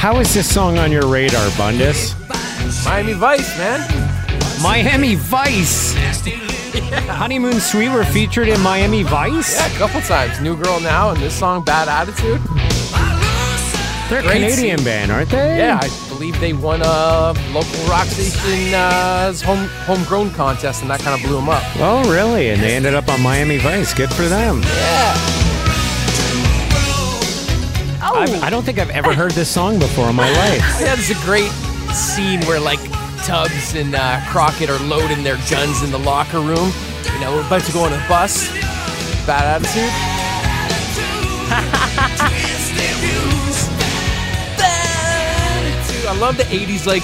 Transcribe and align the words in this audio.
How 0.00 0.18
is 0.18 0.32
this 0.32 0.50
song 0.50 0.78
on 0.78 0.90
your 0.90 1.06
radar, 1.06 1.46
Bundus? 1.58 2.14
Miami 2.86 3.12
Vice, 3.12 3.58
man. 3.58 3.80
Miami 4.62 5.14
Vice. 5.14 5.92
Honeymoon 7.06 7.60
Suite 7.60 7.92
were 7.92 8.06
featured 8.06 8.48
in 8.48 8.58
Miami 8.62 9.02
Vice. 9.02 9.58
Yeah, 9.58 9.66
a 9.66 9.78
couple 9.78 10.00
times. 10.00 10.40
New 10.40 10.56
Girl 10.56 10.80
Now 10.80 11.10
and 11.10 11.20
this 11.20 11.38
song, 11.38 11.62
Bad 11.62 11.88
Attitude. 11.88 12.40
They're 14.08 14.20
a 14.20 14.22
Great 14.22 14.40
Canadian 14.40 14.78
scene. 14.78 14.84
band, 14.86 15.12
aren't 15.12 15.28
they? 15.28 15.58
Yeah, 15.58 15.80
I 15.82 16.08
believe 16.08 16.40
they 16.40 16.54
won 16.54 16.80
a 16.80 17.34
local 17.52 17.84
rock 17.86 18.06
station's 18.06 18.72
uh, 18.72 19.34
home 19.44 19.68
homegrown 19.84 20.30
contest, 20.30 20.80
and 20.80 20.90
that 20.90 21.00
kind 21.00 21.14
of 21.14 21.28
blew 21.28 21.36
them 21.36 21.50
up. 21.50 21.62
Oh, 21.76 22.10
really? 22.10 22.48
And 22.48 22.62
they 22.62 22.74
ended 22.74 22.94
up 22.94 23.06
on 23.10 23.20
Miami 23.20 23.58
Vice. 23.58 23.92
Good 23.92 24.10
for 24.10 24.22
them. 24.22 24.62
Yeah. 24.62 25.29
I've, 28.14 28.42
I 28.42 28.50
don't 28.50 28.62
think 28.64 28.78
I've 28.78 28.90
ever 28.90 29.14
heard 29.14 29.32
this 29.32 29.48
song 29.48 29.78
before 29.78 30.08
in 30.10 30.16
my 30.16 30.30
life. 30.32 30.62
Yeah, 30.80 30.94
there's 30.94 31.10
a 31.10 31.14
great 31.24 31.50
scene 31.92 32.40
where 32.46 32.60
like 32.60 32.80
Tubbs 33.24 33.74
and 33.74 33.94
uh, 33.94 34.20
Crockett 34.28 34.70
are 34.70 34.78
loading 34.86 35.22
their 35.22 35.36
guns 35.50 35.82
in 35.82 35.90
the 35.90 35.98
locker 35.98 36.40
room. 36.40 36.72
You 37.12 37.20
know, 37.20 37.34
we're 37.34 37.46
about 37.46 37.62
to 37.62 37.72
go 37.72 37.84
on 37.84 37.92
a 37.92 38.04
bus. 38.08 38.48
Bad 39.26 39.62
attitude. 39.62 39.90
I 46.08 46.16
love 46.18 46.36
the 46.36 46.44
'80s 46.44 46.86
like 46.86 47.02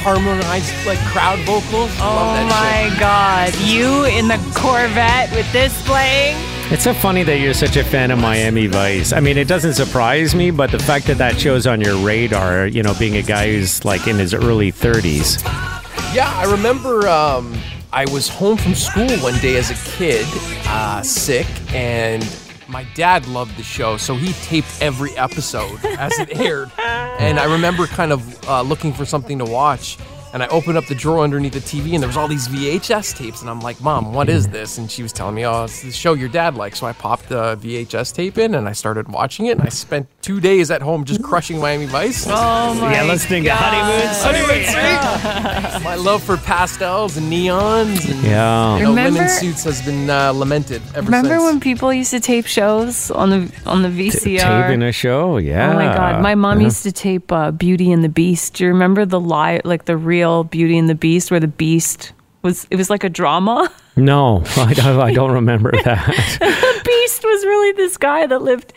harmonized 0.00 0.72
like 0.86 0.98
crowd 1.12 1.38
vocals. 1.40 1.90
I 2.00 2.02
Oh 2.06 2.32
that 2.32 2.48
my 2.48 2.88
god. 2.98 3.52
You 3.60 4.04
in 4.06 4.28
the 4.28 4.38
Corvette 4.54 5.30
with 5.32 5.50
this 5.52 5.74
playing? 5.86 6.36
It's 6.68 6.82
so 6.82 6.92
funny 6.92 7.22
that 7.22 7.38
you're 7.38 7.54
such 7.54 7.76
a 7.76 7.84
fan 7.84 8.10
of 8.10 8.18
Miami 8.18 8.66
Vice. 8.66 9.12
I 9.12 9.20
mean, 9.20 9.38
it 9.38 9.46
doesn't 9.46 9.74
surprise 9.74 10.34
me, 10.34 10.50
but 10.50 10.72
the 10.72 10.80
fact 10.80 11.06
that 11.06 11.16
that 11.18 11.38
shows 11.38 11.64
on 11.64 11.80
your 11.80 11.96
radar, 11.98 12.66
you 12.66 12.82
know, 12.82 12.92
being 12.98 13.16
a 13.16 13.22
guy 13.22 13.52
who's 13.52 13.84
like 13.84 14.08
in 14.08 14.16
his 14.16 14.34
early 14.34 14.72
30s. 14.72 15.42
Yeah, 16.12 16.28
I 16.34 16.50
remember. 16.50 17.06
Um, 17.08 17.56
I 17.92 18.04
was 18.12 18.28
home 18.28 18.56
from 18.56 18.74
school 18.74 19.08
one 19.18 19.38
day 19.38 19.56
as 19.56 19.70
a 19.70 19.90
kid, 19.96 20.26
uh, 20.66 21.02
sick, 21.02 21.46
and 21.72 22.28
my 22.68 22.84
dad 22.94 23.26
loved 23.28 23.56
the 23.56 23.62
show, 23.62 23.96
so 23.96 24.16
he 24.16 24.32
taped 24.44 24.68
every 24.80 25.16
episode 25.16 25.78
as 25.84 26.18
it 26.18 26.36
aired. 26.38 26.70
And 27.18 27.40
I 27.40 27.50
remember 27.50 27.86
kind 27.86 28.12
of 28.12 28.46
uh, 28.46 28.60
looking 28.60 28.92
for 28.92 29.06
something 29.06 29.38
to 29.38 29.46
watch, 29.46 29.96
and 30.32 30.42
I 30.42 30.46
opened 30.48 30.76
up 30.76 30.86
the 30.86 30.94
drawer 30.94 31.20
underneath 31.20 31.52
the 31.52 31.60
TV, 31.60 31.94
and 31.94 32.02
there 32.02 32.08
was 32.08 32.16
all 32.16 32.28
these 32.28 32.48
VHS 32.48 33.16
tapes, 33.16 33.40
and 33.40 33.50
I'm 33.50 33.60
like, 33.60 33.80
"Mom, 33.80 34.12
what 34.12 34.28
is 34.28 34.48
this?" 34.48 34.78
And 34.78 34.90
she 34.90 35.02
was 35.02 35.12
telling 35.12 35.34
me, 35.34 35.44
"Oh, 35.46 35.64
it's 35.64 35.82
the 35.82 35.92
show 35.92 36.14
your 36.14 36.28
dad 36.28 36.54
likes." 36.54 36.80
So 36.80 36.86
I 36.86 36.92
popped 36.92 37.28
the 37.28 37.56
VHS 37.56 38.12
tape 38.12 38.38
in, 38.38 38.54
and 38.54 38.68
I 38.68 38.72
started 38.72 39.08
watching 39.08 39.46
it, 39.46 39.58
and 39.58 39.62
I 39.62 39.70
spent 39.70 40.08
two 40.26 40.40
days 40.40 40.72
at 40.72 40.82
home 40.82 41.04
just 41.04 41.22
crushing 41.22 41.60
Miami 41.60 41.86
Vice. 41.86 42.26
Oh 42.28 42.74
my 42.74 42.92
yeah, 42.92 43.04
listening 43.04 43.44
to 43.44 43.54
Honeymoon 43.54 44.08
Honeymoon 44.08 44.64
Suite. 44.64 45.72
Suite. 45.72 45.82
My 45.84 45.94
love 45.94 46.20
for 46.20 46.36
pastels 46.36 47.16
and 47.16 47.32
neons 47.32 48.10
and 48.10 48.24
Yeah. 48.24 48.76
you 48.76 48.82
know, 48.82 48.88
Remember- 48.90 49.20
linen 49.20 49.28
suits 49.28 49.62
has 49.62 49.80
been 49.82 50.10
uh, 50.10 50.32
lamented 50.32 50.82
ever 50.96 51.02
Remember 51.06 51.12
since. 51.12 51.22
Remember 51.30 51.44
when 51.44 51.60
people 51.60 51.92
used 51.94 52.10
to 52.10 52.18
tape 52.18 52.46
shows 52.46 53.12
on 53.12 53.30
the 53.30 53.52
on 53.66 53.82
the 53.82 53.88
VCR? 53.88 54.40
Taping 54.66 54.82
a 54.82 54.90
show, 54.90 55.36
yeah. 55.38 55.70
Oh 55.70 55.74
my 55.76 55.84
god, 55.94 56.20
my 56.20 56.34
mom 56.34 56.58
Yeah. 56.58 56.64
used 56.64 56.82
to 56.82 56.90
tape 56.90 57.30
uh, 57.30 57.52
Beauty 57.52 57.92
and 57.92 58.02
the 58.02 58.08
Beast. 58.08 58.54
Do 58.54 58.64
you 58.64 58.70
remember 58.70 59.04
the 59.06 59.20
lie, 59.20 59.60
like 59.64 59.84
the 59.84 59.96
real 59.96 60.42
Beauty 60.42 60.76
and 60.76 60.88
the 60.88 60.96
Beast, 60.96 61.30
where 61.30 61.38
the 61.38 61.46
Beast 61.46 62.12
was? 62.42 62.66
It 62.72 62.76
was 62.76 62.90
like 62.90 63.04
a 63.04 63.08
drama. 63.08 63.70
No, 63.94 64.42
I 64.56 64.74
don't, 64.74 65.00
I 65.00 65.12
don't 65.12 65.30
remember 65.32 65.70
that. 65.84 66.04
the 66.40 66.82
Beast 66.84 67.22
was 67.22 67.44
really 67.44 67.72
this 67.76 67.96
guy 67.96 68.26
that 68.26 68.42
lived 68.42 68.72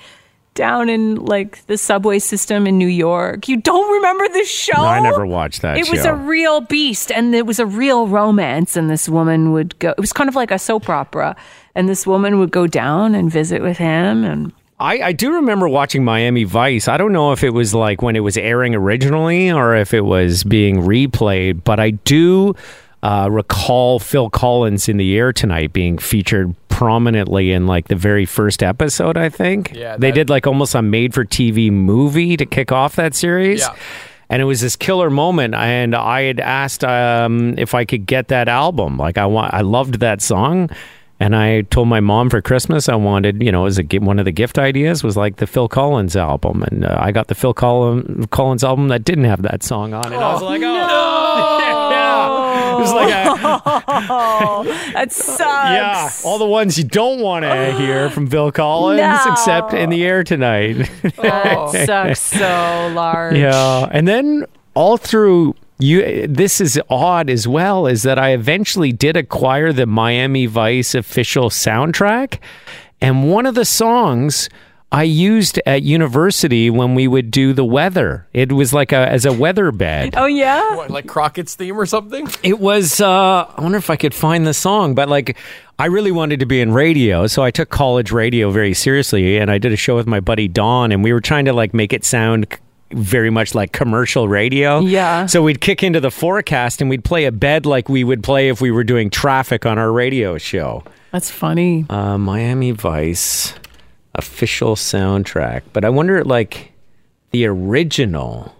down 0.59 0.89
in 0.89 1.15
like 1.15 1.65
the 1.67 1.77
subway 1.77 2.19
system 2.19 2.67
in 2.67 2.77
New 2.77 2.87
York. 2.87 3.47
You 3.47 3.55
don't 3.55 3.93
remember 3.93 4.27
the 4.27 4.43
show? 4.43 4.75
No, 4.75 4.83
I 4.83 4.99
never 4.99 5.25
watched 5.25 5.61
that 5.61 5.77
It 5.77 5.89
was 5.89 6.03
a 6.03 6.13
real 6.13 6.59
beast, 6.59 7.13
and 7.13 7.33
it 7.33 7.45
was 7.45 7.59
a 7.59 7.65
real 7.65 8.07
romance. 8.07 8.75
And 8.75 8.89
this 8.89 9.07
woman 9.07 9.53
would 9.53 9.79
go. 9.79 9.91
It 9.91 10.01
was 10.01 10.11
kind 10.11 10.27
of 10.27 10.35
like 10.35 10.51
a 10.51 10.59
soap 10.59 10.89
opera, 10.89 11.37
and 11.75 11.87
this 11.87 12.05
woman 12.05 12.39
would 12.39 12.51
go 12.51 12.67
down 12.67 13.15
and 13.15 13.31
visit 13.31 13.61
with 13.61 13.77
him. 13.77 14.25
And 14.25 14.51
I, 14.81 14.99
I 14.99 15.11
do 15.13 15.35
remember 15.35 15.69
watching 15.69 16.03
Miami 16.03 16.43
Vice. 16.43 16.89
I 16.89 16.97
don't 16.97 17.13
know 17.13 17.31
if 17.31 17.41
it 17.41 17.51
was 17.51 17.73
like 17.73 18.01
when 18.01 18.17
it 18.17 18.21
was 18.21 18.35
airing 18.37 18.75
originally 18.75 19.49
or 19.49 19.77
if 19.77 19.93
it 19.93 20.01
was 20.01 20.43
being 20.43 20.81
replayed, 20.81 21.63
but 21.63 21.79
I 21.79 21.91
do 21.91 22.53
uh, 23.01 23.29
recall 23.31 23.99
Phil 23.99 24.29
Collins 24.29 24.89
in 24.89 24.97
the 24.97 25.17
air 25.17 25.31
tonight 25.31 25.71
being 25.73 25.97
featured 25.97 26.53
prominently 26.67 27.51
in 27.51 27.67
like 27.67 27.87
the 27.87 27.95
very 27.95 28.25
first 28.25 28.61
episode. 28.63 29.17
I 29.17 29.29
think 29.29 29.73
Yeah, 29.73 29.97
they 29.97 30.11
did 30.11 30.29
like 30.29 30.47
almost 30.47 30.75
a 30.75 30.81
made-for-TV 30.81 31.71
movie 31.71 32.37
to 32.37 32.45
kick 32.45 32.71
off 32.71 32.95
that 32.95 33.15
series. 33.15 33.61
Yeah. 33.61 33.75
And 34.31 34.41
it 34.43 34.45
was 34.45 34.61
this 34.61 34.75
killer 34.75 35.09
moment, 35.09 35.55
and 35.55 35.95
I 35.95 36.21
had 36.21 36.39
asked 36.39 36.83
um, 36.83 37.57
if 37.57 37.73
I 37.73 37.83
could 37.83 38.05
get 38.05 38.27
that 38.27 38.47
album. 38.47 38.97
Like 38.97 39.17
I 39.17 39.25
want, 39.25 39.55
I 39.55 39.61
loved 39.61 40.01
that 40.01 40.21
song, 40.21 40.69
and 41.19 41.35
I 41.35 41.61
told 41.63 41.87
my 41.87 41.99
mom 41.99 42.29
for 42.29 42.39
Christmas 42.39 42.87
I 42.87 42.95
wanted, 42.95 43.41
you 43.41 43.51
know, 43.51 43.65
as 43.65 43.79
a 43.79 43.83
one 43.97 44.19
of 44.19 44.25
the 44.25 44.31
gift 44.31 44.59
ideas 44.59 45.03
was 45.03 45.17
like 45.17 45.37
the 45.37 45.47
Phil 45.47 45.67
Collins 45.67 46.15
album, 46.15 46.61
and 46.61 46.85
uh, 46.85 46.95
I 46.99 47.11
got 47.11 47.27
the 47.27 47.33
Phil 47.33 47.55
Collins 47.55 48.63
album 48.63 48.89
that 48.89 49.03
didn't 49.03 49.25
have 49.25 49.41
that 49.41 49.63
song 49.63 49.95
on 49.95 50.13
it. 50.13 50.17
I 50.17 50.33
was 50.33 50.43
like, 50.43 50.61
oh, 50.63 51.57
it 51.57 51.89
was 52.79 52.93
like, 52.93 53.13
uh, 53.13 53.59
a, 53.87 54.63
that 54.93 55.11
sucks. 55.11 55.39
yeah, 55.39 56.09
all 56.23 56.37
the 56.37 56.45
ones 56.45 56.77
you 56.77 56.83
don't 56.83 57.19
want 57.21 57.43
to 57.43 57.71
hear 57.77 58.09
from 58.11 58.27
Phil 58.27 58.51
Collins, 58.51 58.99
No. 59.01 59.23
except 59.31 59.73
in 59.73 59.89
the 59.89 60.03
air 60.05 60.23
tonight. 60.23 60.89
oh, 61.17 61.71
sucks 61.85 62.21
so 62.21 62.91
large. 62.95 63.35
Yeah, 63.37 63.87
and 63.91 64.07
then 64.07 64.45
all 64.73 64.97
through 64.97 65.55
you, 65.79 66.27
this 66.27 66.59
is 66.59 66.79
odd 66.89 67.29
as 67.29 67.47
well. 67.47 67.87
Is 67.87 68.03
that 68.03 68.19
I 68.19 68.31
eventually 68.31 68.91
did 68.91 69.15
acquire 69.15 69.71
the 69.71 69.85
Miami 69.85 70.45
Vice 70.45 70.93
official 70.95 71.49
soundtrack, 71.49 72.39
and 73.01 73.29
one 73.31 73.45
of 73.45 73.55
the 73.55 73.65
songs. 73.65 74.49
I 74.91 75.03
used 75.03 75.59
at 75.67 75.83
university 75.83 76.69
when 76.71 76.95
we 76.95 77.07
would 77.07 77.29
do 77.29 77.53
the 77.53 77.63
weather. 77.63 78.27
It 78.33 78.51
was 78.51 78.73
like 78.73 78.91
a 78.91 79.07
as 79.07 79.23
a 79.25 79.31
weather 79.31 79.71
bed. 79.71 80.15
Oh 80.17 80.25
yeah. 80.25 80.75
What, 80.75 80.89
like 80.89 81.05
Crockett's 81.05 81.53
theme 81.53 81.79
or 81.79 81.85
something? 81.85 82.27
It 82.41 82.59
was 82.59 82.99
uh 82.99 83.45
I 83.55 83.61
wonder 83.61 83.77
if 83.77 83.89
I 83.91 83.95
could 83.95 84.15
find 84.15 84.47
the 84.47 84.53
song, 84.53 84.95
but 84.95 85.07
like 85.07 85.37
I 85.77 85.85
really 85.85 86.11
wanted 86.11 86.39
to 86.39 86.45
be 86.47 86.59
in 86.59 86.73
radio, 86.73 87.27
so 87.27 87.43
I 87.43 87.51
took 87.51 87.69
college 87.69 88.11
radio 88.11 88.49
very 88.49 88.73
seriously 88.73 89.37
and 89.37 89.51
I 89.51 89.59
did 89.59 89.71
a 89.71 89.77
show 89.77 89.95
with 89.95 90.07
my 90.07 90.19
buddy 90.19 90.47
Don 90.47 90.91
and 90.91 91.03
we 91.03 91.13
were 91.13 91.21
trying 91.21 91.45
to 91.45 91.53
like 91.53 91.73
make 91.73 91.93
it 91.93 92.03
sound 92.03 92.47
very 92.91 93.29
much 93.29 93.53
like 93.53 93.71
commercial 93.71 94.27
radio. 94.27 94.79
Yeah. 94.79 95.27
So 95.27 95.43
we'd 95.43 95.61
kick 95.61 95.83
into 95.83 95.99
the 95.99 96.09
forecast 96.09 96.81
and 96.81 96.89
we'd 96.89 97.03
play 97.03 97.25
a 97.25 97.31
bed 97.31 97.67
like 97.67 97.89
we 97.89 98.03
would 98.03 98.23
play 98.23 98.49
if 98.49 98.59
we 98.59 98.71
were 98.71 98.83
doing 98.83 99.11
traffic 99.11 99.67
on 99.67 99.77
our 99.77 99.91
radio 99.91 100.39
show. 100.39 100.83
That's 101.11 101.29
funny. 101.29 101.85
Uh 101.91 102.17
Miami 102.17 102.71
Vice 102.71 103.53
official 104.15 104.75
soundtrack. 104.75 105.61
But 105.73 105.85
I 105.85 105.89
wonder 105.89 106.23
like 106.23 106.71
the 107.31 107.45
original 107.45 108.53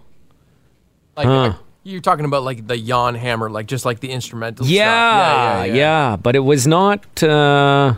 Like 1.16 1.26
Huh. 1.26 1.54
you're 1.82 2.00
talking 2.00 2.24
about 2.24 2.42
like 2.44 2.66
the 2.66 2.76
Jan 2.78 3.14
Hammer, 3.14 3.50
like 3.50 3.66
just 3.66 3.84
like 3.84 4.00
the 4.00 4.10
instrumental 4.10 4.64
Yeah, 4.66 5.64
stuff. 5.64 5.76
yeah, 5.76 6.16
But 6.16 6.36
it 6.36 6.40
was 6.40 6.66
not. 6.66 7.22
Uh, 7.22 7.94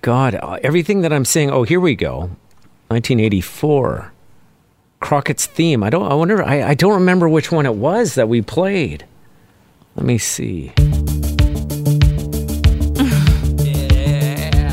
God, 0.00 0.34
uh, 0.34 0.58
everything 0.62 1.02
that 1.02 1.12
I'm 1.12 1.24
saying. 1.24 1.50
Oh, 1.50 1.62
here 1.62 1.78
we 1.80 1.94
go. 1.94 2.30
1984. 2.88 4.12
Crockett's 5.00 5.46
theme. 5.46 5.82
I 5.84 5.90
don't. 5.90 6.10
I 6.10 6.14
wonder. 6.14 6.42
I, 6.42 6.62
I 6.70 6.74
don't 6.74 6.94
remember 6.94 7.28
which 7.28 7.52
one 7.52 7.66
it 7.66 7.74
was 7.74 8.14
that 8.16 8.28
we 8.28 8.40
played. 8.42 9.04
Let 9.96 10.04
me 10.06 10.18
see. 10.18 10.72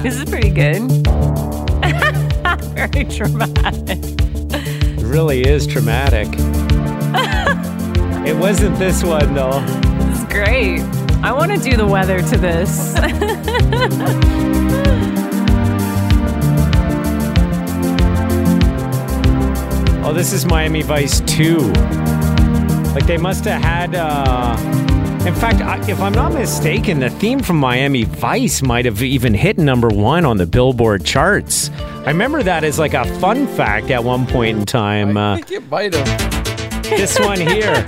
This 0.02 0.16
is 0.18 0.30
pretty 0.30 0.50
good. 0.50 0.80
Very 2.80 3.04
dramatic. 3.10 4.00
It 4.00 5.04
really 5.04 5.42
is 5.42 5.68
traumatic. 5.68 6.28
It 8.26 8.36
wasn't 8.36 8.78
this 8.78 9.04
one 9.04 9.34
though. 9.34 9.64
It's 10.12 10.24
great. 10.32 10.82
I 11.24 11.34
want 11.34 11.52
to 11.52 11.58
do 11.58 11.76
the 11.76 11.88
weather 11.88 12.22
to 12.22 12.38
this. 12.38 12.96
Oh, 20.02 20.14
this 20.14 20.34
is 20.34 20.44
Miami 20.46 20.82
Vice 20.82 21.20
2. 21.22 21.58
Like 22.94 23.06
they 23.06 23.18
must 23.18 23.46
have 23.46 23.62
had. 23.62 23.94
Uh, 23.94 24.89
in 25.26 25.36
fact, 25.36 25.62
I, 25.62 25.78
if 25.90 26.00
I'm 26.00 26.14
not 26.14 26.34
mistaken, 26.34 27.00
the 27.00 27.10
theme 27.10 27.40
from 27.40 27.58
Miami 27.58 28.04
Vice 28.04 28.62
might 28.62 28.86
have 28.86 29.02
even 29.04 29.34
hit 29.34 29.58
number 29.58 29.88
one 29.90 30.26
on 30.26 30.38
the 30.38 30.46
Billboard 30.46 31.04
charts. 31.06 31.70
I 32.06 32.08
remember 32.08 32.42
that 32.44 32.64
as 32.64 32.80
like 32.80 32.94
a 32.94 33.06
fun 33.20 33.46
fact 33.48 33.92
at 33.92 34.04
one 34.04 34.26
point 34.26 34.58
in 34.60 34.66
time. 34.66 35.18
I 35.18 35.34
Uh, 35.34 35.36
think 35.36 35.52
it 35.52 35.70
might 35.70 35.94
have. 35.94 36.84
this 36.90 37.20
one 37.20 37.40
here. 37.40 37.86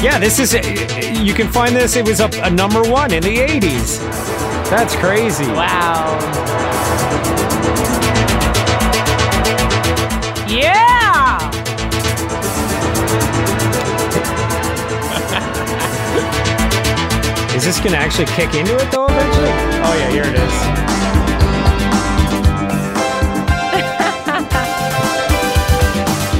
Yeah, 0.00 0.20
this 0.20 0.38
is. 0.38 0.54
You 1.18 1.34
can 1.34 1.48
find 1.48 1.74
this. 1.74 1.96
It 1.96 2.06
was 2.06 2.20
up 2.20 2.32
a 2.34 2.48
number 2.50 2.82
one 2.88 3.12
in 3.12 3.20
the 3.22 3.36
80s. 3.36 3.98
That's 4.70 4.94
crazy. 4.94 5.44
wow. 5.46 6.46
This 17.68 17.80
going 17.80 17.92
to 17.92 17.98
actually 17.98 18.24
kick 18.24 18.54
into 18.54 18.74
it 18.74 18.90
though 18.90 19.04
eventually? 19.04 19.50
Oh 19.84 19.94
yeah, 19.98 20.08
here 20.08 20.22
it 20.24 20.34
is. 20.36 20.54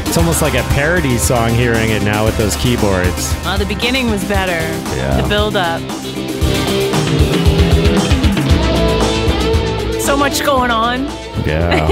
it's 0.09 0.17
almost 0.17 0.41
like 0.41 0.55
a 0.55 0.63
parody 0.73 1.19
song 1.19 1.51
hearing 1.51 1.91
it 1.91 2.03
now 2.03 2.25
with 2.25 2.39
those 2.39 2.57
keyboards. 2.57 3.35
Uh, 3.45 3.59
the 3.59 3.67
beginning 3.67 4.09
was 4.09 4.25
better. 4.25 4.53
Yeah. 4.97 5.21
The 5.21 5.29
build 5.29 5.55
up. 5.55 5.83
So 10.01 10.17
much 10.17 10.43
going 10.43 10.71
on. 10.71 11.05
Yeah. 11.47 11.89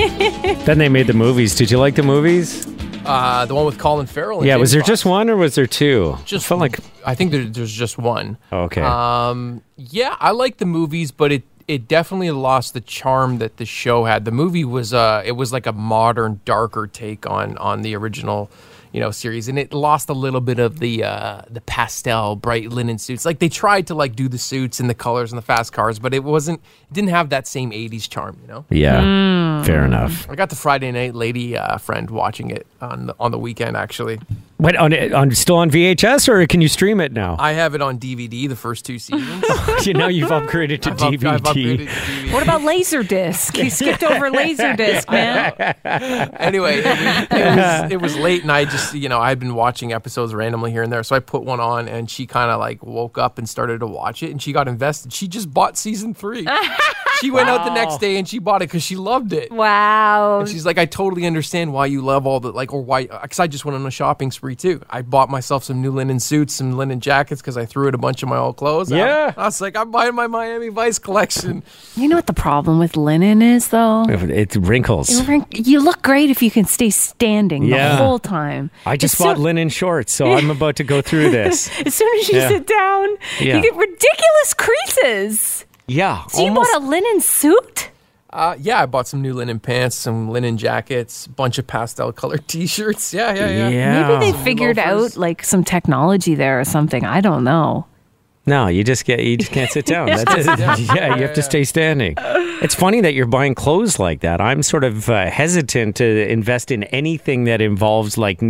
then 0.65 0.79
they 0.79 0.89
made 0.89 1.09
the 1.09 1.13
movies. 1.13 1.55
Did 1.55 1.71
you 1.71 1.79
like 1.79 1.95
the 1.95 2.03
movies? 2.03 2.67
Uh, 3.07 3.45
the 3.47 3.55
one 3.55 3.65
with 3.67 3.79
Colin 3.79 4.07
Farrell. 4.07 4.45
Yeah, 4.45 4.55
Jamie 4.55 4.61
was 4.61 4.73
there 4.73 4.81
Foxx. 4.81 4.89
just 4.89 5.05
one 5.07 5.31
or 5.31 5.37
was 5.37 5.55
there 5.55 5.67
two? 5.67 6.17
Just 6.25 6.47
I 6.47 6.49
felt 6.49 6.61
like 6.61 6.79
I 7.05 7.15
think 7.15 7.31
there, 7.33 7.45
there's 7.45 7.73
just 7.73 7.99
one. 7.99 8.37
okay. 8.53 8.83
Um, 8.83 9.63
yeah, 9.77 10.17
I 10.21 10.31
like 10.33 10.59
the 10.59 10.67
movies, 10.67 11.11
but 11.11 11.33
it 11.33 11.43
it 11.69 11.89
definitely 11.89 12.31
lost 12.31 12.75
the 12.75 12.81
charm 12.81 13.39
that 13.39 13.57
the 13.57 13.65
show 13.67 14.05
had. 14.05 14.25
The 14.25 14.31
movie 14.31 14.65
was 14.65 14.95
uh, 14.95 15.23
it 15.25 15.33
was 15.33 15.53
like 15.53 15.67
a 15.67 15.73
modern, 15.73 16.41
darker 16.45 16.87
take 16.87 17.29
on 17.29 17.57
on 17.59 17.83
the 17.83 17.95
original, 17.97 18.51
you 18.97 19.03
know, 19.03 19.11
series, 19.11 19.47
and 19.47 19.59
it 19.59 19.75
lost 19.75 20.09
a 20.09 20.15
little 20.15 20.41
bit 20.41 20.59
of 20.59 20.79
the 20.79 21.05
uh, 21.05 21.43
the 21.51 21.61
pastel, 21.61 22.35
bright 22.35 22.71
linen 22.71 22.97
suits. 22.97 23.27
Like 23.27 23.41
they 23.41 23.51
tried 23.51 23.89
to 23.89 23.95
like 23.95 24.17
do 24.17 24.27
the 24.27 24.39
suits 24.39 24.81
and 24.81 24.89
the 24.89 24.95
colors 24.95 25.31
and 25.31 25.37
the 25.37 25.43
fast 25.45 25.75
cars, 25.75 25.99
but 25.99 26.15
it 26.15 26.25
wasn't. 26.25 26.61
It 26.91 26.95
didn't 26.95 27.11
have 27.11 27.29
that 27.29 27.47
same 27.47 27.73
'80s 27.73 28.09
charm, 28.09 28.39
you 28.41 28.49
know. 28.49 28.65
yeah. 28.71 29.63
Fair 29.65 29.85
enough. 29.85 30.27
I 30.31 30.35
got 30.35 30.49
the 30.49 30.57
Friday 30.57 30.91
night 30.93 31.15
lady 31.15 31.59
uh, 31.59 31.77
friend 31.77 32.09
watching 32.09 32.49
it 32.49 32.67
on 32.81 33.09
the, 33.09 33.17
on 33.21 33.33
the 33.33 33.39
weekend. 33.39 33.77
Actually, 33.77 34.19
Wait, 34.59 34.75
on, 34.77 34.95
on 35.13 35.31
still 35.33 35.57
on 35.57 35.71
VHS 35.71 36.29
or 36.29 36.47
can 36.47 36.63
you 36.63 36.69
stream 36.69 36.99
it 37.01 37.13
now? 37.13 37.37
I 37.39 37.53
have 37.53 37.75
it 37.75 37.83
on 37.83 37.99
DVD. 37.99 38.49
The 38.49 38.57
first 38.57 38.87
two 38.87 38.99
seasons. 38.99 39.45
you 39.87 39.93
know 39.93 40.09
you've 40.09 40.31
upgraded 40.31 40.81
to 40.83 40.93
I've 40.93 41.03
up- 41.03 41.13
DVD. 41.13 41.27
I've 41.27 41.43
upgraded 41.43 41.79
to 41.79 41.85
DVD. 41.85 42.33
What 42.33 42.43
about 42.43 42.63
Laserdisc? 42.63 43.63
You 43.63 43.69
skipped 43.69 44.03
over 44.03 44.31
Laserdisc, 44.31 45.11
man. 45.11 45.53
anyway, 46.39 46.79
it 46.79 46.85
was, 46.87 47.27
it, 47.31 47.57
was, 47.57 47.93
it 47.93 48.01
was 48.01 48.17
late, 48.17 48.43
and 48.43 48.51
I 48.51 48.65
just, 48.65 48.95
you 48.95 49.11
know, 49.11 49.21
I 49.21 49.29
had 49.29 49.39
been 49.39 49.55
watching 49.55 49.93
episodes 49.93 50.33
randomly 50.33 50.71
here 50.71 50.83
and 50.83 50.91
there. 50.91 51.03
So 51.03 51.15
I 51.15 51.21
put 51.21 51.43
one 51.43 51.61
on, 51.61 51.87
and 51.87 52.11
she 52.11 52.27
kind 52.27 52.51
of 52.51 52.59
like 52.59 52.83
woke 52.83 53.19
up 53.19 53.37
and 53.37 53.47
started 53.47 53.81
to 53.81 53.87
watch 53.87 54.23
it, 54.23 54.31
and 54.31 54.41
she 54.41 54.53
got 54.53 54.69
invested. 54.69 55.13
She 55.13 55.29
just 55.29 55.53
bought 55.53 55.77
season 55.77 56.15
three. 56.15 56.47
she 57.21 57.31
went 57.31 57.49
out 57.49 57.65
the 57.65 57.75
next 57.75 57.99
day 57.99 58.17
and 58.17 58.29
she 58.29 58.39
bought 58.39 58.63
it 58.63 58.69
because 58.69 58.83
she 58.83 58.97
loved 58.97 59.33
it. 59.33 59.51
Wow. 59.51 60.41
And 60.41 60.49
she's 60.49 60.67
like, 60.67 60.79
I 60.79 60.87
totally 60.87 61.27
understand 61.27 61.73
why 61.73 61.87
you 61.87 62.03
love 62.03 62.27
all 62.27 62.41
the 62.41 62.53
like, 62.53 62.73
or 62.73 62.83
why, 62.83 63.07
because 63.07 63.41
I 63.41 63.47
just 63.47 63.65
went 63.65 63.75
on 63.77 63.87
a 63.87 63.91
shopping 63.91 64.31
spree 64.31 64.46
too. 64.55 64.81
I 64.89 65.03
bought 65.03 65.31
myself 65.31 65.65
some 65.65 65.81
new 65.83 65.91
linen 65.91 66.21
suits, 66.21 66.55
some 66.55 66.77
linen 66.77 67.01
jackets, 67.01 67.41
because 67.41 67.57
I 67.57 67.65
threw 67.65 67.89
out 67.89 67.95
a 67.95 67.99
bunch 67.99 68.23
of 68.23 68.29
my 68.29 68.37
old 68.37 68.57
clothes. 68.57 68.93
out. 68.93 68.97
Yeah. 68.99 69.33
I 69.37 69.45
was 69.47 69.61
like, 69.61 69.77
I'm 69.77 69.91
buying 69.91 70.15
my 70.15 70.27
Miami 70.29 70.69
Vice 70.69 70.99
collection. 70.99 71.63
You 71.97 72.09
know 72.09 72.17
what 72.17 72.27
the 72.27 72.33
problem 72.35 72.79
with 72.79 72.97
linen 72.97 73.43
is, 73.43 73.69
though? 73.69 74.05
It 74.09 74.55
wrinkles. 74.57 75.11
You 75.51 75.81
look 75.81 76.03
great 76.03 76.31
if 76.31 76.43
you 76.43 76.51
can 76.51 76.67
stay 76.67 76.91
standing 76.91 77.65
Yeah. 77.65 77.89
the 77.91 77.97
whole 77.97 78.19
time. 78.19 78.71
I 78.85 78.97
just 78.97 79.15
As 79.15 79.19
bought 79.19 79.37
soon- 79.37 79.45
linen 79.45 79.69
shorts, 79.71 80.13
so 80.13 80.33
I'm 80.35 80.51
about 80.51 80.77
to 80.77 80.85
go 80.85 81.01
through 81.03 81.31
this. 81.39 81.69
As 81.85 81.95
soon 81.95 82.19
as 82.21 82.29
you 82.29 82.39
Yeah. 82.39 82.49
sit 82.49 82.67
down, 82.67 83.09
Yeah. 83.41 83.57
you 83.57 83.63
get 83.63 83.75
ridiculous 83.75 84.55
creases. 84.55 85.65
Yeah, 85.89 86.25
So 86.29 86.43
you 86.43 86.49
almost. 86.49 86.73
bought 86.73 86.83
a 86.83 86.87
linen 86.87 87.21
suit? 87.21 87.91
Uh, 88.31 88.57
yeah, 88.59 88.83
I 88.83 88.87
bought 88.87 89.07
some 89.07 89.23
new 89.23 89.33
linen 89.35 89.61
pants, 89.61 89.97
some 89.97 90.29
linen 90.31 90.59
jackets, 90.59 91.27
bunch 91.27 91.59
of 91.59 91.67
pastel 91.67 92.13
colored 92.13 92.47
T-shirts. 92.49 93.15
Yeah, 93.15 93.33
yeah, 93.35 93.49
yeah. 93.49 93.69
yeah. 93.69 94.09
Maybe 94.09 94.27
they 94.27 94.33
Some 94.33 94.45
figured 94.45 94.77
loafers. 94.79 95.17
out 95.17 95.21
like 95.21 95.45
some 95.45 95.65
technology 95.65 96.35
there 96.35 96.61
or 96.61 96.65
something. 96.65 97.05
I 97.05 97.21
don't 97.21 97.45
know. 97.45 97.87
No, 98.49 98.69
you 98.69 98.85
just 98.85 99.05
get 99.05 99.21
you 99.21 99.37
just 99.37 99.51
can't 99.53 99.71
sit 99.71 99.87
down. 99.95 100.07
That's 100.07 100.25
it. 100.37 100.47
Yeah, 100.95 101.17
you 101.17 101.23
have 101.23 101.35
to 101.35 101.43
stay 101.43 101.65
standing. 101.65 102.15
It's 102.63 102.75
funny 102.75 103.01
that 103.01 103.15
you're 103.15 103.27
buying 103.27 103.55
clothes 103.55 103.99
like 103.99 104.21
that. 104.21 104.41
I'm 104.41 104.63
sort 104.63 104.85
of 104.85 105.09
uh, 105.11 105.31
hesitant 105.31 105.97
to 105.97 106.31
invest 106.31 106.71
in 106.71 106.85
anything 106.85 107.45
that 107.45 107.61
involves 107.61 108.17
like 108.19 108.41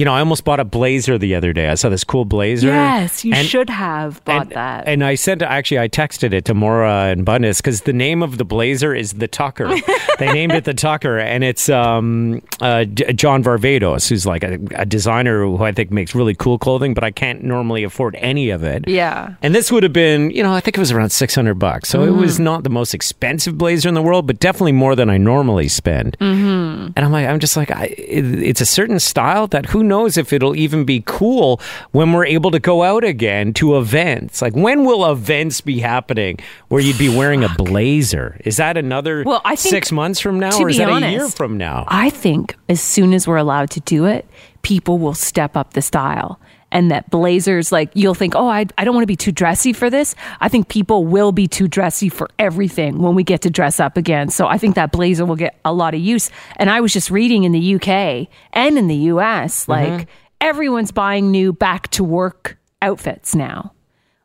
you 0.00 0.06
know, 0.06 0.14
I 0.14 0.20
almost 0.20 0.44
bought 0.44 0.60
a 0.60 0.64
blazer 0.64 1.18
the 1.18 1.34
other 1.34 1.52
day. 1.52 1.68
I 1.68 1.74
saw 1.74 1.90
this 1.90 2.04
cool 2.04 2.24
blazer. 2.24 2.68
Yes, 2.68 3.22
you 3.22 3.34
And- 3.34 3.46
should 3.46 3.68
have 3.68 4.24
bought 4.24 4.46
and, 4.46 4.50
that. 4.52 4.88
And 4.88 5.04
I 5.04 5.14
sent 5.14 5.42
actually, 5.42 5.78
I 5.78 5.88
texted 5.90 6.32
it 6.32 6.46
to 6.46 6.54
Maura 6.54 7.10
and 7.10 7.26
Bundes 7.26 7.58
because 7.58 7.82
the 7.82 7.92
name 7.92 8.22
of 8.22 8.38
the 8.38 8.46
blazer 8.46 8.94
is 8.94 9.12
the 9.12 9.28
Tucker. 9.28 9.68
they 10.18 10.32
named 10.32 10.52
it 10.52 10.64
the 10.64 10.72
Tucker, 10.72 11.18
and 11.18 11.44
it's 11.44 11.68
um, 11.68 12.40
uh, 12.62 12.84
John 12.86 13.44
Varvatos, 13.44 14.08
who's 14.08 14.24
like 14.24 14.42
a, 14.42 14.58
a 14.74 14.86
designer 14.86 15.42
who 15.44 15.62
I 15.62 15.72
think 15.72 15.90
makes 15.90 16.14
really 16.14 16.34
cool 16.34 16.58
clothing, 16.58 16.94
but 16.94 17.04
I 17.04 17.10
can't 17.10 17.44
normally 17.44 17.84
afford 17.84 18.16
any 18.20 18.48
of 18.48 18.62
it. 18.62 18.88
yeah. 18.88 19.34
And 19.42 19.54
this 19.54 19.70
would 19.70 19.82
have 19.82 19.92
been, 19.92 20.30
you 20.30 20.42
know, 20.42 20.54
I 20.54 20.60
think 20.60 20.78
it 20.78 20.80
was 20.80 20.92
around 20.92 21.10
600 21.10 21.54
bucks. 21.58 21.90
So 21.90 22.04
it 22.04 22.10
was 22.10 22.40
not 22.40 22.64
the 22.64 22.70
most 22.70 22.94
expensive 22.94 23.58
blazer 23.58 23.90
in 23.90 23.94
the 23.94 24.00
world, 24.00 24.26
but 24.26 24.38
definitely 24.38 24.72
more 24.72 24.96
than 24.96 25.10
I 25.10 25.18
normally 25.18 25.68
spend. 25.68 26.16
Mm-hmm. 26.20 26.92
And 26.96 26.98
I'm 26.98 27.12
like, 27.12 27.26
I'm 27.26 27.38
just 27.38 27.54
like, 27.58 27.70
I, 27.70 27.84
it, 27.98 28.24
it's 28.42 28.62
a 28.62 28.66
certain 28.66 28.98
style 28.98 29.46
that 29.48 29.66
who 29.66 29.89
knows 29.90 30.16
if 30.16 30.32
it'll 30.32 30.56
even 30.56 30.84
be 30.86 31.02
cool 31.04 31.60
when 31.90 32.12
we're 32.14 32.24
able 32.24 32.50
to 32.52 32.58
go 32.58 32.82
out 32.82 33.04
again 33.04 33.52
to 33.54 33.76
events. 33.76 34.40
Like, 34.40 34.54
when 34.54 34.84
will 34.86 35.04
events 35.12 35.60
be 35.60 35.80
happening 35.80 36.38
where 36.68 36.80
you'd 36.80 36.96
be 36.96 37.14
wearing 37.14 37.44
a 37.44 37.50
blazer? 37.50 38.40
Is 38.46 38.56
that 38.56 38.78
another 38.78 39.22
Well, 39.26 39.42
I 39.44 39.56
think- 39.56 39.74
six 39.74 39.92
months 39.92 40.18
from 40.20 40.40
now, 40.40 40.56
or 40.58 40.70
is 40.70 40.78
that 40.78 40.88
a 40.88 41.10
year 41.10 41.28
from 41.28 41.58
now? 41.58 41.84
I 41.88 42.08
think 42.08 42.56
as 42.70 42.80
soon 42.80 43.12
as 43.12 43.28
we're 43.28 43.36
allowed 43.36 43.68
to 43.72 43.80
do 43.80 44.06
it, 44.06 44.24
people 44.62 44.98
will 44.98 45.14
step 45.14 45.56
up 45.56 45.74
the 45.74 45.82
style. 45.82 46.38
And 46.72 46.90
that 46.90 47.10
blazers, 47.10 47.72
like, 47.72 47.90
you'll 47.94 48.14
think, 48.14 48.34
oh, 48.36 48.48
I, 48.48 48.66
I 48.78 48.84
don't 48.84 48.94
want 48.94 49.02
to 49.02 49.08
be 49.08 49.16
too 49.16 49.32
dressy 49.32 49.72
for 49.72 49.90
this. 49.90 50.14
I 50.40 50.48
think 50.48 50.68
people 50.68 51.04
will 51.04 51.32
be 51.32 51.48
too 51.48 51.68
dressy 51.68 52.08
for 52.08 52.28
everything 52.38 52.98
when 53.02 53.14
we 53.14 53.24
get 53.24 53.42
to 53.42 53.50
dress 53.50 53.80
up 53.80 53.96
again. 53.96 54.28
So 54.28 54.46
I 54.46 54.58
think 54.58 54.76
that 54.76 54.92
blazer 54.92 55.26
will 55.26 55.36
get 55.36 55.58
a 55.64 55.72
lot 55.72 55.94
of 55.94 56.00
use. 56.00 56.30
And 56.56 56.70
I 56.70 56.80
was 56.80 56.92
just 56.92 57.10
reading 57.10 57.44
in 57.44 57.52
the 57.52 57.74
UK 57.74 58.28
and 58.52 58.78
in 58.78 58.86
the 58.86 58.96
US, 58.96 59.66
mm-hmm. 59.66 59.72
like, 59.72 60.08
everyone's 60.40 60.92
buying 60.92 61.30
new 61.30 61.52
back 61.52 61.88
to 61.88 62.04
work 62.04 62.58
outfits 62.82 63.34
now. 63.34 63.72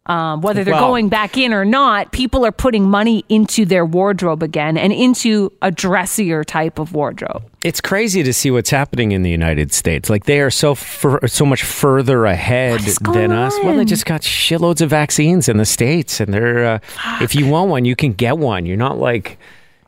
Um, 0.08 0.42
whether 0.42 0.64
they're 0.64 0.76
Well- 0.76 0.88
going 0.90 1.10
back 1.10 1.36
in 1.36 1.52
or 1.52 1.66
not, 1.66 2.12
people 2.12 2.46
are 2.46 2.52
putting 2.52 2.88
money 2.88 3.26
into 3.28 3.66
their 3.66 3.84
wardrobe 3.86 4.44
again 4.44 4.78
and 4.78 4.94
into 4.94 5.52
a 5.64 5.72
dressier 5.72 6.44
type 6.44 6.78
of 6.78 6.94
wardrobe. 6.94 7.42
It's 7.64 7.82
crazy 7.82 8.22
to 8.22 8.32
see 8.32 8.52
what's 8.52 8.70
happening 8.70 9.12
in 9.14 9.24
the 9.24 9.32
United 9.32 9.74
States. 9.74 10.08
Like 10.08 10.26
they 10.26 10.40
are 10.42 10.52
so 10.52 10.76
fur- 10.76 11.26
so 11.28 11.44
much 11.44 11.64
further 11.64 12.26
ahead 12.26 12.82
than 12.82 12.94
going 13.02 13.32
us. 13.32 13.58
Well, 13.64 13.76
they 13.76 13.86
just 13.86 14.06
got 14.06 14.22
shitloads 14.22 14.82
of 14.82 14.92
vaccines 14.92 15.50
in 15.50 15.58
the 15.58 15.66
states, 15.66 16.20
and 16.20 16.32
they're 16.32 16.64
uh, 16.66 16.80
if 17.22 17.34
you 17.34 17.48
want 17.48 17.72
one, 17.72 17.86
you 17.86 17.96
can 17.96 18.14
get 18.14 18.38
one. 18.38 18.68
You're 18.68 18.78
not 18.78 19.00
like 19.00 19.40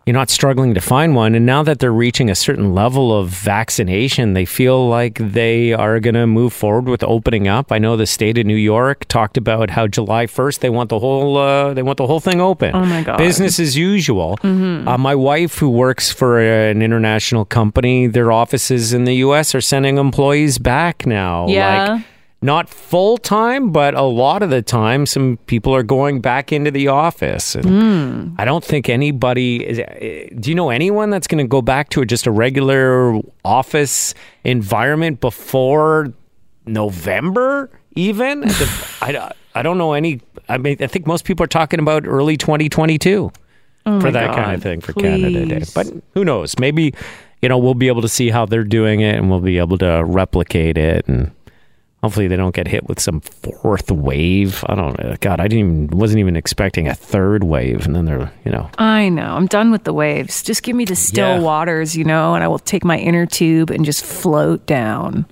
you're 0.07 0.13
not 0.13 0.29
struggling 0.29 0.73
to 0.73 0.79
find 0.79 1.15
one. 1.15 1.35
And 1.35 1.45
now 1.45 1.63
that 1.63 1.79
they're 1.79 1.91
reaching 1.91 2.29
a 2.29 2.35
certain 2.35 2.73
level 2.73 3.17
of 3.17 3.27
vaccination, 3.27 4.35
they 4.35 4.45
feel 4.45 4.87
like 4.87 5.15
they 5.15 5.73
are 5.73 5.99
going 5.99 6.13
to 6.13 6.25
move 6.25 6.53
forward 6.53 6.87
with 6.87 7.03
opening 7.03 7.49
up. 7.49 7.73
I 7.73 7.77
know 7.77 7.97
the 7.97 8.05
state 8.05 8.37
of 8.37 8.45
New 8.45 8.55
York 8.55 9.03
talked 9.09 9.35
about 9.35 9.69
how 9.69 9.85
July 9.85 10.25
1st 10.25 10.59
they 10.59 10.69
want 10.69 10.89
the 10.89 10.99
whole 10.99 11.37
uh, 11.37 11.73
they 11.73 11.83
want 11.83 11.97
the 11.97 12.07
whole 12.07 12.21
thing 12.21 12.39
open. 12.39 12.73
Oh 12.73 12.85
my 12.85 13.03
God. 13.03 13.17
Business 13.17 13.59
as 13.59 13.75
usual. 13.75 14.39
Uh, 14.43 14.97
my 14.97 15.13
wife, 15.13 15.57
who 15.57 15.69
works 15.69 16.09
for 16.09 16.39
an 16.39 16.81
international 16.81 17.43
company, 17.43 18.07
their 18.07 18.31
offices 18.31 18.93
in 18.93 19.03
the 19.03 19.15
U.S. 19.15 19.53
are 19.53 19.59
sending 19.59 19.97
employees 19.97 20.57
back 20.57 21.05
now. 21.05 21.49
Yeah. 21.49 21.95
Like, 21.95 22.05
not 22.41 22.69
full 22.69 23.17
time, 23.17 23.71
but 23.71 23.95
a 23.95 24.03
lot 24.03 24.43
of 24.43 24.49
the 24.51 24.61
time, 24.61 25.05
some 25.07 25.37
people 25.47 25.73
are 25.73 25.81
going 25.83 26.21
back 26.21 26.51
into 26.53 26.69
the 26.69 26.87
office. 26.87 27.55
And 27.55 28.35
I 28.37 28.45
don't 28.45 28.63
think 28.63 28.89
anybody 28.89 29.65
is. 29.65 29.79
eh, 29.79 30.29
Do 30.39 30.49
you 30.51 30.55
know 30.55 30.69
anyone 30.69 31.09
that's 31.09 31.25
going 31.27 31.43
to 31.43 31.47
go 31.49 31.61
back 31.63 31.89
to 31.89 32.05
just 32.05 32.27
a 32.27 32.31
regular 32.31 33.19
office 33.43 34.13
environment 34.43 35.19
before 35.19 36.13
November? 36.67 37.69
Even 37.95 38.43
I, 39.01 39.31
I 39.55 39.61
don't 39.63 39.77
know 39.77 39.93
any. 39.93 40.21
I 40.49 40.57
mean, 40.57 40.77
I 40.79 40.87
think 40.87 41.07
most 41.07 41.25
people 41.25 41.43
are 41.43 41.47
talking 41.47 41.79
about 41.79 42.05
early 42.05 42.37
2022 42.37 43.31
for 44.01 44.11
that 44.11 44.35
kind 44.35 44.53
of 44.53 44.61
thing 44.61 44.81
for 44.81 44.93
Canada 44.93 45.45
Day. 45.45 45.63
But 45.73 45.87
who 46.13 46.23
knows? 46.25 46.59
Maybe 46.59 46.93
you 47.41 47.49
know 47.49 47.57
we'll 47.57 47.73
be 47.73 47.87
able 47.87 48.01
to 48.03 48.09
see 48.09 48.29
how 48.29 48.45
they're 48.45 48.63
doing 48.63 48.99
it, 48.99 49.15
and 49.15 49.29
we'll 49.29 49.39
be 49.39 49.57
able 49.57 49.77
to 49.79 50.03
replicate 50.05 50.77
it, 50.77 51.07
and 51.07 51.31
hopefully 52.03 52.27
they 52.27 52.35
don't 52.35 52.53
get 52.55 52.67
hit 52.67 52.87
with 52.87 52.99
some 52.99 53.21
fourth 53.21 53.89
wave. 53.91 54.63
I 54.67 54.75
don't 54.75 54.97
know. 54.99 55.15
God, 55.19 55.39
I 55.39 55.47
didn't 55.47 55.87
even 55.87 55.97
wasn't 55.97 56.19
even 56.19 56.35
expecting 56.35 56.87
a 56.87 56.93
third 56.95 57.43
wave, 57.43 57.85
and 57.85 57.95
then 57.95 58.05
they're 58.05 58.31
you 58.45 58.51
know 58.51 58.69
I 58.77 59.09
know. 59.09 59.35
I'm 59.35 59.47
done 59.47 59.71
with 59.71 59.83
the 59.83 59.93
waves. 59.93 60.43
Just 60.43 60.63
give 60.63 60.75
me 60.75 60.85
the 60.85 60.95
still 60.95 61.35
Yeah. 61.35 61.39
waters, 61.39 61.95
you 61.97 62.03
know, 62.03 62.35
and 62.35 62.43
I 62.43 62.47
will 62.47 62.59
take 62.59 62.83
my 62.85 62.97
inner 62.97 63.25
tube 63.25 63.69
and 63.71 63.83
just 63.85 64.03
float 64.05 64.65
down. 64.65 65.25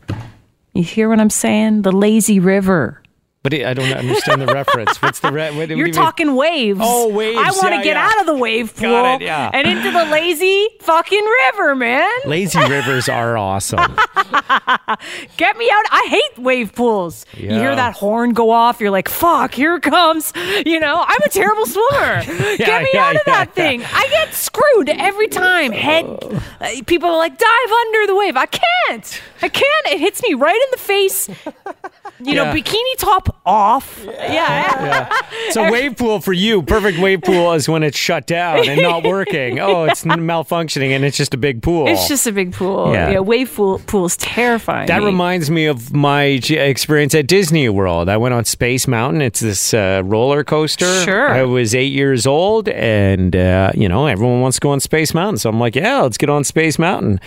You 0.74 0.84
hear 0.84 1.08
what 1.08 1.20
I'm 1.22 1.30
saying? 1.30 1.84
The 1.84 1.92
lazy 1.94 2.40
river. 2.40 3.02
But 3.46 3.54
I 3.54 3.76
don't 3.76 3.94
understand 3.94 4.42
the 4.42 4.48
reference. 4.48 5.00
What's 5.04 5.20
the 5.20 5.32
re- 5.32 5.56
what, 5.56 5.70
You're 5.70 5.78
you 5.78 5.84
mean? 5.84 5.94
talking 5.94 6.36
waves. 6.36 6.80
Oh, 6.82 7.10
waves. 7.10 7.38
I 7.38 7.52
want 7.52 7.60
to 7.62 7.76
Yeah, 7.76 7.84
get 7.84 7.96
yeah. 7.96 8.10
out 8.10 8.20
of 8.22 8.26
the 8.26 8.36
wave 8.36 8.76
pool 8.76 9.06
it, 9.14 9.22
yeah. 9.22 9.52
and 9.54 9.68
into 9.68 9.92
the 9.92 10.04
lazy 10.06 10.68
fucking 10.80 11.24
river, 11.24 11.76
man. 11.76 12.10
Lazy 12.26 12.58
rivers 12.58 13.08
are 13.08 13.38
awesome. 13.38 13.78
Get 15.38 15.58
me 15.58 15.70
out. 15.72 15.84
I 15.92 16.08
hate 16.10 16.44
wave 16.44 16.74
pools. 16.74 17.28
You 17.38 17.50
hear 17.50 17.76
that 17.76 17.94
horn 17.94 18.32
go 18.34 18.50
off, 18.50 18.82
you're 18.82 18.90
like, 18.90 19.08
fuck, 19.10 19.54
here 19.54 19.76
it 19.76 19.84
comes. 19.84 20.34
You 20.66 20.80
know, 20.80 21.04
I'm 21.08 21.22
a 21.24 21.30
terrible 21.30 21.68
swimmer. 21.68 22.24
Get 22.58 22.82
me 22.82 22.98
out 22.98 23.16
of 23.16 23.22
that 23.28 23.54
thing. 23.54 23.84
I 23.84 24.08
get 24.10 24.34
screwed 24.34 24.90
every 24.90 25.28
time. 25.28 25.72
Head 25.72 26.06
uh, 26.06 26.68
people 26.88 27.10
are 27.10 27.18
like, 27.18 27.38
dive 27.38 27.72
under 27.86 28.08
the 28.08 28.16
wave. 28.16 28.38
I 28.38 28.48
can't. 28.48 29.22
I 29.44 29.50
can't. 29.50 29.86
It 29.92 30.00
hits 30.00 30.24
me 30.24 30.34
right 30.34 30.56
in 30.56 30.68
the 30.72 30.78
face. 30.80 31.30
You 32.20 32.34
know, 32.34 32.46
bikini 32.46 32.96
top 32.98 33.35
off. 33.46 34.02
Yeah. 34.06 34.10
Yeah. 35.10 35.22
So 35.52 35.72
wave 35.72 35.98
pool 35.98 36.20
for 36.20 36.34
you, 36.34 36.62
perfect 36.64 37.00
wave 37.00 37.22
pool 37.22 37.54
is 37.54 37.68
when 37.70 37.84
it's 37.84 37.98
shut 37.98 38.28
down 38.28 38.68
and 38.68 38.82
not 38.82 39.04
working. 39.16 39.60
Oh, 39.60 39.86
it's 39.86 40.04
malfunctioning 40.04 40.90
and 40.90 41.06
it's 41.06 41.18
just 41.18 41.34
a 41.34 41.38
big 41.38 41.62
pool. 41.62 41.88
It's 41.88 42.08
just 42.08 42.28
a 42.28 42.32
big 42.32 42.54
pool. 42.54 42.92
Yeah. 42.94 43.12
Yeah, 43.12 43.20
wave 43.20 43.54
pool 43.54 43.80
pool's 43.88 44.18
terrifying. 44.18 44.88
That 44.88 45.00
me. 45.00 45.06
reminds 45.06 45.50
me 45.50 45.66
of 45.66 45.94
my 45.94 46.24
experience 46.24 47.16
at 47.16 47.28
Disney 47.28 47.70
World. 47.70 48.10
I 48.10 48.18
went 48.18 48.34
on 48.34 48.46
Space 48.46 48.88
Mountain. 48.88 49.22
It's 49.22 49.40
this 49.40 49.74
uh, 49.74 50.02
roller 50.06 50.44
coaster. 50.44 51.02
Sure. 51.02 51.30
I 51.30 51.44
was 51.44 51.76
eight 51.76 51.94
years 51.94 52.26
old, 52.26 52.70
and 52.70 53.36
uh, 53.36 53.72
you 53.76 53.90
know 53.90 54.08
everyone 54.08 54.42
wants 54.42 54.58
to 54.58 54.62
go 54.62 54.72
on 54.72 54.80
Space 54.80 55.14
Mountain, 55.14 55.38
so 55.38 55.50
I'm 55.50 55.60
like, 55.60 55.76
yeah, 55.76 56.02
let's 56.02 56.18
get 56.18 56.30
on 56.30 56.44
Space 56.44 56.80
Mountain. 56.80 57.20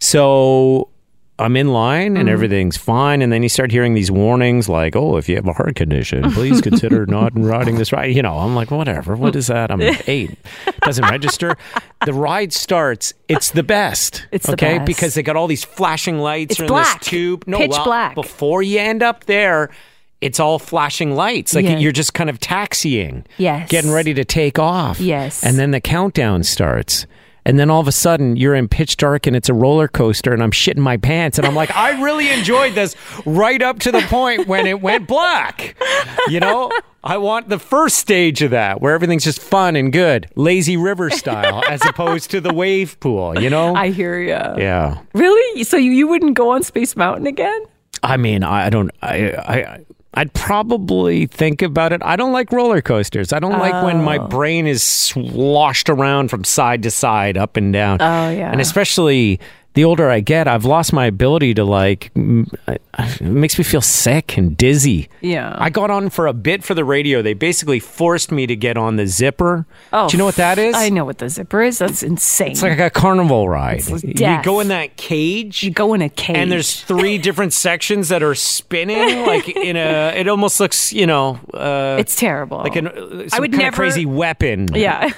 So 0.00 0.88
I'm 1.36 1.56
in 1.56 1.72
line 1.72 2.16
and 2.16 2.16
mm-hmm. 2.16 2.28
everything's 2.28 2.76
fine, 2.76 3.20
and 3.20 3.32
then 3.32 3.42
you 3.42 3.48
start 3.48 3.72
hearing 3.72 3.94
these 3.94 4.10
warnings 4.10 4.68
like, 4.68 4.94
"Oh, 4.94 5.16
if 5.16 5.28
you 5.28 5.34
have 5.34 5.48
a 5.48 5.52
heart 5.52 5.74
condition, 5.74 6.30
please 6.32 6.60
consider 6.60 7.06
not 7.06 7.32
riding 7.34 7.74
this 7.76 7.92
ride." 7.92 8.14
You 8.14 8.22
know, 8.22 8.38
I'm 8.38 8.54
like, 8.54 8.70
whatever. 8.70 9.16
What 9.16 9.34
is 9.34 9.48
that? 9.48 9.72
I'm 9.72 9.80
eight. 10.06 10.38
Doesn't 10.82 11.04
register. 11.04 11.56
The 12.04 12.12
ride 12.12 12.52
starts. 12.52 13.14
It's 13.26 13.50
the 13.50 13.64
best. 13.64 14.26
It's 14.30 14.46
the 14.46 14.52
okay 14.52 14.78
best. 14.78 14.86
because 14.86 15.14
they 15.14 15.22
got 15.24 15.34
all 15.34 15.48
these 15.48 15.64
flashing 15.64 16.18
lights 16.18 16.52
It's 16.52 16.60
in 16.60 16.66
black. 16.68 17.00
this 17.00 17.08
tube. 17.08 17.44
No, 17.48 17.58
Pitch 17.58 17.70
well, 17.70 17.84
black. 17.84 18.14
Before 18.14 18.62
you 18.62 18.78
end 18.78 19.02
up 19.02 19.24
there, 19.24 19.70
it's 20.20 20.38
all 20.38 20.58
flashing 20.60 21.16
lights. 21.16 21.54
Like 21.54 21.64
Yeah. 21.64 21.78
you're 21.78 21.92
just 21.92 22.14
kind 22.14 22.30
of 22.30 22.38
taxiing. 22.38 23.24
Yes. 23.38 23.68
Getting 23.68 23.90
ready 23.90 24.14
to 24.14 24.24
take 24.24 24.58
off. 24.58 25.00
Yes. 25.00 25.42
And 25.42 25.58
then 25.58 25.72
the 25.72 25.80
countdown 25.80 26.44
starts. 26.44 27.06
And 27.46 27.58
then 27.58 27.70
all 27.70 27.80
of 27.80 27.88
a 27.88 27.92
sudden, 27.92 28.36
you're 28.36 28.54
in 28.54 28.68
pitch 28.68 28.96
dark 28.96 29.26
and 29.26 29.36
it's 29.36 29.48
a 29.48 29.54
roller 29.54 29.86
coaster, 29.88 30.32
and 30.32 30.42
I'm 30.42 30.50
shitting 30.50 30.78
my 30.78 30.96
pants. 30.96 31.38
And 31.38 31.46
I'm 31.46 31.54
like, 31.54 31.74
I 31.76 32.02
really 32.02 32.30
enjoyed 32.30 32.74
this 32.74 32.96
right 33.26 33.60
up 33.60 33.80
to 33.80 33.92
the 33.92 34.00
point 34.02 34.46
when 34.46 34.66
it 34.66 34.80
went 34.80 35.06
black. 35.06 35.76
You 36.28 36.40
know, 36.40 36.72
I 37.02 37.18
want 37.18 37.50
the 37.50 37.58
first 37.58 37.98
stage 37.98 38.40
of 38.40 38.52
that 38.52 38.80
where 38.80 38.94
everything's 38.94 39.24
just 39.24 39.40
fun 39.40 39.76
and 39.76 39.92
good, 39.92 40.30
lazy 40.36 40.76
river 40.78 41.10
style, 41.10 41.62
as 41.68 41.84
opposed 41.84 42.30
to 42.30 42.40
the 42.40 42.54
wave 42.54 42.98
pool, 43.00 43.38
you 43.38 43.50
know? 43.50 43.74
I 43.74 43.90
hear 43.90 44.18
you. 44.18 44.28
yeah. 44.30 45.00
Really? 45.12 45.64
So 45.64 45.76
you, 45.76 45.90
you 45.92 46.08
wouldn't 46.08 46.34
go 46.34 46.50
on 46.50 46.62
Space 46.62 46.96
Mountain 46.96 47.26
again? 47.26 47.64
I 48.02 48.16
mean, 48.16 48.42
I 48.42 48.70
don't. 48.70 48.90
I, 49.02 49.30
I 49.32 49.84
I'd 50.16 50.32
probably 50.32 51.26
think 51.26 51.60
about 51.62 51.92
it. 51.92 52.00
I 52.04 52.16
don't 52.16 52.32
like 52.32 52.52
roller 52.52 52.80
coasters. 52.80 53.32
I 53.32 53.38
don't 53.40 53.58
like 53.58 53.82
when 53.84 54.02
my 54.04 54.18
Oh. 54.18 54.28
brain 54.28 54.66
is 54.66 54.82
sloshed 54.82 55.90
around 55.90 56.28
from 56.28 56.44
side 56.44 56.82
to 56.84 56.90
side, 56.90 57.36
up 57.36 57.56
and 57.56 57.72
down. 57.72 57.98
Oh, 58.00 58.30
yeah. 58.30 58.50
And 58.52 58.60
especially 58.60 59.40
the 59.74 59.84
older 59.84 60.08
I 60.10 60.20
get, 60.20 60.46
I've 60.48 60.64
lost 60.64 60.92
my 60.92 61.06
ability 61.06 61.54
to 61.54 61.64
like. 61.64 62.10
It 62.16 63.20
makes 63.20 63.58
me 63.58 63.64
feel 63.64 63.80
sick 63.80 64.36
and 64.38 64.56
dizzy. 64.56 65.08
Yeah. 65.20 65.54
I 65.58 65.68
got 65.70 65.90
on 65.90 66.10
for 66.10 66.26
a 66.28 66.32
bit 66.32 66.62
for 66.62 66.74
the 66.74 66.84
radio. 66.84 67.22
They 67.22 67.34
basically 67.34 67.80
forced 67.80 68.30
me 68.30 68.46
to 68.46 68.54
get 68.54 68.76
on 68.76 68.96
the 68.96 69.06
zipper. 69.06 69.66
Oh, 69.92 70.08
Do 70.08 70.16
you 70.16 70.18
know 70.18 70.24
what 70.26 70.36
that 70.36 70.58
is? 70.58 70.74
I 70.76 70.90
know 70.90 71.04
what 71.04 71.18
the 71.18 71.28
zipper 71.28 71.60
is. 71.62 71.78
That's 71.78 72.02
insane. 72.04 72.52
It's 72.52 72.62
like 72.62 72.78
a 72.78 72.90
carnival 72.90 73.48
ride. 73.48 73.82
You 74.04 74.40
go 74.42 74.60
in 74.60 74.68
that 74.68 74.96
cage. 74.96 75.62
you 75.64 75.70
go 75.70 75.92
in 75.94 76.02
a 76.02 76.08
cage. 76.08 76.36
and 76.36 76.52
there's 76.52 76.80
three 76.82 77.18
different 77.26 77.52
sections 77.52 78.08
that 78.10 78.22
are 78.22 78.34
spinning 78.34 79.26
like 79.26 79.48
in 79.48 79.76
a 79.76 80.12
it 80.16 80.28
almost 80.28 80.60
looks 80.60 80.92
you 80.92 81.06
know 81.06 81.38
uh 81.52 81.96
it's 81.98 82.16
terrible. 82.16 82.58
like 82.58 82.76
an 82.76 82.88
uh, 82.88 83.26
I 83.32 83.40
would 83.40 83.52
never- 83.52 83.74
crazy 83.74 84.06
weapon 84.06 84.68
Yeah. 84.74 85.10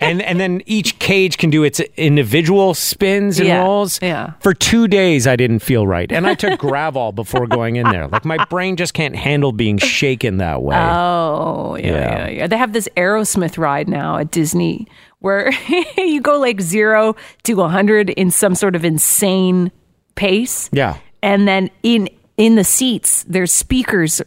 and 0.00 0.22
and 0.22 0.38
then 0.38 0.62
each 0.66 0.98
cage 0.98 1.38
can 1.38 1.50
do 1.50 1.64
its 1.64 1.80
individual 1.96 2.74
spins 2.74 3.38
and 3.38 3.48
Yeah, 3.48 3.62
rolls 3.62 3.98
yeah. 4.04 4.32
for 4.40 4.52
two 4.54 4.86
days 4.88 5.26
i 5.26 5.34
didn't 5.36 5.60
feel 5.60 5.86
right 5.86 6.12
and 6.12 6.26
i 6.26 6.34
took 6.34 6.60
gravol 6.60 7.14
before 7.14 7.46
going 7.46 7.76
in 7.76 7.88
there 7.90 8.06
like 8.08 8.24
my 8.24 8.42
brain 8.46 8.76
just 8.76 8.94
can't 8.94 9.16
handle 9.16 9.52
being 9.52 9.78
shaken 9.78 10.36
that 10.38 10.62
way 10.62 10.76
Oh, 10.76 11.76
yeah, 11.76 11.84
Yeah. 11.86 12.18
yeah, 12.18 12.28
yeah. 12.28 12.46
They 12.46 12.56
have 12.56 12.72
this 12.72 12.88
Aerosmith 12.96 13.58
ride 13.58 13.88
now 13.88 14.16
at 14.18 14.30
Disney 14.30 14.86
where 15.20 15.50
you 15.96 16.20
go 16.20 16.38
like 16.38 16.60
zero 16.60 17.16
to 17.44 17.54
100 17.54 18.10
in 18.10 18.30
some 18.30 18.54
sort 18.54 18.76
of 18.76 18.84
insane 18.84 19.72
pace. 20.14 20.68
yeah 20.72 20.96
And 21.22 21.48
then 21.48 21.70
in 21.82 22.08
in 22.36 22.56
the 22.56 22.64
seats, 22.64 23.24
there's 23.28 23.52
speakers 23.52 24.20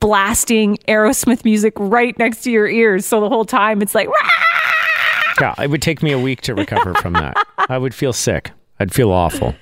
blasting 0.00 0.76
Aerosmith 0.86 1.44
music 1.44 1.72
right 1.78 2.16
next 2.18 2.42
to 2.42 2.50
your 2.50 2.68
ears. 2.68 3.04
So 3.06 3.20
the 3.20 3.28
whole 3.28 3.44
time 3.46 3.82
it's 3.82 3.94
like, 3.94 4.08
Yeah, 5.40 5.54
it 5.60 5.70
would 5.70 5.82
take 5.82 6.02
me 6.02 6.12
a 6.12 6.18
week 6.18 6.40
to 6.42 6.54
recover 6.54 6.94
from 6.94 7.14
that. 7.14 7.36
I 7.68 7.78
would 7.78 7.94
feel 7.94 8.12
sick. 8.12 8.50
I'd 8.80 8.92
feel 8.92 9.10
awful. 9.10 9.54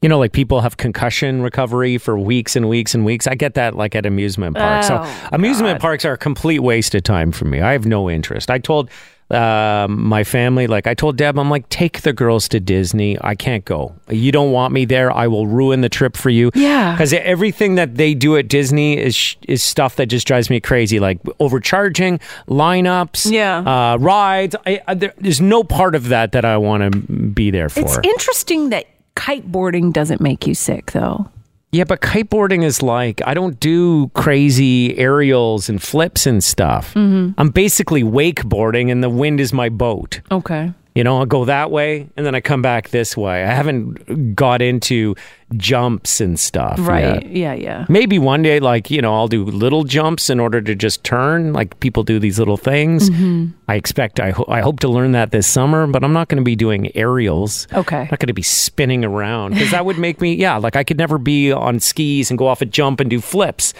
You 0.00 0.08
know, 0.08 0.18
like 0.18 0.32
people 0.32 0.60
have 0.60 0.76
concussion 0.76 1.42
recovery 1.42 1.98
for 1.98 2.16
weeks 2.18 2.54
and 2.54 2.68
weeks 2.68 2.94
and 2.94 3.04
weeks. 3.04 3.26
I 3.26 3.34
get 3.34 3.54
that 3.54 3.74
like 3.74 3.96
at 3.96 4.06
amusement 4.06 4.56
parks. 4.56 4.86
so 4.86 5.00
Oh, 5.02 5.28
amusement 5.32 5.80
parks 5.80 6.04
are 6.04 6.12
a 6.12 6.18
complete 6.18 6.60
waste 6.60 6.94
of 6.94 7.02
time 7.02 7.32
for 7.32 7.46
me. 7.46 7.60
I 7.60 7.72
have 7.72 7.84
no 7.84 8.08
interest. 8.08 8.48
I 8.50 8.58
told 8.58 8.90
um, 9.30 10.02
my 10.06 10.24
family, 10.24 10.66
like 10.66 10.86
I 10.86 10.94
told 10.94 11.16
Deb, 11.16 11.38
I'm 11.38 11.50
like, 11.50 11.68
take 11.68 12.00
the 12.02 12.12
girls 12.12 12.48
to 12.48 12.60
Disney. 12.60 13.18
I 13.20 13.34
can't 13.34 13.64
go. 13.64 13.94
You 14.08 14.32
don't 14.32 14.52
want 14.52 14.72
me 14.72 14.84
there. 14.86 15.12
I 15.12 15.26
will 15.26 15.46
ruin 15.46 15.82
the 15.82 15.88
trip 15.90 16.16
for 16.16 16.30
you. 16.30 16.50
Yeah. 16.54 16.92
Because 16.92 17.12
everything 17.12 17.74
that 17.74 17.96
they 17.96 18.14
do 18.14 18.36
at 18.36 18.48
Disney 18.48 18.96
is 18.98 19.36
is 19.46 19.62
stuff 19.62 19.96
that 19.96 20.06
just 20.06 20.26
drives 20.26 20.48
me 20.48 20.60
crazy, 20.60 20.98
like 20.98 21.18
overcharging, 21.40 22.20
lineups, 22.48 23.30
Yeah. 23.30 23.58
uh, 23.92 23.96
rides. 23.98 24.56
I, 24.66 24.80
I, 24.86 24.94
there, 24.94 25.12
there's 25.18 25.40
no 25.40 25.62
part 25.62 25.94
of 25.94 26.08
that 26.08 26.32
that 26.32 26.44
I 26.44 26.56
want 26.56 26.92
to 26.92 26.98
be 26.98 27.50
there 27.50 27.68
for. 27.68 27.80
it's 27.80 27.98
interesting 28.02 28.70
that 28.70 28.86
kiteboarding 29.16 29.92
doesn't 29.92 30.20
make 30.20 30.46
you 30.46 30.54
sick 30.54 30.92
though. 30.92 31.28
Yeah, 31.70 31.84
but 31.84 32.00
kiteboarding 32.00 32.64
is 32.64 32.82
like 32.82 33.20
I 33.26 33.34
don't 33.34 33.60
do 33.60 34.08
crazy 34.14 34.96
aerials 34.96 35.68
and 35.68 35.82
flips 35.82 36.26
and 36.26 36.42
stuff. 36.42 36.94
Mm-hmm. 36.94 37.38
I'm 37.38 37.50
basically 37.50 38.02
wakeboarding, 38.02 38.90
and 38.90 39.02
the 39.02 39.10
wind 39.10 39.40
is 39.40 39.52
my 39.52 39.68
boat. 39.68 40.20
Okay. 40.30 40.72
You 40.98 41.04
know, 41.04 41.18
I'll 41.18 41.26
go 41.26 41.44
that 41.44 41.70
way 41.70 42.08
and 42.16 42.26
then 42.26 42.34
I 42.34 42.40
come 42.40 42.60
back 42.60 42.88
this 42.88 43.16
way. 43.16 43.44
I 43.44 43.54
haven't 43.54 44.34
got 44.34 44.60
into 44.60 45.14
jumps 45.56 46.20
and 46.20 46.40
stuff. 46.40 46.76
Right. 46.80 47.22
yet. 47.22 47.26
Yeah, 47.30 47.52
yeah. 47.54 47.86
Maybe 47.88 48.18
one 48.18 48.42
day, 48.42 48.58
like, 48.58 48.90
you 48.90 49.00
know, 49.00 49.14
I'll 49.14 49.28
do 49.28 49.44
little 49.44 49.84
jumps 49.84 50.28
in 50.28 50.40
order 50.40 50.60
to 50.60 50.74
just 50.74 51.04
turn, 51.04 51.52
like 51.52 51.78
people 51.78 52.02
do 52.02 52.18
these 52.18 52.40
little 52.40 52.56
things. 52.56 53.10
Mm-hmm. 53.10 53.50
I 53.68 53.76
expect, 53.76 54.18
I, 54.18 54.30
ho- 54.32 54.46
I 54.48 54.60
hope 54.60 54.80
to 54.80 54.88
learn 54.88 55.12
that 55.12 55.30
this 55.30 55.46
summer, 55.46 55.86
but 55.86 56.02
I'm 56.02 56.12
not 56.12 56.26
going 56.26 56.38
to 56.38 56.44
be 56.44 56.56
doing 56.56 56.90
aerials. 56.96 57.68
Okay. 57.72 57.96
I'm 57.98 58.08
not 58.10 58.18
going 58.18 58.26
to 58.26 58.32
be 58.34 58.42
spinning 58.42 59.04
around 59.04 59.52
because 59.52 59.70
that 59.70 59.84
would 59.86 59.98
make 59.98 60.20
me, 60.20 60.34
yeah, 60.34 60.56
like 60.56 60.74
I 60.74 60.82
could 60.82 60.98
never 60.98 61.16
be 61.18 61.52
on 61.52 61.78
skis 61.78 62.28
and 62.28 62.36
go 62.36 62.48
off 62.48 62.60
a 62.60 62.66
jump 62.66 62.98
and 62.98 63.08
do 63.08 63.20
flips. 63.20 63.72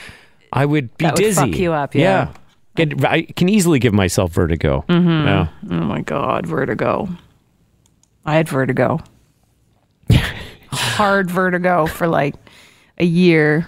I 0.52 0.64
would 0.66 0.96
be 0.96 1.04
That 1.06 1.14
would 1.14 1.22
dizzy. 1.24 1.50
fuck 1.50 1.58
you 1.58 1.72
up, 1.72 1.96
yeah. 1.96 2.32
Get, 2.78 3.04
I 3.04 3.22
can 3.22 3.48
easily 3.48 3.78
give 3.78 3.92
myself 3.92 4.32
vertigo. 4.32 4.84
Mm-hmm. 4.88 5.26
Yeah. 5.26 5.48
Oh 5.70 5.84
my 5.84 6.00
god, 6.00 6.46
vertigo. 6.46 7.08
I 8.24 8.36
had 8.36 8.48
vertigo. 8.48 9.00
Hard 10.70 11.30
vertigo 11.30 11.86
for 11.86 12.06
like 12.08 12.34
a 12.98 13.04
year. 13.04 13.66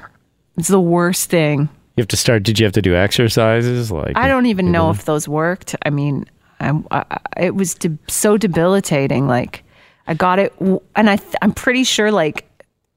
It's 0.56 0.68
the 0.68 0.80
worst 0.80 1.30
thing. 1.30 1.68
You 1.96 2.02
have 2.02 2.08
to 2.08 2.16
start. 2.16 2.42
Did 2.42 2.58
you 2.58 2.64
have 2.66 2.72
to 2.74 2.82
do 2.82 2.94
exercises? 2.94 3.90
Like 3.90 4.16
I 4.16 4.28
don't 4.28 4.46
even 4.46 4.70
know 4.72 4.90
if 4.90 5.04
those 5.04 5.26
worked. 5.28 5.74
I 5.84 5.90
mean, 5.90 6.24
I, 6.60 6.72
I, 6.90 7.18
it 7.36 7.54
was 7.54 7.74
de- 7.74 7.98
so 8.08 8.36
debilitating. 8.36 9.26
Like, 9.26 9.64
I 10.06 10.14
got 10.14 10.38
it, 10.38 10.52
and 10.60 11.10
I, 11.10 11.16
th- 11.16 11.34
I'm 11.42 11.52
pretty 11.52 11.84
sure, 11.84 12.10
like, 12.12 12.46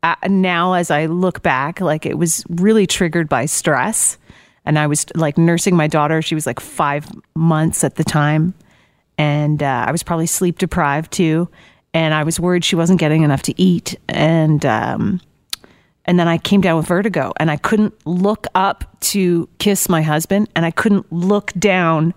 uh, 0.03 0.15
now 0.27 0.73
as 0.73 0.91
I 0.91 1.05
look 1.05 1.41
back, 1.41 1.79
like, 1.79 2.05
it 2.05 2.17
was 2.17 2.43
really 2.49 2.85
triggered 2.87 3.29
by 3.29 3.45
stress. 3.45 4.17
And 4.65 4.79
I 4.79 4.87
was 4.87 5.05
like 5.15 5.37
nursing 5.37 5.75
my 5.75 5.87
daughter. 5.87 6.21
She 6.21 6.35
was 6.35 6.45
like 6.45 6.59
five 6.59 7.07
months 7.35 7.83
at 7.83 7.95
the 7.95 8.03
time. 8.03 8.53
And 9.17 9.61
uh, 9.61 9.85
I 9.87 9.91
was 9.91 10.03
probably 10.03 10.27
sleep 10.27 10.57
deprived 10.57 11.11
too. 11.11 11.49
And 11.93 12.13
I 12.13 12.23
was 12.23 12.39
worried 12.39 12.63
she 12.63 12.75
wasn't 12.75 12.99
getting 12.99 13.23
enough 13.23 13.43
to 13.43 13.61
eat. 13.61 13.95
And, 14.07 14.65
um, 14.65 15.21
and 16.05 16.19
then 16.19 16.27
I 16.27 16.37
came 16.37 16.61
down 16.61 16.77
with 16.77 16.87
vertigo 16.87 17.33
and 17.37 17.51
I 17.51 17.57
couldn't 17.57 17.93
look 18.05 18.47
up 18.55 18.99
to 19.01 19.47
kiss 19.59 19.87
my 19.89 20.01
husband 20.01 20.49
and 20.55 20.65
I 20.65 20.71
couldn't 20.71 21.11
look 21.11 21.53
down 21.53 22.13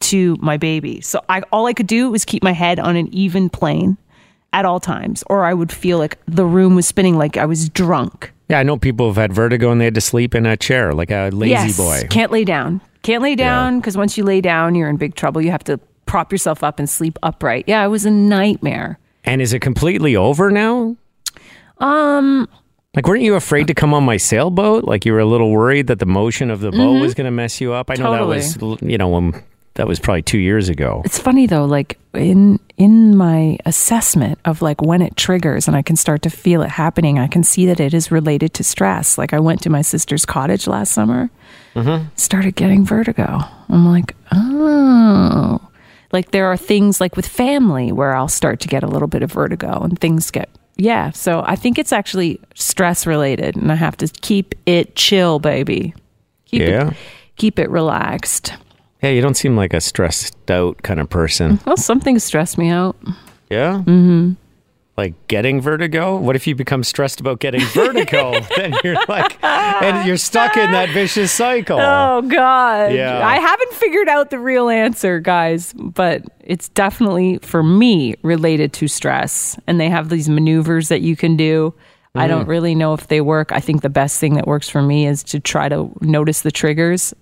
to 0.00 0.36
my 0.40 0.56
baby. 0.56 1.00
So 1.00 1.24
I 1.28 1.40
all 1.50 1.66
I 1.66 1.72
could 1.72 1.86
do 1.86 2.10
was 2.10 2.24
keep 2.24 2.42
my 2.42 2.52
head 2.52 2.78
on 2.78 2.96
an 2.96 3.12
even 3.12 3.48
plane 3.48 3.96
at 4.52 4.64
all 4.64 4.78
times 4.78 5.24
or 5.28 5.44
I 5.44 5.54
would 5.54 5.72
feel 5.72 5.98
like 5.98 6.18
the 6.26 6.44
room 6.44 6.74
was 6.74 6.86
spinning 6.86 7.16
like 7.16 7.36
I 7.36 7.46
was 7.46 7.68
drunk. 7.70 8.32
Yeah, 8.48 8.58
I 8.58 8.62
know 8.62 8.76
people 8.76 9.06
have 9.06 9.16
had 9.16 9.32
vertigo 9.32 9.70
and 9.70 9.80
they 9.80 9.86
had 9.86 9.94
to 9.94 10.00
sleep 10.00 10.34
in 10.34 10.44
a 10.44 10.56
chair 10.56 10.92
like 10.92 11.10
a 11.10 11.30
lazy 11.30 11.54
boy. 11.82 11.94
yes, 11.94 12.02
boy. 12.02 12.08
Can't 12.08 12.30
lay 12.30 12.44
down. 12.44 12.80
Can't 13.02 13.22
lay 13.22 13.34
down 13.34 13.80
because 13.80 13.96
once 13.96 14.16
you 14.18 14.24
lay 14.24 14.40
down 14.40 14.74
you're 14.74 14.88
in 14.88 14.96
big 14.96 15.14
trouble. 15.14 15.40
You 15.40 15.50
have 15.50 15.64
to 15.64 15.78
prop 16.06 16.30
yourself 16.32 16.62
up 16.62 16.78
and 16.78 16.88
sleep 16.88 17.18
upright. 17.22 17.64
Yeah, 17.66 17.84
it 17.84 17.88
was 17.88 18.04
a 18.04 18.10
nightmare. 18.10 18.98
And 19.24 19.40
is 19.40 19.52
it 19.52 19.60
completely 19.60 20.14
over 20.16 20.50
now? 20.50 20.96
Um, 21.78 22.48
like, 22.94 23.08
weren't 23.08 23.22
you 23.22 23.34
afraid 23.34 23.66
to 23.68 23.74
come 23.74 23.92
on 23.94 24.04
my 24.04 24.16
sailboat? 24.18 24.84
Like, 24.84 25.04
you 25.04 25.12
were 25.12 25.18
a 25.18 25.24
little 25.26 25.50
worried 25.50 25.86
that 25.88 25.98
the 25.98 26.06
motion 26.06 26.50
of 26.50 26.60
the 26.60 26.70
boat 26.70 27.00
was 27.00 27.14
going 27.14 27.24
to 27.24 27.30
mess 27.30 27.60
you 27.60 27.72
up. 27.72 27.90
I 27.90 27.94
know 27.94 28.12
Totally. 28.16 28.40
that 28.40 28.62
was, 28.62 28.82
you 28.82 28.98
know, 28.98 29.08
when 29.08 29.42
that 29.74 29.88
was 29.88 29.98
probably 29.98 30.22
two 30.22 30.38
years 30.38 30.68
ago. 30.68 31.02
It's 31.04 31.18
funny 31.18 31.46
though, 31.46 31.64
like 31.64 31.98
in 32.14 32.60
in 32.76 33.16
my 33.16 33.58
assessment 33.66 34.38
of 34.44 34.62
like 34.62 34.80
when 34.80 35.02
it 35.02 35.16
triggers 35.16 35.66
and 35.66 35.76
I 35.76 35.82
can 35.82 35.96
start 35.96 36.22
to 36.22 36.30
feel 36.30 36.62
it 36.62 36.70
happening, 36.70 37.18
I 37.18 37.26
can 37.26 37.42
see 37.42 37.66
that 37.66 37.80
it 37.80 37.92
is 37.92 38.10
related 38.10 38.54
to 38.54 38.64
stress. 38.64 39.18
Like 39.18 39.32
I 39.32 39.40
went 39.40 39.62
to 39.62 39.70
my 39.70 39.82
sister's 39.82 40.24
cottage 40.24 40.66
last 40.66 40.92
summer, 40.92 41.30
mm-hmm. 41.74 42.08
started 42.16 42.54
getting 42.54 42.84
vertigo. 42.84 43.40
I'm 43.68 43.86
like, 43.86 44.14
oh, 44.32 45.60
like 46.12 46.30
there 46.30 46.46
are 46.46 46.56
things 46.56 47.00
like 47.00 47.16
with 47.16 47.26
family 47.26 47.90
where 47.90 48.14
I'll 48.14 48.28
start 48.28 48.60
to 48.60 48.68
get 48.68 48.84
a 48.84 48.88
little 48.88 49.08
bit 49.08 49.22
of 49.22 49.32
vertigo 49.32 49.80
and 49.82 49.98
things 49.98 50.30
get 50.30 50.48
yeah. 50.76 51.10
So 51.12 51.44
I 51.46 51.54
think 51.54 51.78
it's 51.78 51.92
actually 51.92 52.40
stress 52.54 53.06
related, 53.06 53.54
and 53.54 53.70
I 53.70 53.76
have 53.76 53.96
to 53.98 54.08
keep 54.08 54.54
it 54.66 54.96
chill, 54.96 55.38
baby. 55.38 55.94
Keep 56.46 56.62
Yeah. 56.62 56.88
it 56.88 56.96
keep 57.36 57.58
it 57.58 57.70
relaxed. 57.70 58.54
Yeah, 59.04 59.10
you 59.10 59.20
don't 59.20 59.36
seem 59.36 59.54
like 59.54 59.74
a 59.74 59.82
stressed 59.82 60.50
out 60.50 60.82
kind 60.82 60.98
of 60.98 61.10
person. 61.10 61.60
Well, 61.66 61.76
something 61.76 62.18
stressed 62.18 62.56
me 62.56 62.70
out. 62.70 62.96
Yeah? 63.50 63.82
Mm-hmm. 63.84 64.32
Like 64.96 65.12
getting 65.28 65.60
vertigo? 65.60 66.16
What 66.16 66.36
if 66.36 66.46
you 66.46 66.54
become 66.54 66.82
stressed 66.82 67.20
about 67.20 67.38
getting 67.38 67.60
vertigo? 67.60 68.40
then 68.56 68.74
you're 68.82 68.96
like, 69.06 69.44
and 69.44 70.08
you're 70.08 70.16
stuck 70.16 70.56
in 70.56 70.70
that 70.70 70.88
vicious 70.88 71.32
cycle. 71.32 71.78
Oh 71.78 72.22
God! 72.22 72.94
Yeah. 72.94 73.26
I 73.26 73.40
haven't 73.40 73.74
figured 73.74 74.08
out 74.08 74.30
the 74.30 74.38
real 74.38 74.70
answer, 74.70 75.20
guys, 75.20 75.74
but 75.74 76.22
it's 76.40 76.70
definitely 76.70 77.40
for 77.42 77.62
me 77.62 78.14
related 78.22 78.72
to 78.74 78.88
stress. 78.88 79.58
And 79.66 79.78
they 79.78 79.90
have 79.90 80.08
these 80.08 80.30
maneuvers 80.30 80.88
that 80.88 81.02
you 81.02 81.14
can 81.14 81.36
do. 81.36 81.74
I 82.14 82.28
don't 82.28 82.46
really 82.46 82.76
know 82.76 82.94
if 82.94 83.08
they 83.08 83.20
work. 83.20 83.50
I 83.50 83.58
think 83.58 83.82
the 83.82 83.90
best 83.90 84.20
thing 84.20 84.34
that 84.34 84.46
works 84.46 84.68
for 84.68 84.80
me 84.80 85.04
is 85.04 85.24
to 85.24 85.40
try 85.40 85.68
to 85.68 85.90
notice 86.00 86.42
the 86.42 86.52
triggers 86.52 87.12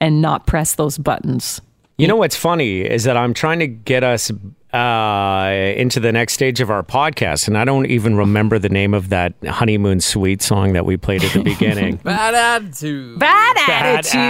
and 0.00 0.20
not 0.22 0.46
press 0.46 0.74
those 0.74 0.98
buttons. 0.98 1.60
You 1.98 2.06
know 2.08 2.16
what's 2.16 2.36
funny 2.36 2.80
is 2.82 3.04
that 3.04 3.16
I'm 3.16 3.32
trying 3.32 3.58
to 3.60 3.66
get 3.66 4.04
us 4.04 4.30
uh, 4.74 5.72
into 5.78 5.98
the 5.98 6.12
next 6.12 6.34
stage 6.34 6.60
of 6.60 6.70
our 6.70 6.82
podcast, 6.82 7.48
and 7.48 7.56
I 7.56 7.64
don't 7.64 7.86
even 7.86 8.16
remember 8.18 8.58
the 8.58 8.68
name 8.68 8.92
of 8.92 9.08
that 9.08 9.32
honeymoon 9.46 10.00
suite 10.00 10.42
song 10.42 10.74
that 10.74 10.84
we 10.84 10.98
played 10.98 11.24
at 11.24 11.32
the 11.32 11.42
beginning. 11.54 11.96
Bad 11.96 12.34
attitude. 12.34 13.18
Bad, 13.18 13.56
Bad 13.66 13.98
attitude. 14.06 14.20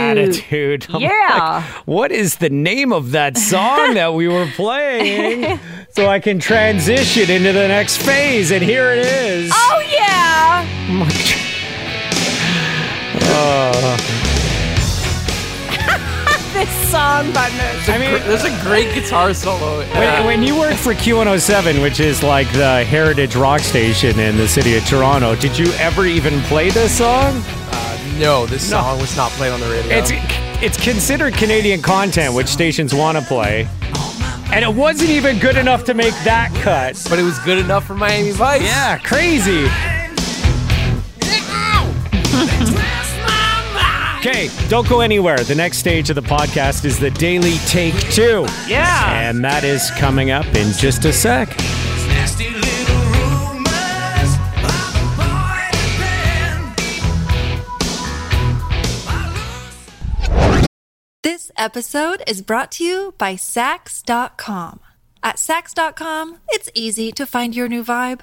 attitude. 0.44 0.86
I'm 0.94 1.00
Yeah. 1.02 1.62
like, 1.66 1.86
what 1.88 2.12
is 2.12 2.36
the 2.36 2.50
name 2.50 2.92
of 2.92 3.10
that 3.10 3.36
song 3.36 3.94
that 3.94 4.14
we 4.14 4.28
were 4.28 4.46
playing? 4.54 5.58
so 5.90 6.06
I 6.06 6.20
can 6.20 6.38
transition 6.38 7.28
into 7.28 7.52
the 7.52 7.66
next 7.66 7.96
phase, 7.96 8.52
and 8.52 8.62
here 8.62 8.92
it 8.92 9.04
is. 9.04 9.50
Oh 9.52 9.82
yeah. 9.90 10.64
this 13.16 14.12
song 16.90 17.32
button. 17.32 17.58
I 17.88 17.98
mean, 17.98 18.12
There's 18.28 18.44
a 18.44 18.62
great 18.62 18.94
guitar 18.94 19.34
solo. 19.34 19.80
When, 19.94 20.24
when 20.26 20.42
you 20.42 20.58
worked 20.58 20.78
for 20.78 20.92
Q107, 20.94 21.82
which 21.82 22.00
is 22.00 22.22
like 22.22 22.50
the 22.52 22.84
heritage 22.84 23.34
rock 23.36 23.60
station 23.60 24.18
in 24.20 24.36
the 24.36 24.46
city 24.48 24.76
of 24.76 24.84
Toronto, 24.86 25.34
did 25.36 25.58
you 25.58 25.66
ever 25.74 26.06
even 26.06 26.40
play 26.42 26.70
this 26.70 26.96
song? 26.98 27.42
Uh, 27.72 28.16
no, 28.18 28.46
this 28.46 28.68
song 28.68 28.98
was 29.00 29.16
not 29.16 29.30
played 29.32 29.52
on 29.52 29.60
the 29.60 29.66
radio. 29.68 29.96
It's 29.96 30.10
it's 30.62 30.82
considered 30.82 31.34
Canadian 31.34 31.82
content, 31.82 32.32
which 32.34 32.46
stations 32.48 32.94
want 32.94 33.18
to 33.18 33.24
play, 33.24 33.68
and 34.52 34.64
it 34.64 34.72
wasn't 34.74 35.10
even 35.10 35.38
good 35.38 35.56
enough 35.56 35.84
to 35.84 35.94
make 35.94 36.14
that 36.24 36.50
cut. 36.62 36.96
but 37.10 37.18
it 37.18 37.22
was 37.24 37.38
good 37.40 37.58
enough 37.58 37.84
for 37.86 37.94
Miami 37.94 38.30
Vice. 38.30 38.62
Yeah, 38.62 38.96
crazy. 38.98 39.66
Okay, 44.26 44.50
don't 44.68 44.88
go 44.88 45.02
anywhere. 45.02 45.38
The 45.38 45.54
next 45.54 45.78
stage 45.78 46.10
of 46.10 46.16
the 46.16 46.20
podcast 46.20 46.84
is 46.84 46.98
the 46.98 47.12
Daily 47.12 47.58
Take 47.68 47.94
Two. 48.10 48.44
Yeah. 48.66 49.20
And 49.20 49.44
that 49.44 49.62
is 49.62 49.88
coming 49.92 50.32
up 50.32 50.46
in 50.46 50.72
just 50.72 51.04
a 51.04 51.12
sec. 51.12 51.56
Nasty 52.08 52.50
little 52.50 52.96
rumors 53.14 54.34
of 54.64 54.64
a 54.64 55.14
boy 55.16 55.70
and 56.02 56.74
man. 60.50 60.66
This 61.22 61.52
episode 61.56 62.24
is 62.26 62.42
brought 62.42 62.72
to 62.72 62.84
you 62.84 63.14
by 63.18 63.34
Saks.com. 63.34 64.80
At 65.22 65.36
Saks.com, 65.36 66.38
it's 66.48 66.68
easy 66.74 67.12
to 67.12 67.26
find 67.26 67.54
your 67.54 67.68
new 67.68 67.84
vibe. 67.84 68.22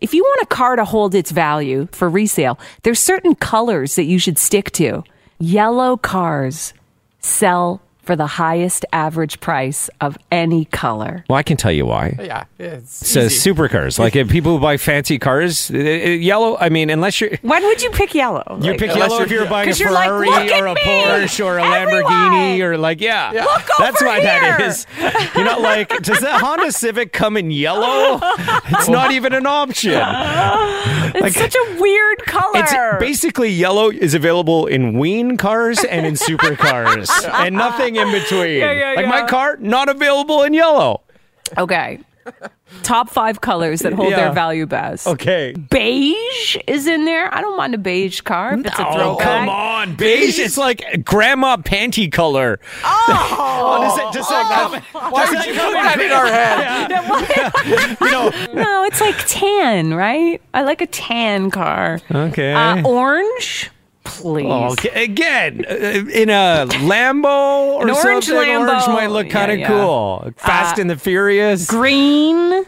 If 0.00 0.14
you 0.14 0.22
want 0.22 0.42
a 0.42 0.46
car 0.46 0.76
to 0.76 0.84
hold 0.84 1.14
its 1.14 1.30
value 1.30 1.86
for 1.92 2.08
resale, 2.08 2.58
there's 2.82 2.98
certain 2.98 3.34
colors 3.34 3.96
that 3.96 4.04
you 4.04 4.18
should 4.18 4.38
stick 4.38 4.70
to. 4.72 5.04
Yellow 5.38 5.96
cars 5.98 6.72
sell 7.20 7.82
for 8.02 8.16
the 8.16 8.26
highest 8.26 8.84
average 8.92 9.40
price 9.40 9.90
of 10.00 10.16
any 10.32 10.64
color. 10.66 11.24
Well, 11.28 11.36
I 11.38 11.42
can 11.42 11.56
tell 11.56 11.70
you 11.72 11.86
why. 11.86 12.16
Yeah, 12.18 12.44
it's 12.58 13.06
So 13.06 13.20
easy. 13.22 13.52
supercars, 13.52 13.98
like 13.98 14.16
if 14.16 14.28
people 14.28 14.56
who 14.56 14.60
buy 14.62 14.76
fancy 14.76 15.18
cars, 15.18 15.70
uh, 15.70 15.76
uh, 15.76 15.80
yellow. 15.80 16.56
I 16.58 16.68
mean, 16.70 16.90
unless 16.90 17.20
you're 17.20 17.30
When 17.42 17.62
would 17.62 17.82
you 17.82 17.90
pick 17.90 18.14
yellow? 18.14 18.42
you 18.62 18.70
Like, 18.70 18.78
pick 18.80 18.94
yellow 18.96 19.20
if 19.22 19.30
you're- 19.30 19.42
you're 19.42 19.50
buying 19.50 19.68
a 19.68 19.70
'Cause 19.70 19.80
you're 19.80 19.92
like, 19.92 20.08
Ferrari 20.08 20.52
or 20.60 20.66
a 20.66 20.74
me! 20.74 20.80
Porsche 20.82 21.44
or 21.44 21.58
a 21.58 21.64
Everyone!" 21.64 22.12
Lamborghini 22.12 22.60
or 22.60 22.76
like 22.78 23.00
yeah, 23.00 23.30
Look 23.32 23.62
that's 23.78 24.00
over 24.02 24.10
why 24.10 24.20
that 24.20 24.58
here! 24.58 24.66
is. 24.68 24.86
You're 25.34 25.44
not 25.44 25.60
like 25.60 25.88
does 26.02 26.20
that 26.20 26.40
Honda 26.40 26.72
Civic 26.72 27.12
come 27.12 27.36
in 27.36 27.50
yellow? 27.50 28.20
It's 28.70 28.88
not 28.98 29.12
even 29.12 29.32
an 29.34 29.46
option. 29.46 29.92
it's 31.14 31.36
such 31.36 31.54
a 31.54 31.76
weird 31.80 32.18
color. 32.26 32.60
It's 32.60 32.72
basically 33.00 33.50
yellow 33.50 33.90
is 33.90 34.14
available 34.14 34.66
in 34.66 34.98
ween 34.98 35.36
cars 35.36 35.82
and 35.84 36.06
in 36.06 36.14
supercars 36.14 37.08
and 37.34 37.54
nothing 37.56 37.89
in 37.96 38.10
between. 38.12 38.58
Yeah, 38.58 38.72
yeah, 38.72 38.92
like 38.96 39.04
yeah. 39.06 39.10
my 39.10 39.26
car, 39.26 39.56
not 39.60 39.88
available 39.88 40.42
in 40.42 40.54
yellow. 40.54 41.02
okay. 41.58 42.00
Top 42.84 43.10
five 43.10 43.40
colors 43.40 43.80
that 43.80 43.92
hold 43.92 44.10
Yeah. 44.10 44.16
their 44.26 44.32
value 44.32 44.64
best. 44.64 45.06
Okay. 45.08 45.52
Beige 45.52 46.56
is 46.68 46.86
in 46.86 47.04
there. 47.04 47.34
I 47.34 47.40
don't 47.40 47.56
mind 47.56 47.74
a 47.74 47.78
beige 47.78 48.20
car 48.20 48.54
if 48.54 48.64
it's 48.66 48.78
a 48.78 48.86
Oh, 48.86 48.94
throwback. 48.94 49.26
come 49.26 49.48
on. 49.48 49.96
Beige. 49.96 50.38
It's 50.38 50.56
like 50.56 51.02
grandma 51.04 51.56
panty 51.56 52.12
color. 52.12 52.60
Oh, 52.84 53.78
does 53.82 53.98
it, 53.98 54.12
does 54.18 54.28
that 54.28 54.82
come, 54.92 55.10
Why 55.12 55.24
would 55.28 55.44
you 55.44 55.52
put 55.54 55.72
that 55.72 56.00
in 56.00 56.12
our 56.12 56.26
head? 56.26 57.96
you 58.00 58.10
know, 58.12 58.30
No, 58.62 58.84
it's 58.84 59.00
like 59.00 59.16
tan, 59.26 59.94
right? 59.94 60.40
I 60.54 60.62
like 60.62 60.80
a 60.82 60.86
tan 60.86 61.50
car. 61.50 62.00
okay. 62.14 62.52
Uh, 62.52 62.82
orange, 62.86 63.70
please. 64.04 64.46
Oh, 64.48 64.72
okay. 64.72 65.04
Again, 65.04 65.64
uh, 65.68 65.74
in 65.74 66.30
a 66.30 66.66
Lambo 66.86 67.24
or 67.74 67.82
An 67.82 67.90
orange 67.90 68.24
something, 68.26 68.56
orange 68.56 68.82
Lambo. 68.82 68.88
might 68.94 69.06
look 69.10 69.28
kind 69.30 69.52
of 69.52 69.58
yeah. 69.58 69.68
cool. 69.68 70.32
Fast 70.36 70.78
Uh, 70.78 70.82
and 70.82 70.90
the 70.90 70.96
Furious. 70.96 71.66
Green. 71.66 72.64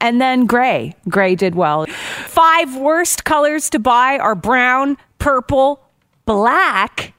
And 0.00 0.20
then 0.20 0.46
gray. 0.46 0.94
Gray 1.08 1.34
did 1.34 1.54
well. 1.56 1.84
Five 1.86 2.76
worst 2.76 3.24
colors 3.24 3.68
to 3.70 3.78
buy 3.80 4.18
are 4.18 4.36
brown, 4.36 4.96
purple, 5.18 5.80
black, 6.24 7.14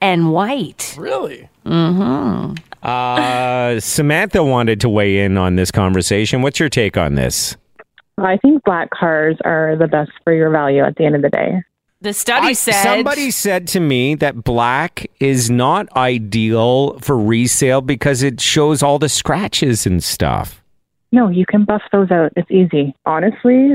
and 0.00 0.32
white. 0.32 0.94
Really? 0.98 1.48
Mhm. 1.64 2.58
Uh, 2.82 3.78
Samantha 3.80 4.42
wanted 4.42 4.80
to 4.80 4.88
weigh 4.88 5.18
in 5.20 5.36
on 5.36 5.56
this 5.56 5.70
conversation. 5.70 6.42
What's 6.42 6.58
your 6.58 6.68
take 6.68 6.96
on 6.96 7.14
this? 7.14 7.56
I 8.18 8.36
think 8.38 8.64
black 8.64 8.90
cars 8.90 9.36
are 9.44 9.76
the 9.76 9.86
best 9.86 10.10
for 10.24 10.32
your 10.32 10.50
value 10.50 10.82
at 10.82 10.96
the 10.96 11.04
end 11.04 11.14
of 11.14 11.22
the 11.22 11.28
day. 11.30 11.62
The 12.00 12.12
study 12.12 12.48
I- 12.48 12.52
said 12.52 12.82
somebody 12.82 13.30
said 13.30 13.66
to 13.68 13.80
me 13.80 14.14
that 14.16 14.44
black 14.44 15.06
is 15.18 15.50
not 15.50 15.88
ideal 15.96 16.98
for 17.00 17.18
resale 17.18 17.80
because 17.80 18.22
it 18.22 18.40
shows 18.40 18.82
all 18.82 18.98
the 18.98 19.08
scratches 19.08 19.84
and 19.86 20.02
stuff. 20.02 20.62
No, 21.10 21.28
you 21.28 21.44
can 21.46 21.64
buff 21.64 21.82
those 21.90 22.10
out. 22.10 22.32
It's 22.36 22.50
easy. 22.50 22.94
Honestly, 23.06 23.70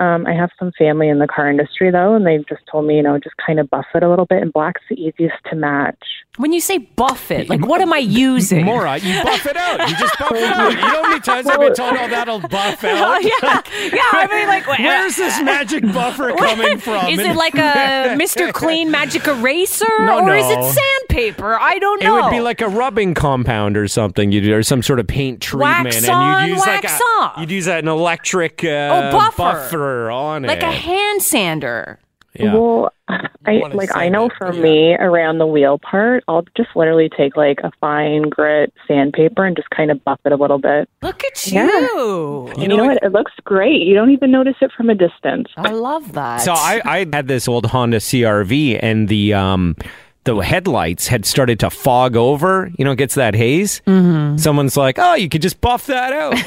um, 0.00 0.26
I 0.26 0.34
have 0.34 0.50
some 0.58 0.72
family 0.78 1.08
in 1.08 1.18
the 1.18 1.26
car 1.26 1.48
industry 1.50 1.90
though, 1.90 2.14
and 2.14 2.26
they've 2.26 2.46
just 2.48 2.62
told 2.70 2.86
me, 2.86 2.96
you 2.96 3.02
know, 3.02 3.18
just 3.18 3.36
kind 3.44 3.58
of 3.60 3.68
buff 3.70 3.86
it 3.94 4.02
a 4.02 4.08
little 4.10 4.26
bit. 4.26 4.42
And 4.42 4.52
black's 4.52 4.82
the 4.88 4.96
easiest 5.00 5.36
to 5.50 5.56
match. 5.56 5.98
when 6.38 6.52
you 6.52 6.60
say 6.60 6.78
buff 6.78 7.30
it, 7.30 7.48
like 7.48 7.64
what 7.66 7.80
am 7.80 7.92
I 7.92 7.98
using? 7.98 8.64
Maura, 8.64 8.96
you 8.98 9.22
buff 9.22 9.46
it 9.46 9.56
out. 9.56 9.88
You 9.88 9.96
just 9.96 10.18
buff 10.18 10.32
it 10.32 10.42
out. 10.56 10.70
You 10.72 10.76
know 10.76 10.82
how 10.86 11.02
many 11.08 11.20
times 11.20 11.46
I've 11.46 11.60
been 11.60 11.74
told, 11.74 11.96
oh, 11.96 12.08
that'll 12.08 12.40
buff 12.40 12.84
Oh, 12.84 12.88
out? 13.14 13.22
yeah, 13.22 13.62
yeah. 13.92 14.00
I 14.12 14.26
mean, 14.30 14.48
like, 14.48 14.66
Where's 14.78 15.16
this 15.16 15.40
magic 15.42 15.82
buffer 15.92 16.32
coming 16.32 16.78
from? 16.78 17.06
Is 17.08 17.18
it 17.18 17.36
like 17.36 17.54
a 17.54 18.16
Mr. 18.18 18.52
Clean 18.52 18.90
magic 18.90 19.26
eraser, 19.26 19.84
No, 20.00 20.20
or 20.20 20.34
is 20.34 20.48
it 20.50 20.56
no. 20.58 20.70
Sandpaper? 21.12 21.58
I 21.58 21.78
don't 21.78 22.02
know. 22.02 22.18
It 22.18 22.22
would 22.22 22.30
be 22.30 22.40
like 22.40 22.60
a 22.60 22.68
rubbing 22.68 23.14
compound 23.14 23.76
or 23.76 23.88
something. 23.88 24.32
You 24.32 24.40
do 24.40 24.54
or 24.56 24.62
some 24.62 24.82
sort 24.82 25.00
of 25.00 25.06
paint 25.06 25.40
treatment, 25.40 25.84
Wax 25.84 25.96
and 26.02 26.08
on, 26.10 26.48
you'd 26.48 26.54
use 26.56 26.66
wax 26.66 26.84
like 26.84 27.00
a 27.00 27.04
off. 27.22 27.34
you'd 27.38 27.50
use 27.50 27.66
an 27.68 27.88
electric 27.88 28.64
uh, 28.64 28.68
Oh, 28.68 29.12
buffer. 29.12 29.36
buffer 29.36 30.10
on 30.10 30.42
like 30.42 30.58
it. 30.58 30.62
Like 30.62 30.74
a 30.74 30.76
hand 30.76 31.22
sander. 31.22 31.98
yeah. 32.34 32.54
Well, 32.54 32.92
I 33.44 33.54
like 33.74 33.94
I 33.94 34.08
know 34.08 34.28
that, 34.28 34.36
for 34.38 34.54
yeah. 34.54 34.62
me 34.62 34.94
around 34.94 35.38
the 35.38 35.46
wheel 35.46 35.78
part, 35.78 36.22
I'll 36.28 36.44
just 36.56 36.70
literally 36.76 37.10
take 37.14 37.36
like 37.36 37.58
a 37.64 37.70
fine 37.80 38.22
grit 38.22 38.72
sandpaper 38.88 39.44
and 39.44 39.54
just 39.56 39.68
kind 39.70 39.90
of 39.90 40.02
buff 40.04 40.20
it 40.24 40.32
a 40.32 40.36
little 40.36 40.58
bit. 40.58 40.88
Look 41.02 41.22
at 41.24 41.46
Yeah. 41.48 41.66
you. 41.66 42.46
And 42.52 42.62
you 42.62 42.68
know 42.68 42.84
what? 42.84 43.02
It 43.02 43.12
looks 43.12 43.32
great. 43.44 43.82
You 43.82 43.94
don't 43.94 44.10
even 44.10 44.30
notice 44.30 44.54
it 44.62 44.70
from 44.76 44.88
a 44.88 44.94
distance. 44.94 45.48
I 45.58 45.72
love 45.72 46.12
that. 46.12 46.38
So 46.42 46.52
I, 46.52 46.80
I 46.84 46.98
had 47.12 47.26
this 47.28 47.48
old 47.48 47.66
Honda 47.66 47.98
CRV, 47.98 48.78
and 48.80 49.08
the 49.08 49.34
um, 49.34 49.76
the 50.24 50.36
headlights 50.36 51.08
had 51.08 51.26
started 51.26 51.58
to 51.60 51.68
fog 51.70 52.14
over. 52.16 52.70
You 52.78 52.84
know, 52.84 52.92
it 52.92 52.98
gets 52.98 53.16
that 53.16 53.34
haze. 53.34 53.80
Mm-hmm. 53.86 54.36
Someone's 54.36 54.76
like, 54.76 54.96
"Oh, 54.98 55.14
you 55.14 55.28
could 55.28 55.42
just 55.42 55.60
buff 55.60 55.86
that 55.86 56.12
out." 56.12 56.38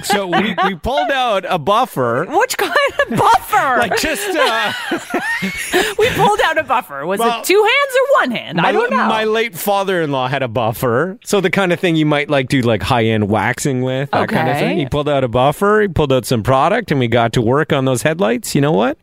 so 0.04 0.26
we, 0.26 0.54
we 0.64 0.74
pulled 0.76 1.10
out 1.10 1.44
a 1.48 1.58
buffer, 1.58 2.24
Which 2.26 2.56
kind 2.56 2.72
of 3.06 3.18
buffer? 3.18 3.76
like 3.78 3.96
just 3.98 4.26
uh, 4.34 4.72
we 5.98 6.08
pulled 6.10 6.40
out 6.44 6.56
a 6.58 6.62
buffer. 6.64 7.04
Was 7.04 7.20
Well, 7.20 7.40
it 7.40 7.44
two 7.44 7.62
hands 7.62 7.96
or 7.96 8.20
one 8.20 8.30
hand? 8.30 8.56
my, 8.56 8.68
I 8.68 8.72
don't 8.72 8.90
know. 8.90 8.96
my 9.06 9.24
late 9.24 9.54
father-in-law 9.54 10.28
had 10.28 10.42
a 10.42 10.48
buffer, 10.48 11.18
so 11.24 11.40
the 11.42 11.50
kind 11.50 11.72
of 11.72 11.80
thing 11.80 11.96
you 11.96 12.06
might 12.06 12.30
like 12.30 12.48
do 12.48 12.62
like 12.62 12.82
high-end 12.82 13.28
waxing 13.28 13.82
with, 13.82 14.10
that 14.12 14.28
kind 14.28 14.48
of 14.48 14.56
Okay. 14.56 14.66
thing. 14.68 14.78
He 14.78 14.86
pulled 14.86 15.08
out 15.08 15.22
a 15.22 15.28
buffer, 15.28 15.82
he 15.82 15.88
pulled 15.88 16.12
out 16.12 16.24
some 16.24 16.42
product, 16.42 16.90
and 16.90 16.98
we 16.98 17.08
got 17.08 17.32
to 17.34 17.42
work 17.42 17.72
on 17.74 17.84
those 17.84 18.02
headlights. 18.02 18.54
You 18.54 18.62
know 18.62 18.72
what? 18.72 18.96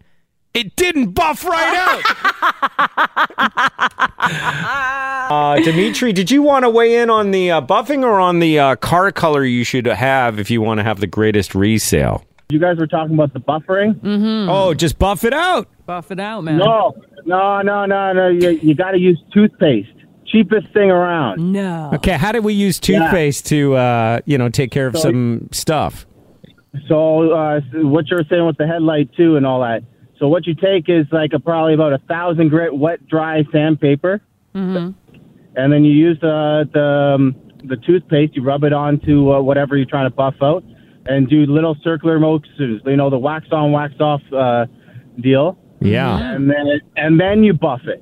It 0.54 0.76
didn't 0.76 1.12
buff 1.14 1.44
right 1.46 1.76
out. 2.80 2.83
Uh, 5.34 5.56
Dimitri, 5.62 6.14
did 6.14 6.30
you 6.32 6.42
want 6.42 6.64
to 6.64 6.70
weigh 6.70 6.98
in 6.98 7.10
on 7.10 7.32
the 7.32 7.52
uh, 7.52 7.62
buffing 7.62 8.04
or 8.04 8.20
on 8.20 8.40
the 8.40 8.60
uh, 8.60 8.76
car 8.76 9.12
color 9.12 9.44
you 9.44 9.64
should 9.64 9.86
have 9.86 10.40
if 10.40 10.50
you 10.52 10.62
want 10.62 10.80
to 10.80 10.84
have 10.84 11.00
the 11.00 11.08
greatest 11.08 11.56
resale? 11.56 12.24
You 12.50 12.60
guys 12.60 12.78
were 12.78 12.88
talking 12.88 13.16
about 13.16 13.34
the 13.34 13.40
buffering. 13.40 14.00
Oh, 14.50 14.74
just 14.74 15.00
buff 15.00 15.24
it 15.24 15.34
out. 15.34 15.68
Buff 15.86 16.12
it 16.12 16.20
out, 16.20 16.42
man. 16.44 16.58
No, 16.60 16.94
no, 17.26 17.62
no, 17.62 17.86
no, 17.86 18.14
no. 18.14 18.28
You, 18.28 18.50
you 18.52 18.76
got 18.76 18.92
to 18.92 19.00
use 19.00 19.20
toothpaste. 19.34 19.90
Cheapest 20.28 20.72
thing 20.74 20.92
around. 20.92 21.52
No. 21.52 21.92
Okay, 21.96 22.14
how 22.18 22.32
do 22.32 22.42
we 22.42 22.54
use 22.54 22.80
toothpaste 22.80 23.46
to, 23.48 23.76
uh, 23.76 24.20
you 24.26 24.38
know, 24.38 24.50
take 24.50 24.72
care 24.72 24.88
of 24.88 24.96
So- 24.96 25.02
some 25.04 25.50
stuff? 25.52 26.06
So 26.88 27.32
uh, 27.32 27.62
what 27.76 28.08
you're 28.08 28.24
saying 28.30 28.46
with 28.48 28.58
the 28.58 28.66
headlight 28.68 29.14
too 29.16 29.36
and 29.36 29.46
all 29.46 29.62
that. 29.62 29.84
So 30.18 30.28
what 30.28 30.48
you 30.48 30.56
take 30.56 30.90
is 30.90 31.06
like 31.12 31.32
a, 31.34 31.40
probably 31.40 31.76
about 31.76 31.94
a 31.94 32.00
thousand 32.08 32.50
grit 32.50 32.76
wet 32.76 33.08
dry 33.08 33.44
sandpaper, 33.52 34.22
Mm-hmm. 34.56 34.92
And 35.56 35.72
then 35.72 35.84
you 35.84 35.92
use 35.92 36.18
the 36.22 36.68
the, 36.74 37.16
um, 37.16 37.36
the 37.66 37.78
toothpaste. 37.78 38.36
You 38.36 38.44
rub 38.44 38.64
it 38.64 38.74
onto 38.74 39.32
uh, 39.34 39.42
whatever 39.42 39.76
you're 39.78 39.86
trying 39.86 40.10
to 40.10 40.16
buff 40.16 40.36
out, 40.42 40.64
and 41.06 41.28
do 41.30 41.46
little 41.46 41.76
circular 41.84 42.20
motions. 42.20 42.82
You 42.86 42.96
know 42.98 43.10
the 43.10 43.18
wax 43.20 43.48
on, 43.52 43.72
wax 43.72 43.94
off 44.00 44.22
uh, 44.36 44.66
deal, 45.22 45.58
Yeah. 45.82 46.34
and 46.36 46.50
then 46.50 46.68
it, 46.68 46.82
and 46.96 47.20
then 47.20 47.44
you 47.44 47.54
buff 47.54 47.82
it, 47.86 48.02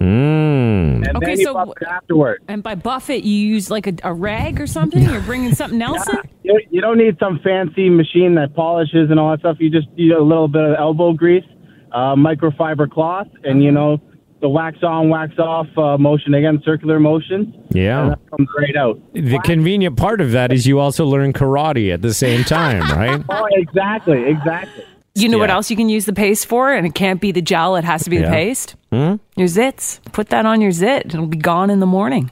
Mm. 0.00 1.06
and 1.06 1.16
Okay, 1.16 1.26
then 1.26 1.38
you 1.38 1.44
so 1.46 1.54
buff 1.54 1.68
it 1.80 1.86
afterward. 1.88 2.42
And 2.48 2.62
by 2.62 2.74
buff 2.74 3.08
it, 3.10 3.22
you 3.24 3.36
use 3.36 3.70
like 3.70 3.86
a, 3.86 3.94
a 4.04 4.12
rag 4.12 4.60
or 4.60 4.66
something? 4.66 5.02
You're 5.02 5.20
bringing 5.22 5.54
something 5.54 5.80
else 5.90 6.06
in? 6.08 6.18
You, 6.42 6.60
you 6.70 6.80
don't 6.80 6.98
need 6.98 7.16
some 7.20 7.38
fancy 7.42 7.88
machine 7.88 8.34
that 8.34 8.54
polishes 8.54 9.10
and 9.10 9.18
all 9.20 9.30
that 9.30 9.40
stuff. 9.40 9.56
You 9.60 9.70
just 9.70 9.88
need 9.96 10.10
a 10.12 10.20
little 10.22 10.48
bit 10.48 10.62
of 10.62 10.74
elbow 10.76 11.12
grease, 11.12 11.44
uh, 11.92 12.14
microfiber 12.16 12.90
cloth, 12.90 13.28
and 13.44 13.62
you 13.62 13.70
know 13.70 13.98
the 14.42 14.48
wax 14.48 14.82
on, 14.82 15.08
wax 15.08 15.38
off 15.38 15.66
uh, 15.78 15.96
motion 15.96 16.34
again, 16.34 16.60
circular 16.64 17.00
motion. 17.00 17.54
And 17.70 17.76
Yeah. 17.76 18.08
that 18.10 18.18
comes 18.30 18.48
right 18.58 18.76
out. 18.76 19.00
The 19.14 19.38
convenient 19.44 19.96
part 19.96 20.20
of 20.20 20.32
that 20.32 20.52
is 20.52 20.66
you 20.66 20.78
also 20.80 21.06
learn 21.06 21.32
karate 21.32 21.92
at 21.94 22.02
the 22.02 22.12
same 22.12 22.44
time, 22.44 22.82
right? 22.98 23.24
Oh, 23.30 23.46
exactly, 23.52 24.24
exactly. 24.26 24.84
You 25.14 25.28
know 25.28 25.38
what 25.38 25.50
else 25.50 25.70
you 25.70 25.76
can 25.76 25.88
use 25.88 26.06
the 26.06 26.12
paste 26.12 26.46
for? 26.46 26.72
And 26.72 26.86
it 26.86 26.94
can't 26.94 27.20
be 27.20 27.32
the 27.32 27.42
gel, 27.42 27.76
it 27.76 27.84
has 27.84 28.02
to 28.04 28.10
be 28.10 28.16
the 28.18 28.24
Yeah. 28.24 28.30
paste? 28.30 28.76
Hmm? 28.90 29.14
Your 29.36 29.46
zits. 29.48 30.00
Put 30.12 30.28
that 30.30 30.44
on 30.46 30.60
your 30.60 30.72
zit. 30.72 31.06
It'll 31.06 31.26
be 31.26 31.36
gone 31.38 31.70
in 31.70 31.80
the 31.80 31.86
morning. 31.86 32.30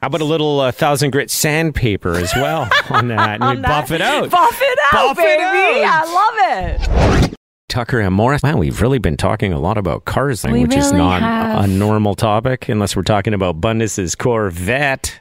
How 0.00 0.06
about 0.06 0.20
a 0.20 0.24
little 0.26 0.60
uh, 0.60 0.70
thousand 0.70 1.10
grit 1.10 1.28
sandpaper 1.30 2.14
as 2.14 2.32
well 2.36 2.68
on 2.90 3.08
that? 3.08 3.40
And 3.40 3.58
we 3.58 3.62
buff 3.62 3.90
it 3.90 4.00
out. 4.00 4.30
Buff 4.30 4.58
it 4.62 4.78
out, 4.92 5.16
Buff 5.16 5.18
it 5.18 5.24
baby. 5.38 5.84
out. 5.84 6.06
I 6.06 6.74
love 7.10 7.24
it. 7.24 7.34
Tucker 7.68 8.00
and 8.00 8.14
Morris. 8.14 8.42
Wow, 8.42 8.56
we've 8.56 8.80
really 8.80 8.98
been 8.98 9.18
talking 9.18 9.52
a 9.52 9.60
lot 9.60 9.76
about 9.76 10.06
cars, 10.06 10.42
We 10.44 10.62
which 10.62 10.74
is 10.74 10.90
not 10.90 11.20
have. 11.20 11.64
a 11.64 11.66
normal 11.66 12.14
topic 12.14 12.68
unless 12.70 12.96
we're 12.96 13.02
talking 13.02 13.34
about 13.34 13.60
Bundus's 13.60 14.14
Corvette. 14.14 15.20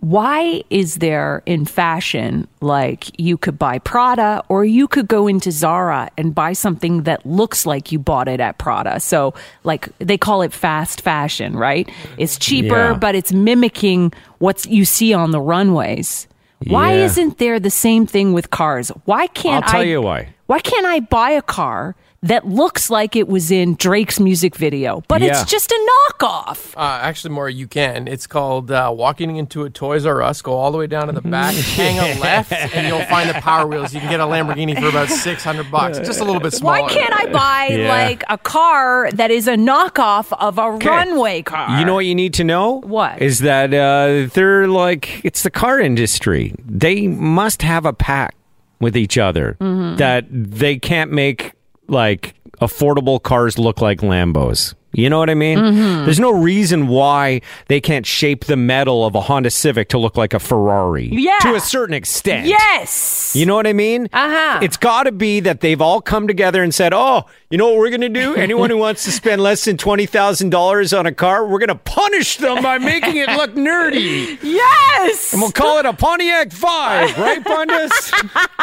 Why 0.00 0.62
is 0.70 0.96
there 0.96 1.42
in 1.46 1.64
fashion 1.66 2.48
like 2.60 3.20
you 3.20 3.36
could 3.36 3.56
buy 3.58 3.78
Prada 3.78 4.42
or 4.48 4.64
you 4.64 4.88
could 4.88 5.06
go 5.06 5.28
into 5.28 5.52
Zara 5.52 6.10
and 6.16 6.34
buy 6.34 6.54
something 6.54 7.02
that 7.02 7.24
looks 7.26 7.66
like 7.66 7.92
you 7.92 7.98
bought 8.00 8.26
it 8.26 8.40
at 8.40 8.56
Prada? 8.58 8.98
So, 8.98 9.34
like 9.62 9.88
they 9.98 10.16
call 10.18 10.42
it 10.42 10.52
fast 10.52 11.02
fashion, 11.02 11.54
right? 11.54 11.88
It's 12.16 12.36
cheaper, 12.38 12.92
Yeah. 12.92 12.94
but 12.94 13.14
it's 13.14 13.32
mimicking 13.32 14.12
what 14.38 14.64
you 14.66 14.84
see 14.86 15.12
on 15.12 15.30
the 15.30 15.40
runways. 15.40 16.26
Why 16.66 16.92
Yeah. 16.94 17.04
isn't 17.04 17.38
there 17.38 17.58
the 17.60 17.70
same 17.70 18.06
thing 18.06 18.32
with 18.32 18.50
cars? 18.50 18.88
Why 19.04 19.26
can't 19.28 19.64
I'll 19.64 19.70
tell 19.70 19.80
I, 19.80 19.84
you 19.84 20.02
why. 20.02 20.28
Why 20.46 20.58
can't 20.60 20.86
I 20.86 21.00
buy 21.00 21.30
a 21.30 21.42
car 21.42 21.94
that 22.22 22.46
looks 22.46 22.88
like 22.88 23.16
it 23.16 23.26
was 23.26 23.50
in 23.50 23.74
Drake's 23.74 24.20
music 24.20 24.54
video, 24.54 25.02
but 25.08 25.20
Yeah. 25.22 25.30
it's 25.40 25.50
just 25.50 25.72
a 25.72 25.88
knockoff? 26.20 26.72
Uh, 26.76 27.00
actually, 27.02 27.34
more 27.34 27.48
you 27.50 27.66
can. 27.66 28.06
It's 28.06 28.26
called 28.28 28.70
uh, 28.70 28.92
walking 28.94 29.36
into 29.36 29.64
a 29.64 29.70
Toys 29.70 30.06
R 30.06 30.22
Us. 30.22 30.40
Go 30.40 30.52
all 30.52 30.70
the 30.70 30.78
way 30.78 30.86
down 30.86 31.08
to 31.08 31.12
the 31.12 31.20
back, 31.20 31.54
hang 31.76 31.98
a 31.98 32.20
left, 32.20 32.52
and 32.52 32.86
you'll 32.86 33.04
find 33.06 33.28
the 33.28 33.34
Power 33.34 33.66
Wheels. 33.66 33.92
You 33.92 33.98
can 34.00 34.08
get 34.10 34.20
a 34.20 34.24
Lamborghini 34.24 34.78
for 34.80 34.86
about 34.88 35.08
six 35.08 35.42
hundred 35.42 35.70
bucks, 35.70 35.98
just 35.98 36.20
a 36.20 36.24
little 36.24 36.40
bit 36.40 36.52
smaller. 36.52 36.82
Why 36.82 36.88
can't 36.88 37.12
I 37.12 37.26
buy 37.32 37.68
Yeah. 37.76 37.88
like 37.88 38.22
a 38.28 38.38
car 38.38 39.10
that 39.12 39.30
is 39.32 39.48
a 39.48 39.54
knockoff 39.56 40.32
of 40.38 40.58
a 40.58 40.70
runway 40.70 41.42
car? 41.42 41.78
You 41.80 41.84
know 41.84 41.94
what 41.94 42.06
you 42.06 42.14
need 42.14 42.34
to 42.34 42.44
know? 42.44 42.80
What? 42.82 43.20
Is 43.20 43.40
that 43.40 43.74
uh, 43.74 44.28
they're 44.32 44.68
like, 44.68 45.24
it's 45.24 45.42
the 45.42 45.50
car 45.50 45.80
industry. 45.80 46.54
They 46.64 47.08
must 47.08 47.62
have 47.62 47.84
a 47.84 47.92
pact 47.92 48.36
with 48.80 48.96
each 48.96 49.18
other 49.18 49.56
Mm-hmm. 49.60 49.96
that 49.96 50.24
they 50.30 50.76
can't 50.76 51.10
make 51.12 51.52
like 51.88 52.34
affordable 52.60 53.22
cars 53.22 53.58
look 53.58 53.80
like 53.80 54.00
Lambos. 54.00 54.74
You 54.94 55.08
know 55.08 55.18
what 55.18 55.30
I 55.30 55.34
mean? 55.34 55.58
Mm-hmm. 55.58 56.04
There's 56.04 56.20
no 56.20 56.30
reason 56.30 56.86
why 56.88 57.40
they 57.68 57.80
can't 57.80 58.04
shape 58.04 58.44
the 58.44 58.56
metal 58.56 59.06
of 59.06 59.14
a 59.14 59.22
Honda 59.22 59.50
Civic 59.50 59.88
to 59.88 59.98
look 59.98 60.16
like 60.18 60.34
a 60.34 60.38
Ferrari. 60.38 61.08
Yeah. 61.10 61.38
To 61.42 61.54
a 61.54 61.60
certain 61.60 61.94
extent. 61.94 62.46
Yes. 62.46 63.34
You 63.34 63.46
know 63.46 63.54
what 63.54 63.66
I 63.66 63.72
mean? 63.72 64.08
Uh-huh. 64.12 64.58
It's 64.62 64.76
got 64.76 65.04
to 65.04 65.12
be 65.12 65.40
that 65.40 65.60
they've 65.62 65.80
all 65.80 66.02
come 66.02 66.26
together 66.28 66.62
and 66.62 66.74
said, 66.74 66.92
"Oh, 66.92 67.24
you 67.48 67.56
know 67.56 67.68
what 67.70 67.78
we're 67.78 67.88
going 67.88 68.02
to 68.02 68.08
do? 68.10 68.34
Anyone 68.36 68.68
who 68.68 68.76
wants 68.76 69.04
to 69.04 69.12
spend 69.12 69.42
less 69.42 69.64
than 69.64 69.78
twenty 69.78 70.04
thousand 70.04 70.50
dollars 70.50 70.92
on 70.92 71.06
a 71.06 71.12
car, 71.12 71.46
we're 71.46 71.58
going 71.58 71.68
to 71.68 71.74
punish 71.74 72.36
them 72.36 72.62
by 72.62 72.76
making 72.78 73.16
it 73.16 73.28
look 73.30 73.54
nerdy, 73.54 74.38
Yes. 74.42 75.32
and 75.32 75.40
we'll 75.40 75.52
call 75.52 75.78
it 75.78 75.86
a 75.86 75.92
Pontiac 75.94 76.50
Vibe, 76.50 77.16
right, 77.16 77.42
Bundes? 77.42 78.10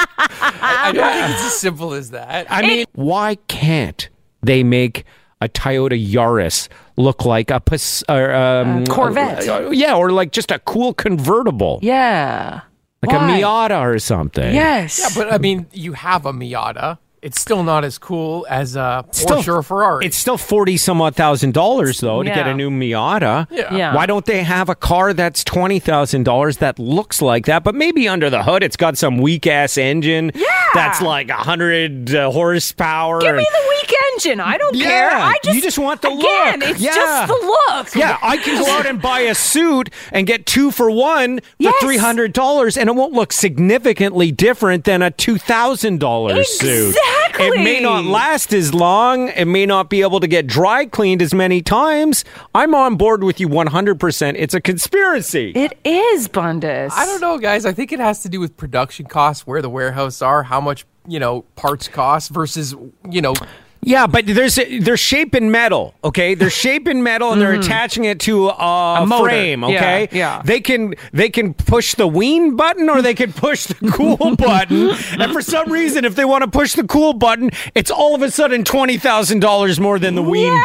I 0.62 0.92
don't 0.94 1.12
think 1.12 1.30
it's 1.36 1.46
as 1.46 1.58
simple 1.58 1.94
as 1.94 2.12
that. 2.12 2.48
I 2.52 2.62
mean, 2.62 2.86
why 2.94 3.36
can't 3.48 4.10
they 4.44 4.64
make 4.64 5.06
a 5.42 5.48
Toyota 5.48 5.98
Yaris 6.14 6.68
look 6.98 7.26
like 7.26 7.50
a 7.50 7.60
Pas- 7.60 8.04
or, 8.10 8.34
um, 8.34 8.86
Corvette. 8.86 9.48
uh, 9.48 9.70
yeah, 9.72 9.96
or 9.96 10.12
like 10.12 10.32
just 10.32 10.52
a 10.52 10.60
cool 10.60 10.94
convertible, 10.94 11.80
yeah. 11.82 12.62
like 13.02 13.16
Why? 13.18 13.38
a 13.40 13.42
Miata 13.42 13.82
or 13.82 14.00
something. 14.00 14.54
Yes. 14.54 15.00
Yeah, 15.00 15.10
but 15.24 15.34
I 15.34 15.38
mean, 15.38 15.68
you 15.72 15.94
have 15.94 16.26
a 16.26 16.34
Miata. 16.34 16.98
It's 17.22 17.40
still 17.42 17.64
not 17.64 17.84
as 17.84 17.98
cool 17.98 18.48
as 18.50 18.76
a 18.78 19.04
Porsche 19.10 19.16
Still- 19.16 19.56
or 19.56 19.60
a 19.60 19.64
Ferrari. 19.64 20.06
It's 20.06 20.18
still 20.18 20.38
forty 20.38 20.78
some 20.78 21.02
odd 21.02 21.16
thousand 21.16 21.54
dollars 21.54 22.00
though 22.00 22.24
to 22.24 22.30
get 22.30 22.48
a 22.48 22.54
new 22.54 22.70
Miata. 22.70 23.48
Yeah. 23.52 23.74
Yeah. 23.76 23.94
Why 23.96 24.06
don't 24.06 24.26
they 24.26 24.42
have 24.44 24.70
a 24.70 24.76
car 24.76 25.14
that's 25.14 25.44
twenty 25.44 25.80
thousand 25.80 26.24
dollars 26.24 26.58
that 26.58 26.80
looks 26.80 27.22
like 27.22 27.46
that, 27.48 27.64
but 27.66 27.76
maybe 27.76 28.08
under 28.08 28.30
the 28.30 28.44
hood 28.44 28.64
it's 28.64 28.78
got 28.78 28.98
some 28.98 29.18
weak 29.18 29.48
ass 29.48 29.78
engine 29.78 30.32
Yeah. 30.34 30.46
that's 30.74 31.02
like 31.02 31.30
hundred 31.30 32.16
uh, 32.16 32.32
horsepower. 32.32 33.20
Give 33.20 33.36
me 33.36 33.44
the 33.52 33.66
weak 33.70 33.94
engine. 34.14 34.40
I 34.40 34.58
don't 34.58 34.76
Yeah, 34.76 34.86
care. 34.86 35.10
I 35.12 35.34
just 35.44 35.56
you 35.56 35.62
just 35.62 35.78
want 35.80 36.02
the 36.02 36.10
again, 36.12 36.60
look. 36.62 36.70
It's 36.70 36.80
Yeah. 36.82 36.96
just 36.96 37.28
the 37.28 37.34
look. 37.34 37.96
Yeah, 37.96 38.18
I 38.22 38.38
can 38.38 38.64
go 38.64 38.72
out 38.72 38.86
and 38.86 39.02
buy 39.02 39.22
a 39.22 39.36
suit 39.36 39.90
and 40.14 40.26
get 40.26 40.46
two 40.46 40.72
for 40.72 40.90
one 40.90 41.40
for 41.40 41.46
Yes. 41.60 41.76
three 41.82 41.98
hundred 41.98 42.32
dollars, 42.32 42.78
and 42.78 42.88
it 42.90 42.96
won't 42.96 43.12
look 43.14 43.34
significantly 43.34 44.32
different 44.32 44.86
than 44.86 45.02
a 45.02 45.12
two 45.12 45.38
thousand 45.38 46.00
dollars 46.00 46.48
suit. 46.60 46.96
Exactly. 47.10 47.48
It 47.48 47.64
may 47.64 47.80
not 47.80 48.04
last 48.04 48.54
as 48.54 48.74
long. 48.74 49.30
It 49.30 49.46
may 49.46 49.66
not 49.66 49.90
be 49.90 50.02
able 50.02 50.20
to 50.20 50.28
get 50.28 50.48
dry 50.48 50.86
cleaned 50.86 51.22
as 51.22 51.34
many 51.34 51.62
times. 51.62 52.26
I'm 52.54 52.76
on 52.76 52.98
board 52.98 53.24
with 53.24 53.40
you 53.40 53.48
one 53.48 53.68
hundred 53.68 54.00
percent. 54.00 54.38
It's 54.38 54.54
a 54.54 54.62
conspiracy. 54.62 55.52
It 55.56 55.78
is 55.84 56.28
Bundes. 56.28 56.92
I 56.94 57.06
don't 57.06 57.22
know, 57.22 57.38
guys. 57.38 57.66
I 57.66 57.72
think 57.72 57.92
it 57.92 58.00
has 58.00 58.24
to 58.24 58.30
do 58.30 58.40
with 58.40 58.58
production 58.58 59.06
costs, 59.06 59.48
where 59.48 59.62
the 59.62 59.70
warehouse 59.70 60.22
are, 60.22 60.44
how 60.44 60.60
much 60.60 60.86
you 61.08 61.20
know 61.20 61.42
parts 61.56 61.88
cost 61.88 62.32
versus 62.32 62.76
you 63.10 63.22
know. 63.22 63.34
Yeah, 63.82 64.08
but 64.08 64.26
there's 64.26 64.56
they're 64.56 64.98
shaping 64.98 65.52
metal, 65.52 65.96
okay? 66.04 66.36
They're 66.36 66.50
shaping 66.50 67.02
metal 67.02 67.32
and 67.32 67.42
they're 67.42 67.54
mm-hmm. 67.54 67.62
attaching 67.62 68.06
it 68.06 68.20
to 68.22 68.50
a, 68.50 69.06
motor. 69.06 69.30
frame, 69.30 69.64
okay? 69.64 70.10
yeah. 70.12 70.42
They 70.44 70.60
can 70.60 70.96
they 71.14 71.30
can 71.30 71.54
push 71.54 71.96
the 71.96 72.08
wean 72.08 72.56
button 72.56 72.90
or 72.90 73.02
they 73.02 73.14
can 73.14 73.32
push 73.32 73.68
the 73.68 73.76
cool 73.92 74.36
button. 74.36 74.92
And 75.20 75.32
for 75.32 75.42
some 75.42 75.72
reason, 75.72 76.04
if 76.04 76.16
they 76.16 76.26
want 76.26 76.44
to 76.44 76.50
push 76.50 76.74
the 76.74 76.84
cool 76.84 77.14
button, 77.14 77.52
it's 77.74 77.90
all 77.90 78.16
of 78.16 78.22
a 78.22 78.32
sudden 78.32 78.64
twenty 78.64 78.98
thousand 78.98 79.40
dollars 79.40 79.80
more 79.80 79.98
than 79.98 80.16
the 80.16 80.24
wean 80.24 80.54
Yeah. 80.54 80.64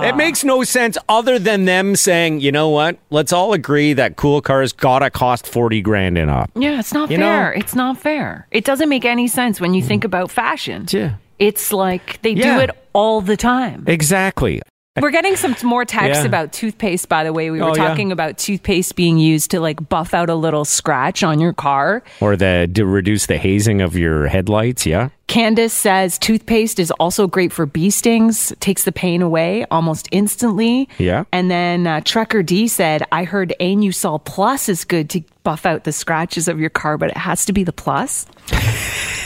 button. 0.00 0.08
It 0.08 0.16
makes 0.16 0.42
no 0.42 0.64
sense 0.64 0.98
other 1.08 1.38
than 1.38 1.66
them 1.66 1.94
saying, 1.94 2.40
you 2.40 2.50
know 2.50 2.68
what? 2.68 2.98
Let's 3.10 3.32
all 3.32 3.52
agree 3.52 3.92
that 3.92 4.16
cool 4.16 4.40
cars 4.40 4.72
gotta 4.72 5.08
cost 5.10 5.46
forty 5.46 5.80
grand 5.80 6.18
and 6.18 6.30
up. 6.30 6.50
Yeah, 6.56 6.80
it's 6.80 6.92
not 6.92 7.10
You 7.10 7.18
know? 7.18 7.26
fair. 7.26 7.52
It's 7.52 7.74
not 7.74 7.98
fair. 7.98 8.48
It 8.50 8.64
doesn't 8.64 8.88
make 8.88 9.04
any 9.04 9.28
sense 9.28 9.60
when 9.60 9.72
you 9.74 9.82
think 9.82 10.04
about 10.04 10.30
fashion. 10.30 10.86
Yeah. 10.90 11.14
It's 11.38 11.72
like 11.72 12.20
they 12.22 12.30
Yeah. 12.30 12.56
do 12.56 12.62
it 12.64 12.70
all 12.92 13.20
the 13.20 13.36
time. 13.36 13.84
Exactly. 13.86 14.62
We're 15.00 15.10
getting 15.10 15.34
some 15.34 15.56
more 15.64 15.84
texts 15.84 16.22
Yeah. 16.22 16.28
about 16.28 16.52
toothpaste, 16.52 17.08
by 17.08 17.24
the 17.24 17.32
way. 17.32 17.50
We 17.50 17.58
were 17.60 17.70
Oh, 17.70 17.74
yeah. 17.74 17.88
talking 17.88 18.12
about 18.12 18.38
toothpaste 18.38 18.94
being 18.94 19.18
used 19.18 19.50
to 19.50 19.58
like 19.58 19.88
buff 19.88 20.14
out 20.14 20.30
a 20.30 20.36
little 20.36 20.64
scratch 20.64 21.24
on 21.24 21.40
your 21.40 21.52
car. 21.52 22.04
Or 22.20 22.36
the 22.36 22.70
to 22.76 22.86
reduce 22.86 23.26
the 23.26 23.36
hazing 23.36 23.80
of 23.80 23.96
your 23.96 24.28
headlights, 24.28 24.86
yeah? 24.86 25.08
Candace 25.26 25.72
says 25.72 26.16
toothpaste 26.16 26.78
is 26.78 26.92
also 26.92 27.26
great 27.26 27.52
for 27.52 27.66
bee 27.66 27.90
stings, 27.90 28.52
takes 28.60 28.84
the 28.84 28.92
pain 28.92 29.20
away 29.20 29.66
almost 29.68 30.06
instantly. 30.12 30.88
Yeah. 30.98 31.24
And 31.32 31.50
then 31.50 31.88
uh, 31.88 32.00
Trucker 32.04 32.44
D 32.44 32.68
said, 32.68 33.02
I 33.10 33.24
heard 33.24 33.52
Anusol 33.60 34.24
Plus 34.24 34.68
is 34.68 34.84
good 34.84 35.10
to 35.10 35.22
buff 35.42 35.66
out 35.66 35.82
the 35.82 35.92
scratches 35.92 36.46
of 36.46 36.60
your 36.60 36.70
car, 36.70 36.98
but 36.98 37.10
it 37.10 37.16
has 37.16 37.44
to 37.46 37.52
be 37.52 37.64
the 37.64 37.72
plus. 37.72 38.26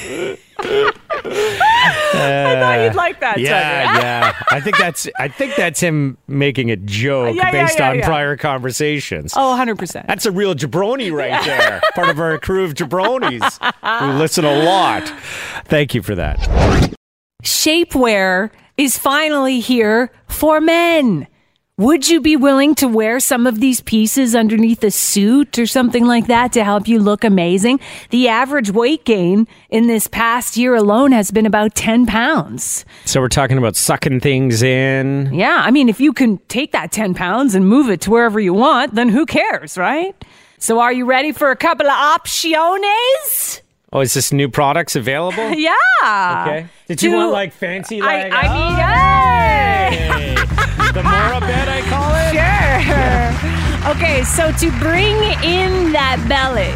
I 0.61 2.57
thought 2.61 2.81
you'd 2.85 2.94
like 2.94 3.21
that, 3.21 3.38
Yeah, 3.38 3.99
yeah. 3.99 4.33
I 4.51 4.61
think 4.61 4.77
that's 4.79 5.09
I 5.18 5.29
think 5.29 5.55
that's 5.57 5.81
him 5.81 6.18
making 6.27 6.71
a 6.71 6.77
joke 6.77 7.37
Yeah, 7.37 7.44
yeah, 7.47 7.51
based 7.53 7.79
yeah, 7.79 7.90
on 7.90 8.01
prior 8.03 8.37
conversations. 8.37 9.35
Oh, 9.37 9.57
100%. 9.59 10.07
That's 10.07 10.27
a 10.27 10.33
real 10.33 10.55
jabroni 10.55 11.12
right 11.12 11.44
there. 11.44 11.81
Part 11.94 12.09
of 12.09 12.18
our 12.18 12.38
crew 12.38 12.64
of 12.64 12.75
jabronis 12.75 13.59
who 14.01 14.18
listen 14.18 14.44
a 14.44 14.64
lot. 14.64 15.09
Thank 15.66 15.94
you 15.94 16.03
for 16.03 16.14
that. 16.14 16.38
shapewear 17.42 18.51
is 18.77 18.99
finally 18.99 19.61
here 19.61 20.11
for 20.29 20.61
men. 20.61 21.27
Would 21.79 22.09
you 22.09 22.21
be 22.21 22.35
willing 22.35 22.75
to 22.75 22.88
wear 22.88 23.21
some 23.21 23.47
of 23.47 23.61
these 23.61 23.81
pieces 23.81 24.35
underneath 24.35 24.83
a 24.83 24.91
suit 24.91 25.61
or 25.61 25.67
something 25.67 26.05
like 26.05 26.27
that 26.27 26.53
to 26.55 26.64
help 26.64 26.88
you 26.88 26.99
look 26.99 27.23
amazing? 27.23 27.79
The 28.11 28.27
average 28.27 28.73
weight 28.73 29.05
gain 29.05 29.47
in 29.71 29.87
this 29.87 30.09
past 30.09 30.57
year 30.57 30.75
alone 30.75 31.12
has 31.12 31.31
been 31.31 31.47
about 31.47 31.77
10 31.77 32.05
pounds. 32.07 32.85
So 33.05 33.21
we're 33.21 33.29
talking 33.29 33.59
about 33.59 33.77
sucking 33.77 34.19
things 34.19 34.61
in. 34.61 35.33
Yeah, 35.33 35.59
I 35.64 35.71
mean, 35.71 35.88
if 35.88 36.01
you 36.01 36.12
can 36.12 36.38
take 36.49 36.73
that 36.73 36.91
10 36.91 37.14
pounds 37.14 37.55
and 37.55 37.69
move 37.69 37.88
it 37.91 38.01
to 38.03 38.11
wherever 38.11 38.41
you 38.41 38.55
want, 38.55 38.97
then 38.97 39.09
who 39.09 39.25
cares, 39.25 39.79
right? 39.79 40.17
So 40.59 40.81
are 40.81 40.93
you 40.93 41.05
ready 41.07 41.31
for 41.31 41.53
a 41.53 41.57
couple 41.57 41.87
of 41.87 41.93
opciones? 42.21 43.61
Oh, 43.93 44.01
is 44.01 44.14
this 44.14 44.33
new 44.33 44.49
products 44.49 44.97
available? 44.97 45.49
Yeah. 45.57 45.75
Okay. 46.45 46.67
Did 46.88 47.03
you 47.05 47.11
To- 47.12 47.17
want 47.19 47.33
like 47.33 47.53
fancy 47.53 48.01
I, 48.03 48.25
like 48.25 48.33
I 48.33 48.43
mean, 48.53 48.73
oh, 48.73 49.95
hey! 49.95 49.97
hey, 49.97 50.17
the 50.95 51.03
Maura 51.03 51.41
bed 51.41 51.69
I 51.69 51.81
call 51.83 52.14
it? 52.14 52.33
Sure. 52.35 53.91
Okay, 53.93 54.25
so 54.25 54.51
to 54.53 54.71
bring 54.79 55.14
in 55.45 55.93
that 55.93 56.25
belly, 56.29 56.73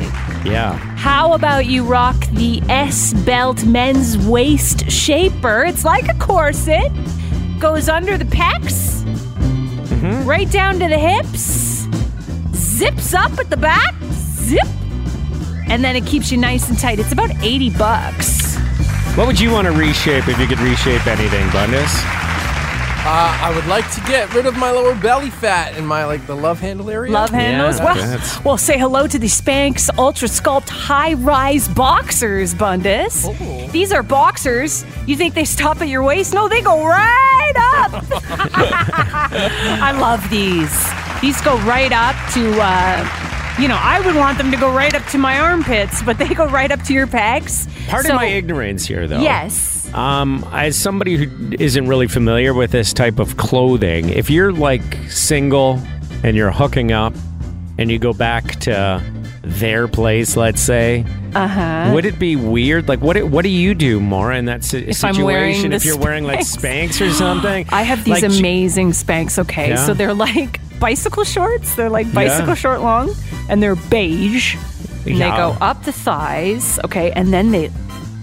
Yeah. 0.48 0.74
how 0.96 1.32
about 1.34 1.66
you 1.66 1.84
rock 1.84 2.16
the 2.32 2.62
S 2.68 3.12
Belt 3.24 3.64
men's 3.64 4.16
waist 4.18 4.90
shaper? 4.90 5.64
It's 5.64 5.84
like 5.84 6.08
a 6.08 6.14
corset, 6.18 6.90
goes 7.58 7.88
under 7.88 8.16
the 8.16 8.24
pecs, 8.24 9.02
mm-hmm. 9.02 10.26
right 10.28 10.50
down 10.50 10.78
to 10.78 10.88
the 10.88 10.98
hips, 10.98 11.86
zips 12.54 13.14
up 13.14 13.32
at 13.38 13.50
the 13.50 13.56
back, 13.56 13.94
zip, 14.12 14.66
and 15.68 15.82
then 15.84 15.96
it 15.96 16.06
keeps 16.06 16.30
you 16.30 16.38
nice 16.38 16.68
and 16.68 16.78
tight. 16.78 16.98
It's 16.98 17.12
about 17.12 17.30
80 17.42 17.70
bucks. 17.70 18.56
What 19.16 19.26
would 19.26 19.38
you 19.40 19.50
want 19.50 19.66
to 19.66 19.72
reshape 19.72 20.28
if 20.28 20.38
you 20.38 20.46
could 20.46 20.60
reshape 20.60 21.06
anything, 21.06 21.46
Bundes? 21.50 22.02
Uh, 23.04 23.36
I 23.42 23.52
would 23.54 23.66
like 23.66 23.90
to 23.94 24.00
get 24.02 24.32
rid 24.32 24.46
of 24.46 24.56
my 24.56 24.70
lower 24.70 24.94
belly 24.94 25.28
fat 25.30 25.76
and 25.76 25.86
my 25.86 26.04
like 26.04 26.24
the 26.28 26.36
love 26.36 26.60
handle 26.60 26.88
area. 26.88 27.10
Love 27.10 27.30
handles. 27.30 27.78
Yeah, 27.78 27.84
well, 27.84 27.94
that's- 27.96 28.44
well, 28.44 28.56
say 28.56 28.78
hello 28.78 29.08
to 29.08 29.18
the 29.18 29.26
Spanx 29.26 29.90
Ultra 29.98 30.28
Sculpt 30.28 30.68
High 30.68 31.14
Rise 31.14 31.66
Boxers, 31.66 32.54
Bundus. 32.54 33.24
Oh. 33.26 33.68
These 33.72 33.90
are 33.92 34.04
boxers. 34.04 34.84
You 35.06 35.16
think 35.16 35.34
they 35.34 35.44
stop 35.44 35.80
at 35.80 35.88
your 35.88 36.04
waist? 36.04 36.32
No, 36.32 36.46
they 36.48 36.60
go 36.62 36.86
right 36.86 37.52
up. 37.56 38.04
I 39.82 39.90
love 39.98 40.28
these. 40.30 40.70
These 41.20 41.40
go 41.40 41.56
right 41.66 41.90
up 41.92 42.14
to, 42.34 42.60
uh, 42.60 43.31
you 43.58 43.68
know, 43.68 43.78
I 43.80 44.00
would 44.04 44.14
want 44.14 44.38
them 44.38 44.50
to 44.50 44.56
go 44.56 44.70
right 44.72 44.94
up 44.94 45.04
to 45.08 45.18
my 45.18 45.38
armpits, 45.38 46.02
but 46.02 46.18
they 46.18 46.28
go 46.28 46.46
right 46.46 46.70
up 46.70 46.82
to 46.84 46.92
your 46.92 47.06
pecs. 47.06 47.68
Part 47.88 48.06
So- 48.06 48.14
my 48.14 48.26
ignorance 48.26 48.86
here, 48.86 49.06
though. 49.06 49.20
Yes. 49.20 49.92
Um, 49.94 50.46
as 50.52 50.74
somebody 50.76 51.16
who 51.16 51.52
isn't 51.60 51.86
really 51.86 52.08
familiar 52.08 52.54
with 52.54 52.70
this 52.70 52.92
type 52.94 53.18
of 53.18 53.36
clothing, 53.36 54.08
if 54.08 54.30
you're 54.30 54.52
like 54.52 54.82
single 55.10 55.78
and 56.24 56.34
you're 56.36 56.50
hooking 56.50 56.92
up 56.92 57.12
and 57.78 57.90
you 57.90 57.98
go 57.98 58.12
back 58.14 58.58
to 58.60 59.02
their 59.42 59.88
place, 59.88 60.34
let's 60.36 60.62
say, 60.62 61.04
Uh 61.34 61.46
huh. 61.46 61.90
would 61.94 62.06
it 62.06 62.18
be 62.18 62.36
weird? 62.36 62.88
Like, 62.88 63.00
what 63.02 63.16
do- 63.16 63.26
what 63.26 63.42
do 63.42 63.48
you 63.50 63.74
do, 63.74 64.00
Maura, 64.00 64.38
in 64.38 64.46
that 64.46 64.64
si- 64.64 64.78
If 64.78 64.96
situation? 64.96 65.24
wearing 65.24 65.72
if 65.72 65.84
you're 65.84 65.98
wearing 65.98 66.24
like 66.24 66.40
Spanx. 66.40 66.90
Spanx 66.98 67.06
or 67.06 67.10
something? 67.12 67.66
I 67.70 67.82
have 67.82 68.04
these 68.04 68.22
Like, 68.22 68.38
amazing 68.38 68.92
Spanx, 68.92 69.38
okay? 69.40 69.70
Yeah? 69.70 69.84
So 69.86 69.92
they're 69.94 70.14
like 70.14 70.58
bicycle 70.82 71.24
shorts. 71.24 71.74
They're 71.76 71.88
like 71.98 72.12
bicycle 72.12 72.48
Yeah. 72.48 72.54
short 72.64 72.80
long, 72.82 73.14
and 73.48 73.62
they're 73.62 73.76
beige. 73.94 74.56
And 75.06 75.16
Yeah. 75.16 75.30
they 75.30 75.36
go 75.36 75.56
up 75.60 75.84
the 75.84 75.92
thighs, 75.92 76.78
okay? 76.84 77.10
And 77.12 77.32
then 77.32 77.50
they 77.52 77.70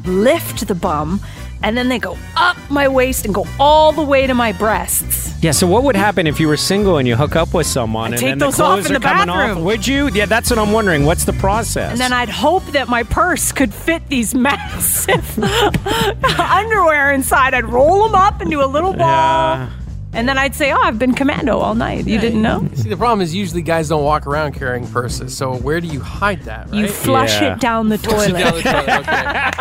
lift 0.05 0.67
the 0.67 0.75
bum, 0.75 1.21
and 1.63 1.75
then 1.77 1.87
they 1.89 1.99
go 1.99 2.17
up 2.37 2.57
my 2.69 2.87
waist 2.87 3.25
and 3.25 3.33
go 3.33 3.45
all 3.59 3.91
the 3.91 4.03
way 4.03 4.27
to 4.27 4.33
my 4.33 4.51
breasts. 4.51 5.17
Yeah, 5.41 5.51
so 5.51 5.67
what 5.67 5.83
would 5.83 5.95
happen 5.95 6.27
if 6.27 6.37
you 6.41 6.49
were 6.49 6.57
single 6.57 6.97
and 6.97 7.07
you 7.07 7.15
hook 7.15 7.35
up 7.37 7.53
with 7.53 7.65
someone 7.65 8.11
and 8.11 8.19
take 8.19 8.31
then 8.31 8.39
those 8.39 8.57
the 8.57 8.63
off 8.63 8.73
clothes 8.73 8.89
in 8.89 8.95
are 8.97 8.99
the 8.99 9.07
coming 9.07 9.27
bathroom. 9.27 9.57
off? 9.59 9.63
Would 9.63 9.87
you? 9.87 10.09
Yeah, 10.13 10.25
that's 10.25 10.49
what 10.49 10.59
I'm 10.59 10.73
wondering. 10.73 11.05
What's 11.05 11.23
the 11.23 11.31
process? 11.33 11.91
And 11.93 11.99
then 11.99 12.11
I'd 12.11 12.27
hope 12.29 12.65
that 12.73 12.89
my 12.89 13.03
purse 13.03 13.53
could 13.53 13.73
fit 13.73 14.01
these 14.09 14.35
massive 14.47 15.23
underwear 16.39 17.13
inside. 17.13 17.53
I'd 17.53 17.65
roll 17.65 18.03
them 18.05 18.15
up 18.15 18.41
into 18.41 18.61
a 18.63 18.67
little 18.67 18.91
ball. 18.93 19.57
Yeah. 19.57 19.69
And 20.11 20.27
then 20.27 20.39
I'd 20.39 20.55
say, 20.55 20.71
"Oh, 20.71 20.81
I've 20.81 20.97
been 20.97 21.13
commando 21.13 21.59
all 21.59 21.75
night. 21.75 22.07
You 22.07 22.19
didn't 22.19 22.41
know?" 22.41 22.67
See, 22.73 22.89
the 22.89 22.97
problem 22.97 23.21
is 23.21 23.35
usually 23.35 23.61
guys 23.61 23.89
don't 23.89 24.03
walk 24.03 24.25
around 24.25 24.53
carrying 24.53 24.87
purses. 24.87 25.37
So 25.37 25.53
where 25.55 25.79
do 25.79 25.85
you 25.87 25.99
hide 25.99 26.41
that? 26.43 26.65
Right? 26.71 26.79
You 26.79 26.87
flush 26.87 27.39
Yeah. 27.39 27.53
it 27.53 27.59
down 27.59 27.89
the 27.89 27.99
Flush 27.99 28.29
it 28.29 28.31
toilet. 28.31 28.43
down 28.43 28.55
the 28.55 28.61
toilet, 28.63 28.89
okay. 29.07 29.51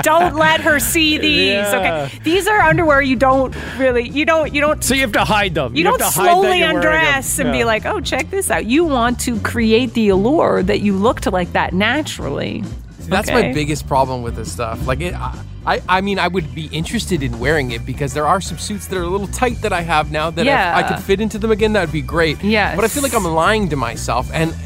don't 0.02 0.34
let 0.36 0.62
her 0.62 0.80
see 0.80 1.18
these. 1.18 1.48
Yeah. 1.52 2.06
Okay, 2.08 2.18
these 2.24 2.48
are 2.48 2.58
underwear 2.60 3.02
you 3.02 3.16
don't 3.16 3.54
really, 3.78 4.08
you 4.08 4.24
don't, 4.24 4.54
you 4.54 4.60
don't. 4.62 4.82
So 4.82 4.94
you 4.94 5.02
have 5.02 5.12
to 5.12 5.24
hide 5.24 5.54
them. 5.54 5.76
You, 5.76 5.84
have 5.84 5.98
don't 5.98 6.02
have 6.02 6.14
to 6.14 6.20
hide 6.20 6.26
that 6.28 6.32
slowly 6.32 6.58
you're 6.60 6.68
wearing 6.72 6.80
them. 6.80 6.94
undress 6.94 7.38
and 7.38 7.52
be 7.52 7.64
like, 7.64 7.84
"Oh, 7.84 8.00
check 8.00 8.30
this 8.30 8.50
out." 8.50 8.64
You 8.66 8.84
want 8.84 9.20
to 9.20 9.38
create 9.40 9.92
the 9.94 10.08
allure 10.08 10.62
that 10.62 10.80
you 10.80 10.94
looked 10.96 11.30
like 11.30 11.52
that 11.52 11.74
naturally. 11.74 12.64
That's 13.00 13.28
Okay. 13.28 13.48
my 13.48 13.52
biggest 13.54 13.86
problem 13.86 14.22
with 14.22 14.36
this 14.36 14.50
stuff. 14.52 14.86
Like, 14.86 15.00
it, 15.00 15.14
I, 15.14 15.34
I, 15.68 15.82
I 15.88 16.00
mean, 16.00 16.18
I 16.18 16.28
would 16.28 16.54
be 16.54 16.66
interested 16.72 17.22
in 17.22 17.38
wearing 17.38 17.70
it 17.72 17.84
because 17.84 18.14
there 18.14 18.26
are 18.26 18.40
some 18.40 18.58
suits 18.58 18.86
that 18.88 18.96
are 18.98 19.02
a 19.02 19.08
little 19.08 19.26
tight 19.28 19.60
that 19.62 19.72
I 19.72 19.82
have 19.82 20.10
now 20.10 20.30
that 20.30 20.44
Yeah. 20.46 20.70
if 20.78 20.84
I 20.84 20.88
could 20.88 21.02
fit 21.04 21.20
into 21.20 21.38
them 21.38 21.50
again, 21.50 21.72
that 21.74 21.82
would 21.82 21.92
be 21.92 22.02
great. 22.02 22.42
Yes. 22.42 22.74
But 22.76 22.84
I 22.84 22.88
feel 22.88 23.02
like 23.02 23.14
I'm 23.14 23.24
lying 23.24 23.68
to 23.68 23.76
myself, 23.76 24.30
and 24.32 24.52
uh, 24.52 24.56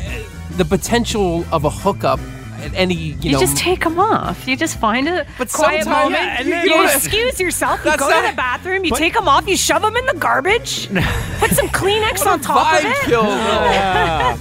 the 0.57 0.65
potential 0.65 1.45
of 1.51 1.65
a 1.65 1.71
hookup 1.71 2.21
at 2.61 2.73
any, 2.75 2.95
you, 2.95 3.17
You 3.21 3.33
know, 3.33 3.41
just 3.41 3.57
take 3.57 3.83
them 3.83 3.99
off. 3.99 4.47
You 4.47 4.57
just 4.57 4.79
find 4.79 5.09
a 5.09 5.27
But 5.39 5.51
quiet 5.51 5.85
moment. 5.87 6.13
yeah, 6.23 6.37
and 6.39 6.53
then- 6.53 6.67
you 6.67 6.77
you 6.77 6.85
excuse 6.85 7.41
yourself. 7.41 7.85
You 7.85 7.97
go 7.97 8.09
to 8.23 8.29
the 8.31 8.37
bathroom. 8.37 8.85
You 8.85 8.91
but- 8.91 8.99
take 9.01 9.15
them 9.15 9.27
off. 9.27 9.49
You 9.49 9.57
shove 9.57 9.83
them 9.83 9.97
in 9.97 10.07
the 10.07 10.15
garbage. 10.15 10.87
Put 11.41 11.51
some 11.51 11.69
Kleenex 11.71 12.25
on 12.25 12.39
top 12.41 12.75
of 12.79 12.85
it. 12.85 12.97
kill. 13.11 13.25
Yeah. 13.73 14.37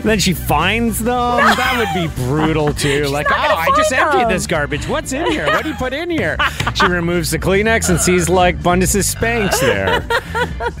And 0.00 0.08
then 0.08 0.18
she 0.18 0.32
finds 0.32 0.98
them. 0.98 1.14
That 1.14 1.76
would 1.78 2.08
be 2.08 2.14
brutal 2.24 2.72
too. 2.74 3.04
like, 3.04 3.26
oh, 3.30 3.36
not 3.36 3.48
gonna 3.48 3.54
ah, 3.54 3.66
I 3.70 3.76
just 3.76 3.90
find 3.90 4.02
emptied 4.02 4.20
them." 4.22 4.28
this 4.30 4.46
garbage. 4.46 4.88
What's 4.88 5.12
in 5.12 5.30
here? 5.30 5.46
What 5.46 5.62
do 5.62 5.68
you 5.68 5.74
put 5.74 5.92
in 5.92 6.10
here? 6.10 6.36
She 6.74 6.86
removes 6.86 7.30
the 7.30 7.38
Kleenex 7.38 7.90
and 7.90 8.00
sees 8.00 8.28
like 8.30 8.62
Bundus's 8.62 9.12
Spanx 9.14 9.60
there. 9.60 10.06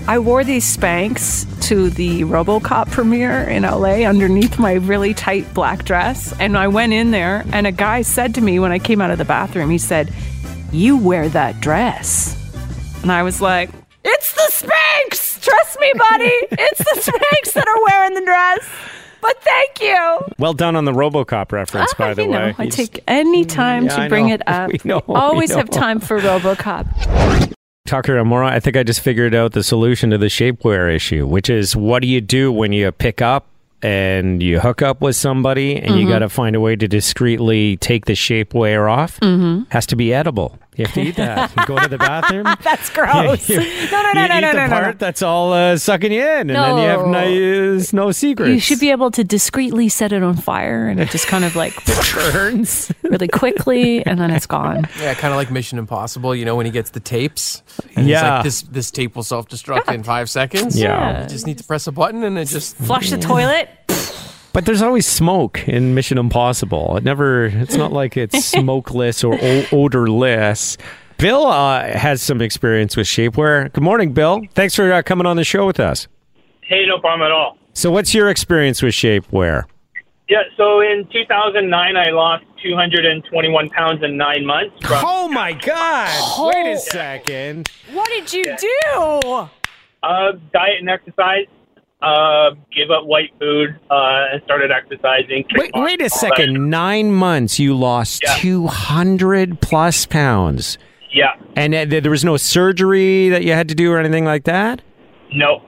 I 0.08 0.18
wore 0.18 0.44
these 0.44 0.64
Spanx 0.76 1.44
to 1.68 1.90
the 1.90 2.22
RoboCop 2.22 2.90
premiere 2.90 3.42
in 3.42 3.64
LA 3.64 4.06
underneath 4.08 4.58
my 4.58 4.74
really 4.74 5.12
tight 5.12 5.52
black 5.52 5.84
dress, 5.84 6.32
and 6.40 6.56
I 6.56 6.68
went 6.68 6.92
in 6.94 7.10
there, 7.10 7.44
and 7.52 7.66
a 7.66 7.72
guy 7.72 8.00
said 8.02 8.34
to 8.36 8.40
me 8.40 8.58
when 8.60 8.72
I 8.72 8.78
came 8.78 9.02
out 9.02 9.10
of 9.10 9.18
the 9.18 9.24
bathroom, 9.26 9.68
he 9.68 9.78
said, 9.78 10.10
"You 10.72 10.96
wear 10.96 11.28
that 11.30 11.60
dress," 11.60 12.34
and 13.02 13.12
I 13.12 13.22
was 13.22 13.40
like. 13.42 13.70
It's 14.02 14.32
the 14.32 14.48
Spanx! 14.66 15.42
Trust 15.42 15.78
me, 15.78 15.92
buddy. 15.94 16.46
It's 16.52 16.78
the 16.78 17.00
Spanx 17.12 17.52
that 17.52 17.68
are 17.68 17.82
wearing 17.84 18.14
the 18.14 18.22
dress. 18.22 18.66
But 19.20 19.42
thank 19.42 19.80
you. 19.82 20.20
Well 20.38 20.52
done 20.54 20.76
on 20.76 20.84
the 20.84 20.92
RoboCop 20.92 21.52
reference, 21.52 21.92
Ah, 21.94 21.98
by 21.98 22.14
the 22.14 22.22
you 22.22 22.28
know, 22.28 22.38
way. 22.46 22.54
I 22.58 22.62
You 22.64 22.70
take 22.70 23.02
any 23.08 23.44
time 23.44 23.84
Yeah, 23.84 23.96
to 23.96 24.00
I 24.02 24.08
bring 24.08 24.28
know. 24.28 24.34
it 24.34 24.42
up. 24.46 24.70
We 24.72 24.78
know, 24.84 25.02
we 25.06 25.14
Always 25.14 25.52
have 25.54 25.68
time 25.70 26.00
for 26.00 26.18
RoboCop. 26.20 27.54
Tucker 27.86 28.14
Amora, 28.22 28.46
I 28.50 28.60
think 28.60 28.76
I 28.76 28.82
just 28.82 29.00
figured 29.00 29.34
out 29.34 29.52
the 29.52 29.62
solution 29.64 30.10
to 30.10 30.18
the 30.18 30.26
shapewear 30.26 30.94
issue, 30.94 31.26
which 31.26 31.50
is 31.50 31.74
what 31.74 32.02
do 32.02 32.08
you 32.08 32.20
do 32.20 32.52
when 32.52 32.72
you 32.72 32.90
pick 32.92 33.20
up 33.20 33.46
and 33.82 34.42
you 34.42 34.60
hook 34.60 34.80
up 34.82 35.00
with 35.00 35.16
somebody 35.16 35.74
and 35.76 35.98
you 35.98 36.06
got 36.06 36.20
to 36.20 36.28
find 36.28 36.54
a 36.54 36.60
way 36.60 36.76
to 36.76 36.86
discreetly 36.86 37.78
take 37.78 38.04
the 38.04 38.12
shapewear 38.12 38.88
off? 38.90 39.18
Mm-hmm. 39.20 39.64
Has 39.70 39.86
to 39.86 39.96
be 39.96 40.14
edible. 40.14 40.56
You 40.76 40.84
have 40.86 40.94
to 40.94 41.00
eat 41.02 41.16
that. 41.16 41.50
You 41.56 41.66
go 41.66 41.78
to 41.78 41.88
the 41.88 41.98
bathroom. 41.98 42.44
That's 42.62 42.88
gross. 42.90 43.48
You- 43.48 43.58
no, 43.58 44.02
no, 44.02 44.12
no, 44.12 44.22
you 44.22 44.28
no, 44.28 44.36
eat 44.36 44.40
no, 44.40 44.50
the 44.52 44.56
no, 44.56 44.66
no, 44.66 44.68
part 44.68 44.84
no. 44.86 44.92
that's 44.92 45.20
all 45.20 45.52
uh, 45.52 45.76
sucking 45.76 46.12
you 46.12 46.22
in, 46.22 46.48
and 46.48 46.50
then 46.50 46.76
you 46.78 46.84
have 46.88 47.00
No. 47.06 47.76
no, 47.76 47.82
no 48.06 48.12
secrets. 48.12 48.50
You 48.50 48.60
should 48.60 48.80
be 48.80 48.90
able 48.90 49.10
to 49.10 49.24
discreetly 49.24 49.88
set 49.88 50.12
it 50.12 50.22
on 50.22 50.36
fire 50.36 50.86
and 50.88 51.00
it 51.00 51.10
just 51.10 51.26
kind 51.26 51.44
of 51.44 51.56
like 51.56 51.74
burns. 52.14 52.92
really 53.02 53.28
quickly 53.28 54.04
and 54.06 54.18
then 54.20 54.30
it's 54.30 54.46
gone. 54.46 54.86
Yeah, 55.00 55.14
kind 55.14 55.32
of 55.34 55.36
like 55.36 55.50
Mission 55.50 55.78
Impossible. 55.78 56.34
You 56.34 56.44
know, 56.44 56.56
when 56.56 56.66
he 56.66 56.72
gets 56.72 56.90
the 56.90 57.00
tapes. 57.00 57.62
And 57.96 58.06
he's 58.06 58.12
Yeah. 58.12 58.36
like, 58.36 58.44
this 58.44 58.62
this 58.62 58.90
tape 58.90 59.16
will 59.16 59.22
self 59.24 59.48
destruct 59.48 59.92
in 59.92 60.02
five 60.04 60.30
seconds. 60.30 60.78
Yeah. 60.80 61.24
You 61.24 61.28
just 61.28 61.46
need 61.46 61.58
to 61.58 61.64
press 61.64 61.86
a 61.88 61.92
button, 61.92 62.22
and 62.22 62.38
it 62.38 62.46
just 62.46 62.76
Flush 62.76 63.10
the 63.10 63.18
toilet. 63.18 63.68
But 64.52 64.64
there's 64.66 64.82
always 64.82 65.06
smoke 65.06 65.66
in 65.68 65.94
Mission 65.94 66.18
Impossible. 66.18 66.96
It 66.96 67.04
never. 67.04 67.46
It's 67.46 67.76
not 67.76 67.92
like 67.92 68.16
it's 68.16 68.44
smokeless 68.50 69.22
or 69.22 69.34
o- 69.40 69.64
odorless. 69.72 70.76
Bill 71.18 71.46
uh, 71.46 71.82
has 71.96 72.20
some 72.22 72.40
experience 72.40 72.96
with 72.96 73.06
shapewear. 73.06 73.72
Good 73.72 73.84
morning, 73.84 74.12
Bill. 74.12 74.40
Thanks 74.54 74.74
for 74.74 74.90
uh, 74.92 75.02
coming 75.02 75.26
on 75.26 75.36
the 75.36 75.44
show 75.44 75.66
with 75.66 75.78
us. 75.78 76.08
Hey, 76.62 76.84
no 76.86 76.98
problem 76.98 77.26
at 77.26 77.30
all. 77.32 77.58
So, 77.74 77.90
what's 77.90 78.12
your 78.14 78.28
experience 78.28 78.82
with 78.82 78.94
shapewear? 78.94 79.64
Yeah, 80.28 80.42
so 80.56 80.80
in 80.80 81.06
2009, 81.12 81.96
I 81.96 82.10
lost 82.10 82.44
221 82.62 83.68
pounds 83.70 84.02
in 84.04 84.16
nine 84.16 84.46
months. 84.46 84.74
From, 84.86 85.02
Oh 85.04 85.28
my 85.28 85.52
God! 85.52 86.52
Wait 86.54 86.72
a 86.72 86.78
second. 86.78 87.68
What 87.92 88.08
did 88.08 88.32
you 88.32 88.56
do? 88.56 89.48
uh, 90.02 90.32
diet 90.52 90.76
and 90.80 90.88
exercise, 90.88 91.46
uh, 92.02 92.50
give 92.74 92.90
up 92.90 93.04
white 93.06 93.30
food, 93.38 93.78
uh, 93.90 94.32
and 94.32 94.42
started 94.44 94.70
exercising. 94.70 95.44
Wait, 95.54 95.72
kickboxing, 95.72 95.84
wait 95.84 96.00
a 96.00 96.04
all 96.04 96.08
second. 96.10 96.70
Nine 96.70 97.12
months, 97.12 97.58
you 97.58 97.74
lost 97.76 98.22
Yeah. 98.22 98.34
two 98.36 98.66
hundred 98.66 99.60
plus 99.60 100.06
pounds. 100.06 100.78
Yeah, 101.12 101.32
and 101.56 101.74
uh, 101.74 101.84
there 101.86 102.10
was 102.10 102.24
no 102.24 102.36
surgery 102.36 103.28
that 103.30 103.42
you 103.44 103.52
had 103.52 103.68
to 103.68 103.74
do 103.74 103.92
or 103.92 103.98
anything 103.98 104.24
like 104.24 104.44
that. 104.44 104.82
no. 105.32 105.62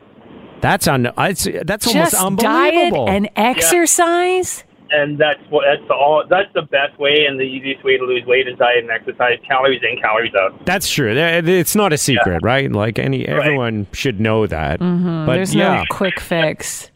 That's 0.60 0.86
un. 0.86 1.10
That's 1.16 1.44
almost 1.88 2.12
Just 2.12 2.36
diet 2.38 2.94
and 2.94 3.28
exercise? 3.34 4.62
And 4.92 5.16
that's 5.18 5.40
what 5.48 5.64
that's 5.66 5.88
all. 5.90 6.22
That's 6.28 6.52
the 6.55 6.62
best 6.62 6.98
way 6.98 7.24
and 7.26 7.38
the 7.40 7.44
easiest 7.44 7.83
way 7.83 7.96
to 7.96 8.05
lose 8.05 8.24
weight 8.26 8.46
is 8.46 8.59
diet 8.59 8.78
and 8.85 8.90
exercise. 8.90 9.38
Calories 9.48 9.81
in, 9.83 9.98
calories 10.00 10.35
out. 10.35 10.64
That's 10.66 10.88
true. 10.90 11.12
It's 11.16 11.74
not 11.74 11.92
a 11.94 11.98
secret, 11.98 12.40
right? 12.42 12.70
Like 12.70 12.98
any 12.98 13.26
everyone 13.26 13.87
should 13.92 14.20
know 14.20 14.46
that. 14.46 14.78
But 14.81 14.85
Mm-hmm. 14.87 15.26
There's 15.33 15.55
yeah, 15.55 15.76
no 15.78 15.85
quick 15.90 16.20
fix. 16.20 16.90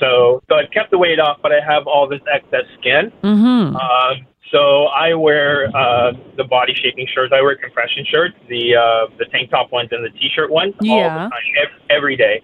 So, 0.00 0.42
so 0.48 0.54
I've 0.56 0.70
kept 0.70 0.90
the 0.90 0.98
weight 0.98 1.20
off, 1.20 1.38
but 1.42 1.52
I 1.52 1.60
have 1.60 1.86
all 1.86 2.08
this 2.08 2.20
excess 2.32 2.64
skin. 2.80 3.12
Mm-hmm. 3.22 3.76
Uh, 3.76 4.14
so 4.50 4.84
I 4.86 5.14
wear 5.14 5.68
uh, 5.76 6.12
the 6.36 6.44
body 6.44 6.74
shaping 6.82 7.06
shirts. 7.14 7.32
I 7.36 7.40
wear 7.42 7.56
compression 7.56 8.04
shirts, 8.10 8.34
the 8.48 8.76
uh, 8.76 9.14
the 9.18 9.26
tank 9.26 9.50
top 9.50 9.70
ones 9.72 9.88
and 9.92 10.04
the 10.04 10.10
t-shirt 10.18 10.50
ones, 10.50 10.74
all 10.80 10.86
Yeah. 10.86 11.08
the 11.24 11.30
time, 11.30 11.32
ev- 11.62 11.80
every 11.90 12.16
day. 12.16 12.42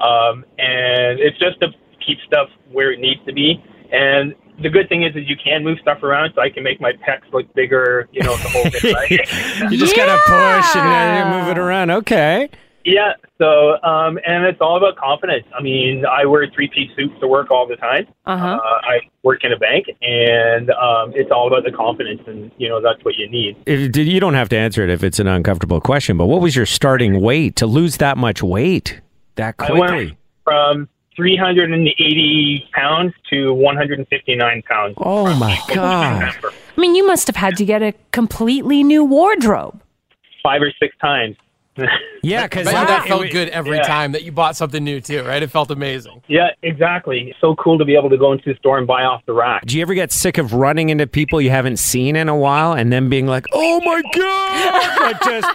Um, 0.00 0.44
and 0.58 1.18
it's 1.20 1.38
just 1.38 1.58
to 1.60 1.68
keep 2.06 2.18
stuff 2.26 2.48
where 2.70 2.92
it 2.92 3.00
needs 3.00 3.20
to 3.26 3.32
be. 3.32 3.62
And 3.92 4.34
the 4.62 4.70
good 4.70 4.88
thing 4.88 5.02
is, 5.02 5.14
is 5.14 5.28
you 5.28 5.36
can 5.42 5.62
move 5.64 5.78
stuff 5.80 6.02
around, 6.02 6.32
so 6.34 6.40
I 6.40 6.48
can 6.50 6.62
make 6.62 6.80
my 6.80 6.92
pecs 6.92 7.30
look 7.32 7.52
bigger. 7.54 8.08
You 8.12 8.22
know, 8.22 8.36
the 8.36 8.48
whole 8.48 8.64
bit. 8.64 8.84
Right? 8.84 9.10
you 9.70 9.78
just 9.78 9.94
gotta 9.96 10.20
push 10.26 10.76
and 10.76 10.88
Yeah. 10.88 11.30
then 11.30 11.40
move 11.40 11.48
it 11.50 11.58
around. 11.58 11.90
Okay. 11.90 12.48
yeah. 12.84 13.12
So, 13.38 13.74
um, 13.82 14.18
and 14.26 14.46
it's 14.46 14.62
all 14.62 14.78
about 14.78 14.96
confidence. 14.96 15.44
I 15.54 15.62
mean, 15.62 16.06
I 16.06 16.24
wear 16.24 16.46
three 16.54 16.68
piece 16.68 16.90
suits 16.96 17.12
to 17.20 17.28
work 17.28 17.50
all 17.50 17.66
the 17.68 17.76
time. 17.76 18.06
Uh-huh. 18.24 18.46
Uh, 18.46 18.58
I 18.58 19.00
work 19.22 19.44
in 19.44 19.52
a 19.52 19.58
bank, 19.58 19.84
and 20.00 20.70
um, 20.70 21.12
it's 21.14 21.30
all 21.30 21.46
about 21.46 21.64
the 21.64 21.76
confidence, 21.76 22.22
and 22.26 22.50
you 22.56 22.66
know 22.70 22.80
that's 22.80 23.04
what 23.04 23.16
you 23.16 23.28
need. 23.28 23.56
If, 23.66 23.94
you 23.94 24.20
don't 24.20 24.32
have 24.32 24.48
to 24.50 24.56
answer 24.56 24.82
it 24.82 24.88
if 24.88 25.04
it's 25.04 25.18
an 25.18 25.26
uncomfortable 25.26 25.82
question. 25.82 26.16
But 26.16 26.26
what 26.26 26.40
was 26.40 26.56
your 26.56 26.64
starting 26.64 27.20
weight 27.20 27.56
to 27.56 27.66
lose 27.66 27.98
that 27.98 28.16
much 28.16 28.42
weight 28.42 29.02
that 29.34 29.54
I 29.58 29.66
quickly? 29.66 29.80
went 30.06 30.16
from 30.44 30.88
380 31.16 32.68
pounds 32.72 33.14
to 33.30 33.52
159 33.54 34.62
pounds. 34.62 34.94
Oh 34.98 35.34
my 35.34 35.58
god! 35.74 36.34
I 36.44 36.80
mean, 36.80 36.94
you 36.94 37.06
must 37.06 37.26
have 37.26 37.36
had 37.36 37.56
to 37.56 37.64
get 37.64 37.82
a 37.82 37.94
completely 38.12 38.84
new 38.84 39.04
wardrobe. 39.04 39.82
Five 40.42 40.62
or 40.62 40.72
six 40.78 40.96
times. 40.98 41.36
Yeah, 42.22 42.44
because 42.44 42.64
Bet 42.66 42.88
that 42.88 43.06
felt 43.06 43.30
good 43.30 43.48
every 43.50 43.76
Yeah. 43.76 43.82
time 43.84 44.12
that 44.12 44.22
you 44.24 44.32
bought 44.32 44.56
something 44.56 44.82
new 44.82 45.00
too, 45.00 45.22
right? 45.22 45.42
It 45.42 45.50
felt 45.50 45.70
amazing. 45.70 46.22
yeah, 46.26 46.48
exactly. 46.62 47.32
So 47.40 47.54
cool 47.54 47.78
to 47.78 47.84
be 47.84 47.94
able 47.94 48.10
to 48.10 48.16
go 48.16 48.32
into 48.32 48.44
the 48.52 48.56
store 48.58 48.78
and 48.78 48.86
buy 48.86 49.02
off 49.04 49.22
the 49.26 49.32
rack. 49.32 49.64
Do 49.66 49.76
you 49.76 49.82
ever 49.82 49.94
get 49.94 50.10
sick 50.10 50.36
of 50.38 50.52
running 50.52 50.88
into 50.88 51.06
people 51.06 51.40
you 51.40 51.50
haven't 51.50 51.76
seen 51.78 52.16
in 52.16 52.28
a 52.28 52.36
while 52.36 52.72
and 52.72 52.92
then 52.92 53.08
being 53.08 53.26
like, 53.26 53.46
"Oh 53.52 53.80
my 53.84 54.02
god!" 54.14 55.00
like 55.00 55.20
just 55.22 55.48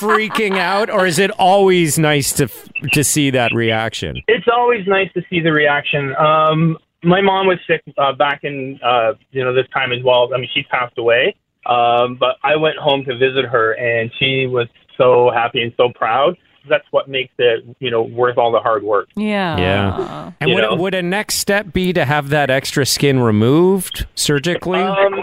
freaking 0.00 0.58
out, 0.58 0.90
or 0.90 1.06
is 1.06 1.18
it 1.18 1.30
always 1.38 1.98
nice 1.98 2.32
to 2.34 2.48
to 2.92 3.02
see 3.04 3.30
that 3.30 3.52
reaction? 3.54 4.20
It's 4.28 4.46
always 4.52 4.86
nice 4.86 5.10
to 5.14 5.22
see 5.30 5.40
the 5.40 5.52
reaction. 5.52 6.14
Um, 6.16 6.76
my 7.04 7.20
mom 7.20 7.46
was 7.46 7.58
sick 7.66 7.82
uh, 7.96 8.12
back 8.12 8.40
in 8.42 8.78
uh, 8.84 9.12
you 9.30 9.42
know 9.44 9.54
this 9.54 9.66
time 9.72 9.92
as 9.92 10.02
well. 10.04 10.28
I 10.34 10.38
mean, 10.38 10.50
she 10.52 10.62
passed 10.64 10.98
away. 10.98 11.34
Um, 11.66 12.16
but 12.18 12.36
I 12.42 12.56
went 12.56 12.76
home 12.78 13.04
to 13.04 13.16
visit 13.18 13.44
her, 13.44 13.72
and 13.72 14.10
she 14.18 14.46
was 14.46 14.68
so 14.98 15.30
happy 15.32 15.62
and 15.62 15.72
so 15.78 15.88
proud. 15.94 16.36
That's 16.68 16.84
what 16.90 17.08
makes 17.08 17.32
it, 17.38 17.64
you 17.78 17.90
know, 17.90 18.02
worth 18.02 18.36
all 18.36 18.52
the 18.52 18.58
hard 18.58 18.82
work. 18.82 19.08
Yeah. 19.16 19.56
Yeah. 19.56 20.32
And 20.40 20.50
You 20.50 20.56
would, 20.56 20.60
know? 20.62 20.74
would 20.74 20.94
a 20.94 21.00
next 21.02 21.36
step 21.36 21.72
be 21.72 21.94
to 21.94 22.04
have 22.04 22.28
that 22.28 22.50
extra 22.50 22.84
skin 22.84 23.20
removed 23.20 24.06
surgically? 24.14 24.80
Um, 24.80 25.14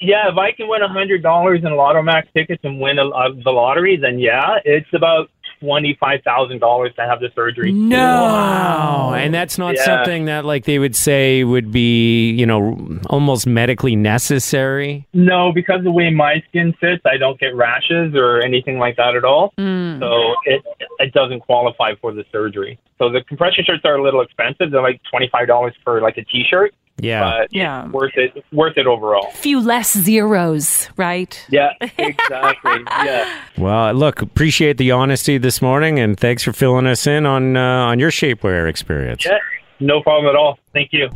yeah, 0.00 0.30
if 0.30 0.38
I 0.38 0.52
can 0.52 0.68
win 0.68 0.82
a 0.82 0.88
hundred 0.88 1.22
dollars 1.22 1.60
in 1.64 1.74
Lotto 1.76 2.02
Max 2.02 2.28
tickets 2.34 2.60
and 2.64 2.80
win 2.80 2.98
a, 2.98 3.08
uh, 3.08 3.28
the 3.44 3.50
lottery, 3.50 3.96
then 4.00 4.18
yeah, 4.18 4.56
it's 4.64 4.88
about 4.94 5.30
twenty 5.60 5.96
five 6.00 6.20
thousand 6.24 6.58
dollars 6.60 6.92
to 6.96 7.02
have 7.02 7.20
the 7.20 7.28
surgery. 7.34 7.72
No. 7.72 7.96
Wow. 7.96 9.14
And 9.16 9.32
that's 9.34 9.58
not 9.58 9.74
Yeah. 9.76 9.84
something 9.84 10.26
that 10.26 10.44
like 10.44 10.64
they 10.64 10.78
would 10.78 10.94
say 10.96 11.44
would 11.44 11.70
be, 11.72 12.30
you 12.32 12.46
know, 12.46 12.78
almost 13.10 13.46
medically 13.46 13.96
necessary. 13.96 15.06
No, 15.14 15.52
because 15.52 15.82
the 15.84 15.90
way 15.90 16.10
my 16.10 16.42
skin 16.48 16.74
sits, 16.80 17.02
I 17.06 17.16
don't 17.16 17.38
get 17.38 17.54
rashes 17.54 18.14
or 18.14 18.40
anything 18.42 18.78
like 18.78 18.96
that 18.96 19.14
at 19.16 19.24
all. 19.24 19.52
Mm. 19.58 19.98
So 20.00 20.34
it 20.44 20.62
it 20.98 21.12
doesn't 21.12 21.40
qualify 21.40 21.94
for 22.00 22.12
the 22.12 22.24
surgery. 22.32 22.78
So 22.98 23.10
the 23.10 23.22
compression 23.22 23.64
shirts 23.64 23.82
are 23.84 23.96
a 23.96 24.02
little 24.02 24.20
expensive. 24.20 24.70
They're 24.70 24.82
like 24.82 25.00
twenty 25.10 25.28
five 25.30 25.46
dollars 25.46 25.74
for 25.84 26.00
like 26.00 26.16
a 26.18 26.24
t 26.24 26.44
shirt. 26.48 26.74
Yeah. 26.98 27.20
But 27.40 27.48
Yeah. 27.52 27.84
it's 27.84 27.92
worth 27.92 28.16
it 28.16 28.44
worth 28.52 28.78
it 28.78 28.86
overall. 28.86 29.30
Few 29.32 29.60
less 29.60 29.92
zeros, 29.96 30.88
right? 30.96 31.44
Yeah, 31.50 31.70
exactly. 31.98 32.80
yeah. 33.04 33.38
Well, 33.58 33.92
look, 33.92 34.22
appreciate 34.22 34.78
the 34.78 34.90
honesty 34.92 35.38
this 35.38 35.60
morning 35.60 35.98
and 35.98 36.18
thanks 36.18 36.42
for 36.42 36.52
filling 36.52 36.86
us 36.86 37.06
in 37.06 37.26
on 37.26 37.56
uh, 37.56 37.60
on 37.86 37.98
your 37.98 38.10
shapewear 38.10 38.68
experience. 38.68 39.24
Yeah. 39.26 39.38
No 39.78 40.00
problem 40.02 40.26
at 40.30 40.36
all. 40.36 40.58
Thank 40.72 40.92
you. 40.92 41.10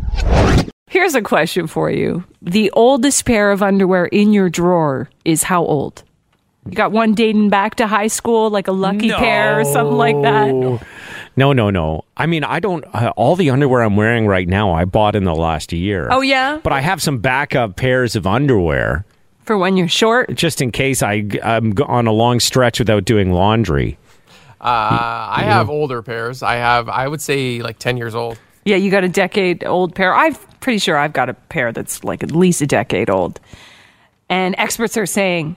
Here's 0.89 1.15
a 1.15 1.23
question 1.23 1.67
for 1.67 1.91
you. 1.91 2.25
The 2.43 2.71
oldest 2.73 3.25
pair 3.25 3.53
of 3.53 3.63
underwear 3.63 4.07
in 4.07 4.33
your 4.33 4.51
drawer 4.51 5.09
is 5.25 5.45
how 5.45 5.65
old? 5.65 6.03
You 6.67 6.73
got 6.73 6.93
one 6.93 7.15
dating 7.15 7.49
back 7.49 7.77
to 7.77 7.87
high 7.87 8.09
school, 8.09 8.51
like 8.51 8.69
a 8.69 8.73
lucky 8.73 9.11
pair 9.11 9.61
or 9.61 9.65
something 9.65 9.97
like 9.97 10.21
that? 10.23 10.81
No, 11.37 11.53
no, 11.53 11.71
no. 11.71 12.05
I 12.17 12.27
mean, 12.27 12.45
I 12.45 12.61
don't. 12.61 12.85
Uh, 12.93 13.13
all 13.17 13.37
the 13.37 13.51
underwear 13.51 13.83
I'm 13.83 13.97
wearing 13.97 14.27
right 14.27 14.49
now, 14.49 14.73
I 14.73 14.85
bought 14.85 15.15
in 15.15 15.25
the 15.25 15.35
last 15.35 15.73
year. 15.73 16.09
Oh, 16.11 16.21
yeah? 16.21 16.61
But 16.63 16.73
I 16.73 16.81
have 16.81 17.01
some 17.01 17.19
backup 17.19 17.77
pairs 17.77 18.17
of 18.17 18.27
underwear 18.27 19.05
For 19.45 19.57
when 19.57 19.77
you're 19.77 19.89
short? 19.89 20.35
just 20.35 20.61
in 20.61 20.71
case 20.73 21.03
I, 21.03 21.25
I'm 21.43 21.73
on 21.87 22.07
a 22.07 22.13
long 22.13 22.41
stretch 22.41 22.79
without 22.79 23.05
doing 23.05 23.33
laundry. 23.33 23.97
Uh, 24.61 24.65
I 25.31 25.43
have 25.45 25.71
older 25.71 26.03
pairs. 26.03 26.43
I 26.43 26.57
have, 26.57 26.89
I 26.91 27.09
would 27.09 27.23
say, 27.23 27.63
like 27.63 27.79
ten 27.79 27.97
years 27.97 28.15
old. 28.15 28.39
Yeah, 28.67 28.77
you 28.77 28.91
got 28.91 29.05
a 29.05 29.09
decade 29.09 29.65
old 29.65 29.95
pair. 29.95 30.15
I'm 30.15 30.35
pretty 30.61 30.79
sure 30.79 30.99
I've 30.99 31.15
got 31.15 31.31
a 31.31 31.35
pair 31.35 31.73
that's 31.73 32.05
like 32.05 32.23
at 32.23 32.31
least 32.33 32.61
a 32.61 32.67
decade 32.67 33.09
old. 33.09 33.41
And 34.29 34.55
experts 34.59 34.99
are 34.99 35.07
saying 35.07 35.57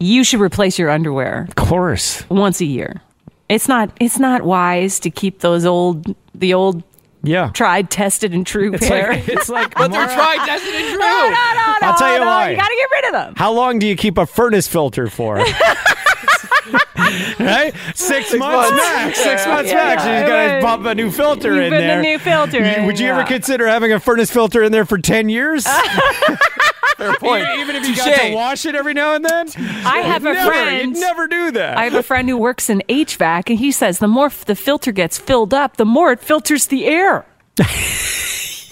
you 0.00 0.24
should 0.24 0.40
replace 0.40 0.78
your 0.80 0.90
underwear 0.90 1.44
Of 1.48 1.54
course. 1.54 2.28
once 2.28 2.60
a 2.60 2.64
year. 2.64 3.00
It's 3.48 3.68
not 3.68 3.90
it's 4.00 4.18
not 4.18 4.42
wise 4.42 5.00
to 5.00 5.10
keep 5.10 5.40
those 5.40 5.64
old 5.64 6.14
the 6.34 6.54
old 6.54 6.82
Yeah. 7.22 7.50
tried, 7.54 7.90
tested, 7.90 8.32
and 8.34 8.46
true 8.46 8.74
It's 8.74 8.86
pair. 8.86 9.12
like, 9.14 9.28
it's 9.28 9.48
like 9.48 9.74
But 9.78 9.90
they're 9.90 10.06
tried, 10.06 10.44
tested, 10.46 10.74
and 10.74 10.88
true. 10.88 10.98
no, 10.98 11.06
no, 11.06 11.30
no, 11.30 11.74
I'll 11.88 11.96
tell 11.98 12.12
you 12.12 12.20
no, 12.20 12.26
why. 12.26 12.50
You 12.50 12.56
got 12.56 12.68
to 12.68 12.76
get 12.76 12.90
rid 12.92 13.04
of 13.06 13.12
them. 13.12 13.34
How 13.36 13.52
long 13.52 13.78
do 13.78 13.86
you 13.86 13.96
keep 13.96 14.18
a 14.18 14.26
furnace 14.26 14.68
filter 14.68 15.08
for? 15.08 15.42
right? 17.40 17.72
Six, 17.94 18.32
months, 18.34 18.70
months. 18.70 18.70
max. 18.76 19.18
Six 19.20 19.46
months 19.46 19.70
Yeah, 19.70 19.76
max. 19.76 20.04
yeah, 20.04 20.20
You 20.20 20.26
got 20.26 20.46
to 20.46 20.52
right. 20.54 20.62
pump 20.62 20.86
a 20.86 20.94
new 20.94 21.10
filter 21.10 21.54
You 21.54 21.60
in 21.62 21.70
put 21.72 21.76
the 21.76 21.82
there. 21.82 22.02
new 22.02 22.18
filter 22.18 22.58
You- 22.80 22.86
Would 22.86 22.98
you 23.00 23.08
ever 23.08 23.24
consider 23.24 23.66
having 23.66 23.92
a 23.92 24.00
furnace 24.00 24.30
filter 24.30 24.62
in 24.62 24.72
there 24.72 24.84
for 24.84 24.98
10 24.98 25.28
years? 25.28 25.66
Fair 26.96 27.14
point. 27.14 27.42
even, 27.48 27.60
even 27.60 27.76
if 27.76 27.86
you 27.88 27.94
got 27.94 28.20
to 28.20 28.34
wash 28.34 28.66
it 28.66 28.74
every 28.74 28.92
now 28.92 29.14
and 29.14 29.24
then? 29.24 29.48
I 29.86 29.98
have 30.00 30.24
a 30.24 30.32
never, 30.32 30.50
friend. 30.50 30.96
You'd 30.96 31.00
never 31.00 31.28
do 31.28 31.52
that. 31.52 31.78
I 31.78 31.84
have 31.84 31.94
a 31.94 32.02
friend 32.02 32.28
who 32.28 32.36
works 32.36 32.68
in 32.68 32.82
HVAC, 32.88 33.50
and 33.50 33.58
he 33.58 33.70
says 33.70 34.00
the 34.00 34.08
more 34.08 34.26
f- 34.26 34.44
the 34.44 34.56
filter 34.56 34.90
gets 34.90 35.16
filled 35.16 35.54
up, 35.54 35.76
the 35.76 35.84
more 35.84 36.10
it 36.10 36.18
filters 36.20 36.66
the 36.66 36.86
air. 36.86 37.24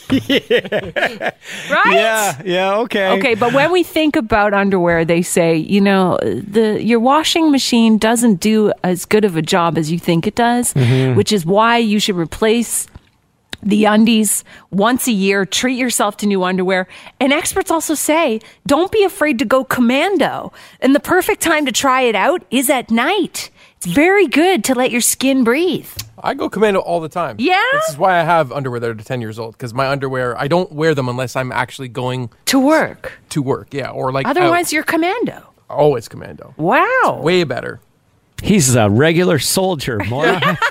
Right? 1.70 1.92
yeah, 1.92 2.42
yeah, 2.44 2.76
okay. 2.78 3.08
Okay, 3.18 3.34
but 3.34 3.52
when 3.52 3.72
we 3.72 3.82
think 3.82 4.16
about 4.16 4.54
underwear, 4.54 5.04
they 5.04 5.22
say, 5.22 5.56
you 5.56 5.80
know, 5.80 6.18
the 6.22 6.82
your 6.82 7.00
washing 7.00 7.50
machine 7.50 7.98
doesn't 7.98 8.40
do 8.40 8.72
as 8.84 9.04
good 9.04 9.24
of 9.24 9.36
a 9.36 9.42
job 9.42 9.76
as 9.78 9.90
you 9.90 9.98
think 9.98 10.26
it 10.26 10.34
does, 10.34 10.74
Mm-hmm. 10.74 11.16
which 11.16 11.32
is 11.32 11.44
why 11.46 11.78
you 11.78 11.98
should 11.98 12.16
replace 12.16 12.86
the 13.62 13.84
undies 13.86 14.44
once 14.70 15.08
a 15.08 15.12
year. 15.12 15.44
Treat 15.46 15.78
yourself 15.78 16.16
to 16.18 16.26
new 16.26 16.44
underwear. 16.44 16.86
And 17.18 17.32
experts 17.32 17.70
also 17.70 17.94
say, 17.94 18.40
don't 18.66 18.92
be 18.92 19.02
afraid 19.04 19.38
to 19.40 19.44
go 19.44 19.64
commando. 19.64 20.52
And 20.80 20.94
the 20.94 21.00
perfect 21.00 21.40
time 21.40 21.66
to 21.66 21.72
try 21.72 22.02
it 22.02 22.14
out 22.14 22.44
is 22.50 22.70
at 22.70 22.90
night. 22.90 23.50
It's 23.78 23.86
very 23.86 24.26
good 24.28 24.62
to 24.64 24.74
let 24.74 24.90
your 24.90 25.00
skin 25.00 25.42
breathe. 25.42 25.88
I 26.26 26.34
go 26.34 26.48
commando 26.50 26.80
all 26.80 27.00
the 27.00 27.08
time. 27.08 27.36
Yeah? 27.38 27.62
This 27.72 27.90
is 27.90 27.98
why 27.98 28.18
I 28.20 28.24
have 28.24 28.50
underwear 28.52 28.80
that 28.80 28.90
are 28.90 28.94
10 28.94 29.20
years 29.20 29.38
old 29.38 29.52
because 29.56 29.72
my 29.72 29.88
underwear, 29.88 30.36
I 30.38 30.48
don't 30.48 30.70
wear 30.72 30.94
them 30.94 31.08
unless 31.08 31.36
I'm 31.36 31.52
actually 31.52 31.88
going 31.88 32.30
To 32.46 32.58
work. 32.60 33.12
to 33.30 33.40
work. 33.42 33.72
Yeah. 33.72 33.90
Or 33.90 34.12
like, 34.12 34.26
Otherwise, 34.26 34.66
out. 34.66 34.72
you're 34.72 34.82
commando. 34.82 35.42
always 35.70 36.08
commando. 36.08 36.54
Wow. 36.56 37.20
Way 37.22 37.44
better. 37.44 37.80
He's 38.42 38.74
a 38.76 38.90
regular 38.90 39.38
soldier, 39.38 39.98
Maura. 40.10 40.58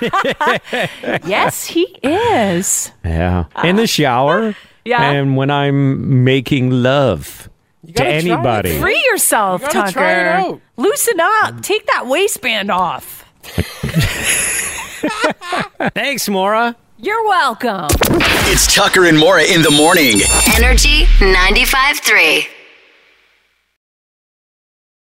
Yes, 1.26 1.64
he 1.66 1.82
is. 2.02 2.92
yeah. 3.04 3.44
In 3.64 3.76
the 3.76 3.86
shower. 3.86 4.54
Yeah. 4.86 5.02
And 5.10 5.36
when 5.36 5.50
I'm 5.50 6.22
making 6.22 6.70
love 6.70 7.48
to 7.84 7.90
gotta 7.92 8.08
try 8.10 8.18
it. 8.18 8.24
anybody. 8.24 8.78
Free 8.78 9.02
yourself, 9.10 9.62
You 9.62 9.68
Tucker. 9.68 9.90
try 9.90 10.12
it 10.12 10.26
out. 10.28 10.60
Loosen 10.76 11.18
up. 11.18 11.60
Take 11.60 11.84
that 11.88 12.06
waistband 12.06 12.70
off. 12.70 13.24
Thanks, 15.94 16.28
Maura. 16.28 16.76
You're 16.98 17.24
welcome. 17.24 17.88
It's 18.48 18.72
Tucker 18.74 19.04
and 19.04 19.18
Maura 19.18 19.44
in 19.44 19.62
the 19.62 19.70
morning. 19.70 20.20
Energy 20.56 21.04
95.3. 21.20 22.55